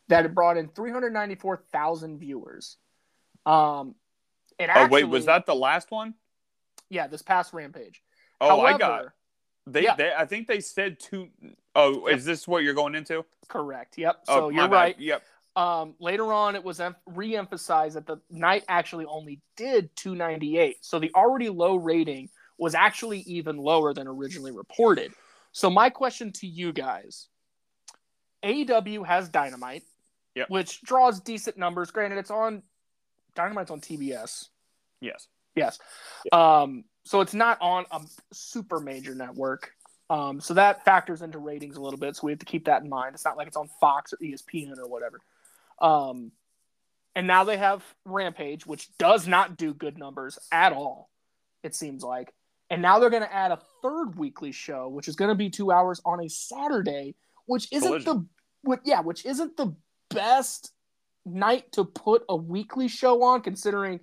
[0.08, 2.76] that it brought in 394,000 viewers.
[3.44, 3.94] Um,
[4.58, 6.14] it oh wait, was that the last one?
[6.90, 8.02] Yeah, this past Rampage.
[8.40, 9.06] Oh, I got.
[9.66, 9.96] They, Yeah.
[9.96, 11.28] they, I think they said two
[11.74, 12.16] oh Yep.
[12.18, 13.24] is this what you're going into?
[13.48, 13.98] Correct.
[13.98, 14.24] Yep.
[14.28, 14.74] Oh, So my you're bad.
[14.76, 15.00] right.
[15.00, 15.22] Yep.
[15.56, 20.84] Um, later on, it was em- re-emphasized that the night actually only did 298.
[20.84, 25.12] So the already low rating was actually even lower than originally reported.
[25.52, 27.28] So my question to you guys:
[28.44, 29.82] AEW has Dynamite,
[30.34, 30.50] Yep.
[30.50, 31.90] which draws decent numbers.
[31.90, 32.62] Granted, it's on
[33.34, 34.48] Dynamite's on TBS.
[35.00, 35.26] Yes.
[35.56, 35.78] Yes.
[36.30, 38.00] Um, so it's not on a
[38.32, 39.72] super major network.
[40.08, 42.14] Um, so that factors into ratings a little bit.
[42.14, 43.14] So we have to keep that in mind.
[43.14, 45.20] It's not like it's on Fox or ESPN or whatever.
[45.80, 46.30] Um,
[47.16, 51.10] and now they have Rampage, which does not do good numbers at all,
[51.62, 52.32] it seems like.
[52.68, 55.48] And now they're going to add a third weekly show, which is going to be
[55.48, 57.14] two hours on a Saturday,
[57.46, 58.14] which isn't Collision.
[58.14, 58.26] the,
[58.68, 59.74] what, yeah, which isn't the
[60.10, 60.72] best
[61.24, 64.00] night to put a weekly show on, considering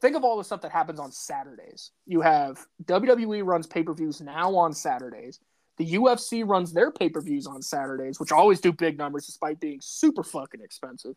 [0.00, 1.90] think of all the stuff that happens on Saturdays.
[2.06, 5.40] You have WWE runs pay per views now on Saturdays.
[5.76, 9.60] The UFC runs their pay per views on Saturdays, which always do big numbers despite
[9.60, 11.16] being super fucking expensive.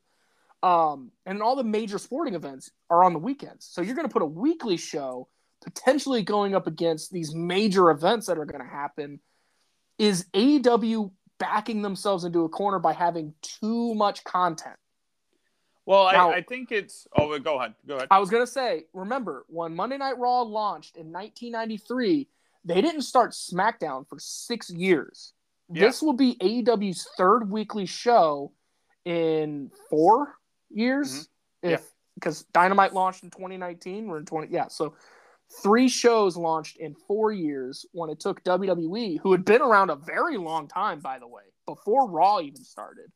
[0.63, 3.65] Um, and all the major sporting events are on the weekends.
[3.65, 5.27] So you're going to put a weekly show
[5.63, 9.19] potentially going up against these major events that are going to happen.
[9.97, 14.75] Is AEW backing themselves into a corner by having too much content?
[15.87, 17.07] Well, Now- I, I think it's.
[17.17, 17.73] Oh, go ahead.
[17.87, 18.09] Go ahead.
[18.11, 22.27] I was gonna say, remember when Monday Night Raw launched in 1993,
[22.65, 25.33] they didn't start SmackDown for six years.
[25.71, 25.85] Yeah.
[25.87, 28.51] This will be AEW's third weekly show
[29.05, 30.37] in four
[30.69, 31.29] years,
[31.63, 31.71] Mhm.
[31.73, 34.07] if because Dynamite launched in 2019.
[34.07, 34.67] We're in 20, yeah.
[34.67, 34.95] So
[35.61, 39.95] three shows launched in four years when it took WWE, who had been around a
[39.95, 43.11] very long time, by the way, before Raw even started.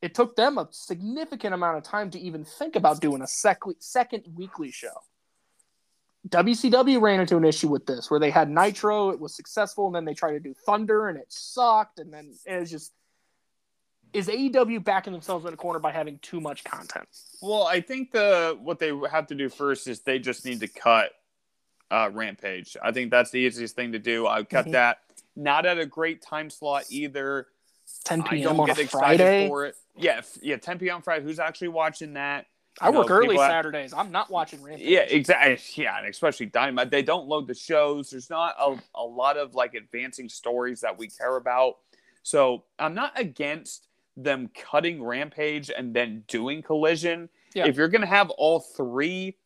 [0.00, 3.62] It took them a significant amount of time to even think about doing a sec-
[3.80, 4.92] second weekly show.
[6.28, 9.94] WCW ran into an issue with this where they had Nitro, it was successful, and
[9.94, 12.92] then they tried to do Thunder and it sucked, and then it was just
[14.14, 17.06] is AEW backing themselves in a corner by having too much content?
[17.42, 20.68] Well, I think the what they have to do first is they just need to
[20.68, 21.10] cut
[21.90, 22.76] uh, Rampage.
[22.82, 24.26] I think that's the easiest thing to do.
[24.26, 24.72] I cut Mhm.
[24.72, 24.98] that.
[25.36, 27.48] Not at a great time slot either.
[28.04, 28.60] 10 I p.m.
[28.60, 29.48] on a Friday.
[29.48, 29.76] for it.
[29.96, 31.02] Yeah, yeah, 10 p.m.
[31.02, 31.24] Friday.
[31.24, 32.46] Who's actually watching that?
[32.80, 33.92] I know, work early have- Saturdays.
[33.92, 34.86] I'm not watching Rampage.
[34.86, 35.82] Yeah, exactly.
[35.82, 36.90] Yeah, and especially Dynamite.
[36.90, 38.10] They don't load the shows.
[38.10, 41.78] There's not a, a lot of like advancing stories that we care about.
[42.22, 47.28] So I'm not against them cutting Rampage and then doing Collision.
[47.54, 47.66] Yeah.
[47.66, 49.36] If you're gonna have all three,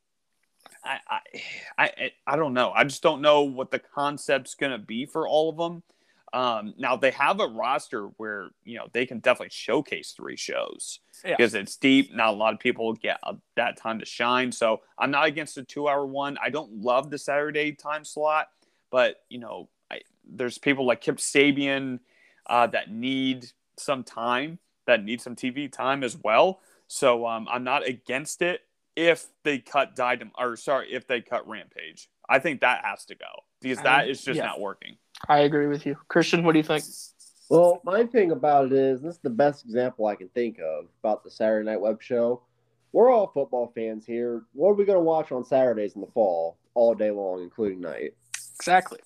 [0.84, 1.20] I, I
[1.78, 2.72] I I don't know.
[2.72, 5.82] I just don't know what the concept's gonna be for all of them.
[6.32, 11.00] Um, now they have a roster where you know they can definitely showcase three shows
[11.24, 11.36] Yeah.
[11.36, 12.14] because it's deep.
[12.14, 14.50] Not a lot of people get uh, that time to shine.
[14.50, 16.38] So I'm not against a two-hour one.
[16.42, 18.48] I don't love the Saturday time slot,
[18.90, 22.00] but you know, I, there's people like Kip Sabian
[22.46, 23.46] uh, that need
[23.76, 26.60] some time, that need some TV time as well.
[26.88, 28.60] So um, I'm not against it
[28.96, 32.08] if they cut Dynam or sorry, if they cut Rampage.
[32.28, 33.26] I think that has to go
[33.60, 34.46] because I- that is just yeah.
[34.46, 34.96] not working.
[35.28, 35.96] I agree with you.
[36.08, 36.84] Christian, what do you think?
[37.48, 40.86] Well, my thing about it is this is the best example I can think of
[41.02, 42.42] about the Saturday Night Web show.
[42.92, 44.42] We're all football fans here.
[44.52, 47.80] What are we going to watch on Saturdays in the fall all day long, including
[47.80, 48.14] night?
[48.58, 48.98] Exactly.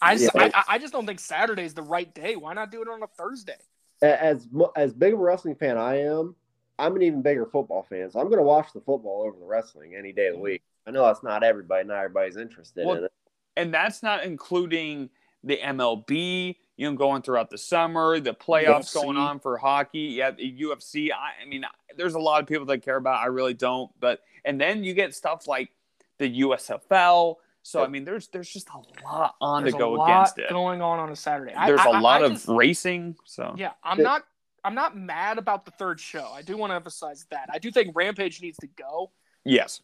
[0.00, 0.50] I just, Yeah.
[0.54, 2.36] I, I just don't think Saturday's the right day.
[2.36, 3.56] Why not do it on a Thursday?
[4.02, 6.34] As as big of a wrestling fan I am,
[6.78, 8.10] I'm an even bigger football fan.
[8.10, 10.62] So I'm going to watch the football over the wrestling any day of the week.
[10.86, 11.84] I know that's not everybody.
[11.88, 13.12] Not everybody's interested Well, in it.
[13.56, 15.08] and that's not including
[15.46, 16.56] the MLB.
[16.78, 18.94] You know, going throughout the summer, the playoffs UFC.
[19.02, 20.00] going on for hockey.
[20.18, 21.10] Yeah, the UFC.
[21.10, 21.64] I, I mean,
[21.96, 23.22] there's a lot of people that care about.
[23.22, 23.90] I really don't.
[23.98, 25.70] But and then you get stuff like
[26.18, 27.36] the USFL.
[27.62, 30.38] So I mean, there's there's just a lot on There's to go a lot against
[30.38, 30.50] it.
[30.50, 31.54] going on on a Saturday.
[31.66, 33.16] There's I- a I- lot I of just- racing.
[33.24, 34.24] So Yeah, I'm not.
[34.62, 36.26] I'm not mad about the third show.
[36.34, 37.48] I do want to emphasize that.
[37.52, 39.12] I do think Rampage needs to go.
[39.44, 39.80] yes,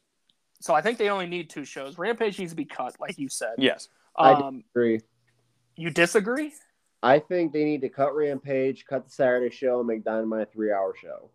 [0.60, 1.98] So I think they only need two shows.
[1.98, 3.54] Rampage needs to be cut, like you said.
[3.58, 3.88] yes.
[4.16, 5.00] I Um, Agree.
[5.76, 6.52] You disagree?
[7.02, 10.46] I think they need to cut Rampage, cut the Saturday show, and make Dynamite a
[10.46, 11.30] three hour show.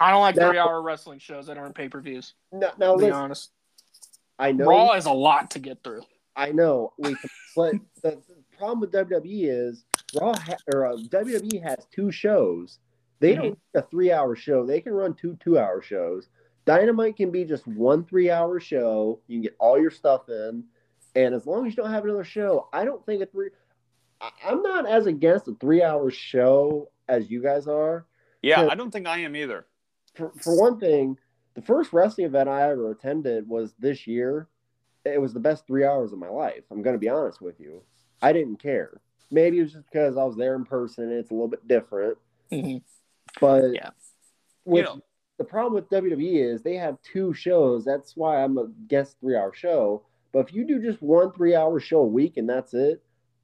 [0.00, 2.34] I don't like Now- three-hour wrestling shows that aren't pay-per-views.
[2.50, 3.50] Now, now To be listen, honest,
[4.38, 6.02] I know Raw is a lot to get through.
[6.34, 6.92] I know.
[6.98, 7.14] We,
[7.56, 9.84] but the, the problem with WWE is
[10.20, 12.80] Raw ha- or uh, WWE has two shows.
[13.20, 14.66] They don't need a three-hour show.
[14.66, 16.28] They can run two two-hour shows.
[16.64, 19.20] Dynamite can be just one three-hour show.
[19.28, 20.64] You can get all your stuff in,
[21.14, 23.50] and as long as you don't have another show, I don't think a three.
[24.20, 28.06] I, I'm not as against a three-hour show as you guys are.
[28.42, 28.68] Yeah, Yeah.
[28.70, 29.66] I don't think I am either.
[30.14, 31.18] For for one thing,
[31.54, 34.48] the first wrestling event I ever attended was this year.
[35.04, 36.62] It was the best three hours of my life.
[36.70, 37.82] I'm going to be honest with you.
[38.20, 39.00] I didn't care.
[39.32, 41.66] Maybe it was just because I was there in person and it's a little bit
[41.66, 42.18] different.
[42.52, 42.78] Mm-hmm.
[43.40, 43.90] But Yeah.
[44.64, 45.00] with, You know-
[45.38, 47.84] the problem with WWE is they have two shows.
[47.84, 50.04] That's why I'm against three hour show.
[50.32, 53.02] But if you do just one three hour show a week and that's it,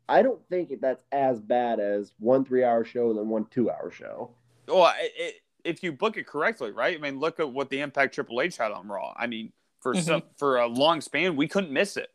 [0.09, 3.71] I don't think that's as bad as one three hour show and then one two
[3.71, 4.31] hour show.
[4.67, 5.35] Well, it, it,
[5.65, 6.97] if you book it correctly, right?
[6.97, 9.13] I mean, look at what the impact Triple H had on Raw.
[9.17, 10.03] I mean, for Mhm.
[10.03, 12.09] some for a long span, we couldn't miss it.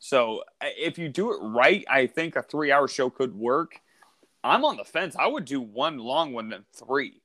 [0.00, 3.80] So if you do it right, I think a three-hour show could work.
[4.44, 5.16] I'm on the fence.
[5.18, 7.20] I would do one long one than three.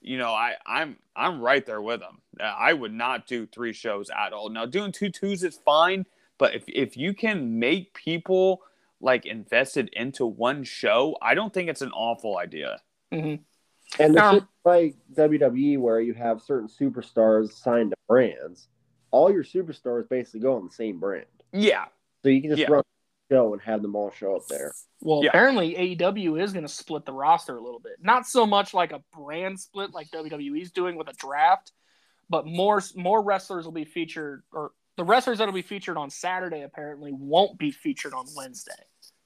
[0.00, 2.20] You know, I I'm I'm right there with them.
[2.38, 4.48] Uh, I would not do three shows at all.
[4.48, 6.04] Now doing two twos is fine,
[6.38, 8.62] but if if you can make people
[9.00, 12.80] like invested into one show, I don't think it's an awful idea.
[13.10, 18.68] And the Um, like WWE, where you have certain superstars signed to brands,
[19.10, 21.26] all your superstars basically go on the same brand.
[21.52, 21.86] Yeah,
[22.22, 22.70] So you can just Yeah.
[22.70, 22.82] run
[23.30, 24.72] show and have them all show up there.
[25.00, 25.28] Well, Yeah.
[25.30, 28.02] apparently AEW is going to split the roster a little bit.
[28.02, 31.72] Not so much like a brand split like WWE's doing with a draft,
[32.28, 36.10] but more more wrestlers will be featured, or the wrestlers that will be featured on
[36.10, 38.72] Saturday apparently won't be featured on Wednesday.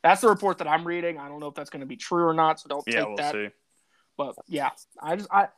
[0.02, 1.18] That's the report that I'm reading.
[1.18, 3.06] I don't know if that's going to be true or not, so don't yeah, take
[3.06, 3.48] we'll that see.
[4.16, 4.70] but yeah,
[5.00, 5.48] I just I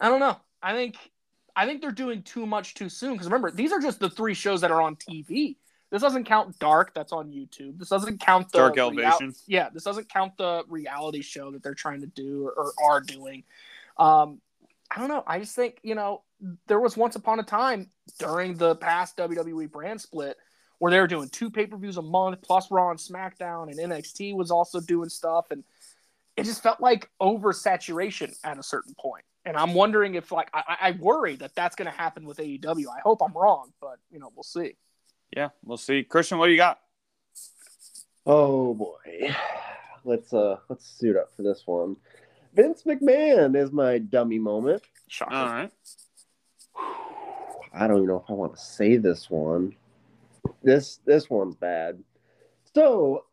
[0.00, 0.36] I don't know.
[0.62, 0.96] I think
[1.54, 4.34] I think they're doing too much too soon because remember these are just the three
[4.34, 5.56] shows that are on TV.
[5.90, 7.78] This doesn't count Dark that's on YouTube.
[7.78, 9.34] This doesn't count the Dark real- Elevation.
[9.46, 13.00] yeah, this doesn't count the reality show that they're trying to do or, or are
[13.00, 13.42] doing.
[13.98, 14.40] Um,
[14.90, 15.24] I don't know.
[15.26, 16.22] I just think you know
[16.66, 20.36] there was once upon a time during the past WWE brand split
[20.78, 23.78] where they were doing two pay per views a month plus Raw and SmackDown, and
[23.78, 25.64] NXT was also doing stuff and
[26.36, 29.24] it just felt like oversaturation at a certain point.
[29.44, 32.86] And I'm wondering if, like, I, I worry that that's going to happen with AEW.
[32.88, 34.76] I hope I'm wrong, but you know, we'll see.
[35.34, 36.02] Yeah, we'll see.
[36.02, 36.78] Christian, what do you got?
[38.26, 39.34] Oh boy,
[40.04, 41.96] let's uh let's suit up for this one.
[42.54, 44.82] Vince McMahon is my dummy moment.
[45.08, 45.34] Shocker.
[45.34, 45.70] All right.
[47.72, 49.74] I don't even know if I want to say this one.
[50.62, 52.02] This this one's bad.
[52.74, 53.24] So,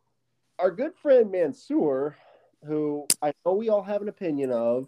[0.59, 2.15] our good friend Mansoor,
[2.65, 4.88] who I know we all have an opinion of,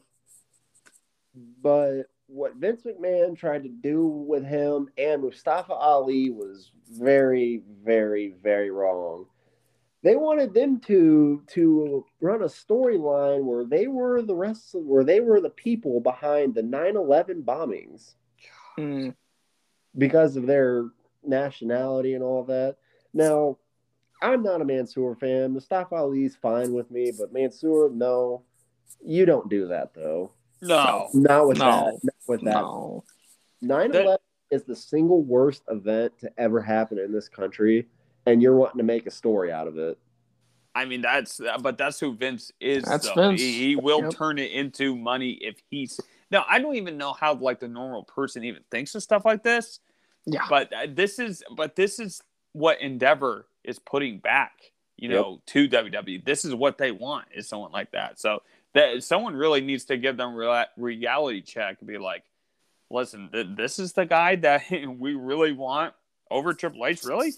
[1.61, 8.35] but what Vince McMahon tried to do with him and Mustafa Ali was very, very,
[8.41, 9.25] very wrong.
[10.03, 15.03] They wanted them to to run a storyline where they were the rest of, where
[15.03, 18.13] they were the people behind the 9/11 bombings
[18.77, 19.15] Mm,
[19.97, 20.85] because of their
[21.23, 22.77] nationality and all that.
[23.13, 23.57] Now,
[24.21, 25.53] I'm not a Mansoor fan.
[25.53, 28.43] Mustafa Ali's fine with me, but Mansoor, no,
[29.03, 30.31] you don't do that though.
[30.61, 31.09] No.
[31.13, 31.65] Not with No.
[31.65, 31.99] that.
[32.03, 32.61] Not with that.
[32.61, 33.03] no.
[33.61, 34.17] 9 11
[34.51, 37.87] is the single worst event to ever happen in this country,
[38.25, 39.97] and you're wanting to make a story out of it.
[40.75, 42.83] I mean that's but that's who Vince is.
[42.83, 43.29] That's though.
[43.29, 43.41] Vince.
[43.41, 44.13] He, he will Yep.
[44.13, 45.99] turn it into money if he's.
[46.31, 49.43] Now I don't even know how like the normal person even thinks of stuff like
[49.43, 49.79] this.
[50.25, 50.45] Yeah.
[50.49, 52.21] But uh, this is but this is
[52.53, 54.53] what Endeavor is putting back.
[54.97, 56.25] You know, to WWE.
[56.25, 58.19] This is what they want is someone like that.
[58.19, 58.41] So
[58.73, 62.23] that someone really needs to give them rea- reality check and be like,
[62.89, 64.63] listen, th- this is the guy that
[64.99, 65.93] we really want
[66.29, 67.31] over Triple H, really.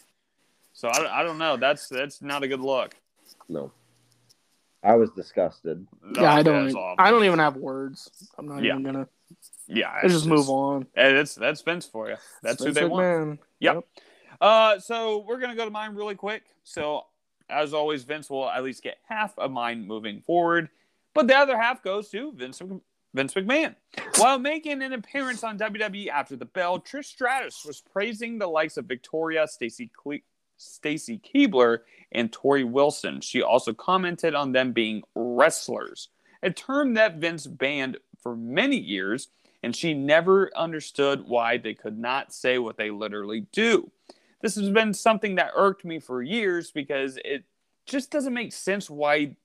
[0.74, 1.58] So I, I don't know.
[1.58, 2.96] That's that's not a good look.
[3.50, 3.72] No.
[4.84, 5.86] I was disgusted.
[6.04, 6.70] No, yeah, I don't.
[6.70, 6.96] Even.
[6.98, 8.30] I don't even have words.
[8.38, 8.72] I'm not Yeah.
[8.74, 9.08] even gonna.
[9.68, 10.88] Yeah, Let's just move on.
[10.96, 12.16] Hey, that's that's Vince for you.
[12.42, 13.04] That's who Vince they want.
[13.04, 13.40] McMahon.
[13.60, 13.84] Yep.
[14.42, 16.44] Uh, so we're gonna go to mine really quick.
[16.64, 17.06] So
[17.50, 20.70] as always, Vince will at least get half of mine moving forward,
[21.14, 22.62] but the other half goes to Vince
[23.14, 23.76] Vince McMahon.
[24.18, 28.78] While making an appearance on WWE after the bell, Trish Stratus was praising the likes
[28.78, 30.20] of Victoria, Stacy Cle-
[30.62, 31.80] Stacy Keibler,
[32.12, 33.22] and Torrie Wilson.
[33.22, 36.10] She also commented on them being wrestlers,
[36.44, 39.30] a term that Vince banned for many years,
[39.64, 43.92] and she never understood why they could not say what they literally do.
[44.42, 47.44] This has been something that irked me for years because it
[47.86, 49.36] just doesn't make sense why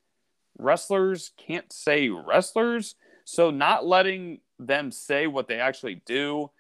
[0.59, 2.95] wrestlers can't say wrestlers.
[3.25, 6.51] So not letting them say what they actually do,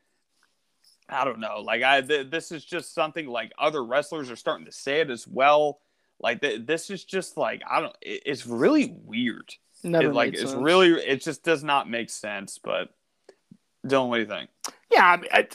[1.09, 1.61] I don't know.
[1.61, 5.11] Like I, th- this is just something like other wrestlers are starting to say it
[5.11, 5.79] as well.
[6.19, 7.97] Like th- this is just like I don't.
[8.01, 9.55] It, it's really weird.
[9.85, 10.55] Never It, like it's sense.
[10.63, 10.91] really.
[10.93, 12.59] It just does not make sense.
[12.59, 12.89] But
[13.87, 14.51] Dylan, what do you think?
[14.91, 15.49] Yeah, I mean, I,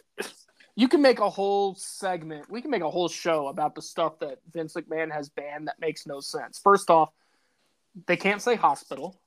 [0.76, 2.50] you can make a whole segment.
[2.50, 5.80] We can make a whole show about the stuff that Vince McMahon has banned that
[5.80, 6.60] makes no sense.
[6.64, 7.10] First off,
[8.06, 9.20] they can't say hospital.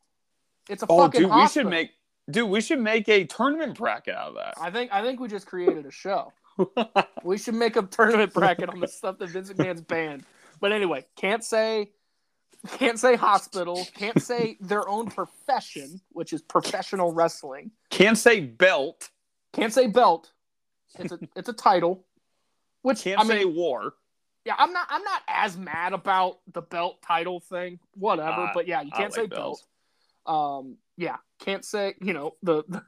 [0.71, 1.91] It's a Oh, fucking dude, we should make.
[2.31, 4.55] Dude, we should make a tournament bracket out of that.
[4.61, 6.33] I think I think we just created a show.
[7.25, 10.25] We should make a tournament bracket on the stuff that Vince McMahon's banned.
[10.61, 11.91] But anyway, can't say
[12.79, 17.71] can't say hospital, can't say their own profession, which is professional wrestling.
[17.91, 19.11] Can't say belt.
[19.53, 20.33] Can't say belt.
[20.99, 22.05] It's a it's a title.
[22.83, 23.95] Which Can't I mean, say war.
[24.45, 27.79] yeah, I'm not I'm not as mad about the belt title thing.
[27.95, 29.65] Whatever, Uh, but yeah, you can't like say belt.
[30.27, 32.83] Um, yeah, can't say you know the the,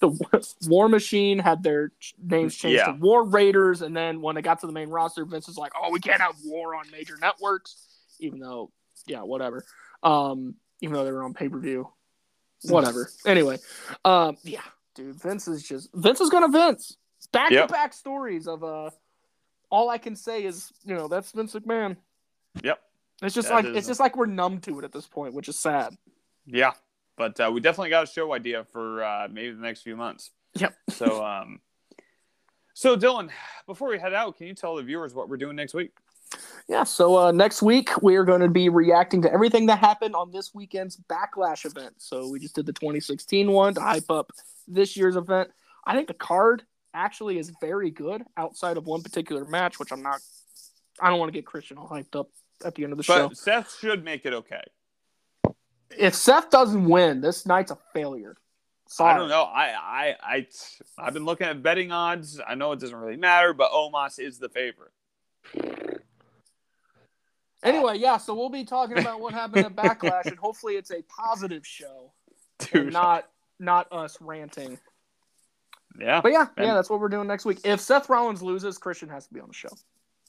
[0.00, 1.92] the War Machine had their
[2.22, 2.92] names changed Yeah.
[2.92, 5.72] to War Raiders, and then when they got to the main roster, Vince was like,
[5.80, 7.76] "Oh, we can't have war on major networks,"
[8.20, 8.70] even though,
[9.06, 9.64] yeah, whatever.
[10.02, 11.88] Um, even though they were on pay per view,
[12.64, 13.08] whatever.
[13.26, 13.58] anyway,
[14.04, 14.60] um, yeah,
[14.94, 16.96] dude, Vince is just Vince is gonna Vince.
[17.32, 18.90] back to back stories of uh,
[19.70, 21.96] all I can say is you know that's Vince McMahon.
[22.62, 22.80] Yep.
[23.22, 25.34] It's just That like is- it's just like we're numb to it at this point,
[25.34, 25.96] which is sad.
[26.44, 26.72] Yeah,
[27.22, 30.30] but uh, we definitely got a show idea for uh, maybe the next few months.
[30.54, 30.74] Yep.
[30.90, 31.60] So, um,
[32.74, 33.30] so Dylan,
[33.66, 35.92] before we head out, can you tell the viewers what we're doing next week?
[36.68, 40.16] Yeah, so uh, next week we are going to be reacting to everything that happened
[40.16, 41.94] on this weekend's Backlash event.
[41.98, 44.32] So we just did the 2016 one to hype up
[44.66, 45.50] this year's event.
[45.86, 50.02] I think the card actually is very good outside of one particular match, which I'm
[50.02, 50.20] not.
[51.00, 52.28] I don't want to get Christian all hyped up
[52.64, 53.28] at the end of the show.
[53.28, 54.62] But Seth should make it okay.
[55.98, 58.36] If Seth doesn't win, this night's a failure.
[58.88, 59.14] Sorry.
[59.14, 59.44] I don't know.
[59.44, 60.46] I, I, I,
[60.98, 62.40] I've been looking at betting odds.
[62.46, 64.92] I know it doesn't really matter, but Omos is the favorite.
[67.62, 71.02] Anyway, yeah, so we'll be talking about what happened at Backlash, and hopefully it's a
[71.02, 72.12] positive show,
[72.58, 73.28] Dude, not
[73.60, 74.78] not us ranting.
[75.98, 76.20] yeah.
[76.20, 77.60] But yeah, yeah, that's what we're doing next week.
[77.64, 79.68] If Seth Rollins loses, Christian has to be on the show.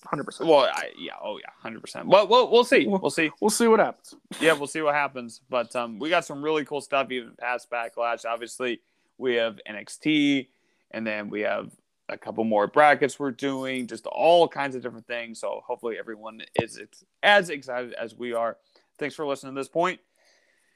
[0.06, 0.50] Hundred percent.
[0.50, 2.08] Well, I, yeah, oh yeah, hundred percent.
[2.08, 2.88] Well, we'll we'll see.
[2.88, 3.32] We'll see.
[3.40, 4.16] We'll see what happens.
[4.40, 5.42] Yeah, we'll see what happens.
[5.50, 8.26] But um, we got some really cool stuff even past Backlash.
[8.26, 8.82] Obviously,
[9.18, 10.48] we have NXT,
[10.92, 11.72] and then we have
[12.10, 15.40] a couple more brackets we're doing, just all kinds of different things.
[15.40, 16.80] So hopefully everyone is
[17.22, 18.58] as excited as we are.
[19.00, 20.00] Thanks for listening to this point.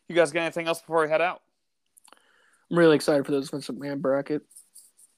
[0.08, 1.42] You guys got anything else before we head out?
[2.72, 4.44] I'm really excited for this Vince McMahon bracket.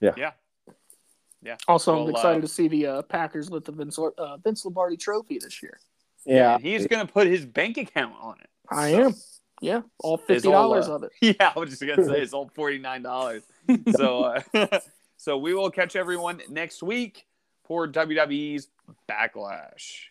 [0.00, 0.12] Yeah.
[0.16, 0.32] Yeah.
[1.68, 4.96] Also, I'm excited uh, to see the uh, Packers with the Vince uh, Vince Lombardi
[4.96, 5.78] Trophy this year.
[6.26, 8.50] Yeah, And he's gonna put his bank account on it.
[8.70, 9.14] I am.
[9.60, 11.12] Yeah, all fifty dollars uh, of it.
[11.20, 13.42] Yeah, I was just gonna say it's all forty nine dollars.
[13.96, 14.80] so, uh,
[15.16, 17.26] so we will catch everyone next week
[17.64, 18.68] for WWE's
[19.08, 20.06] Backlash.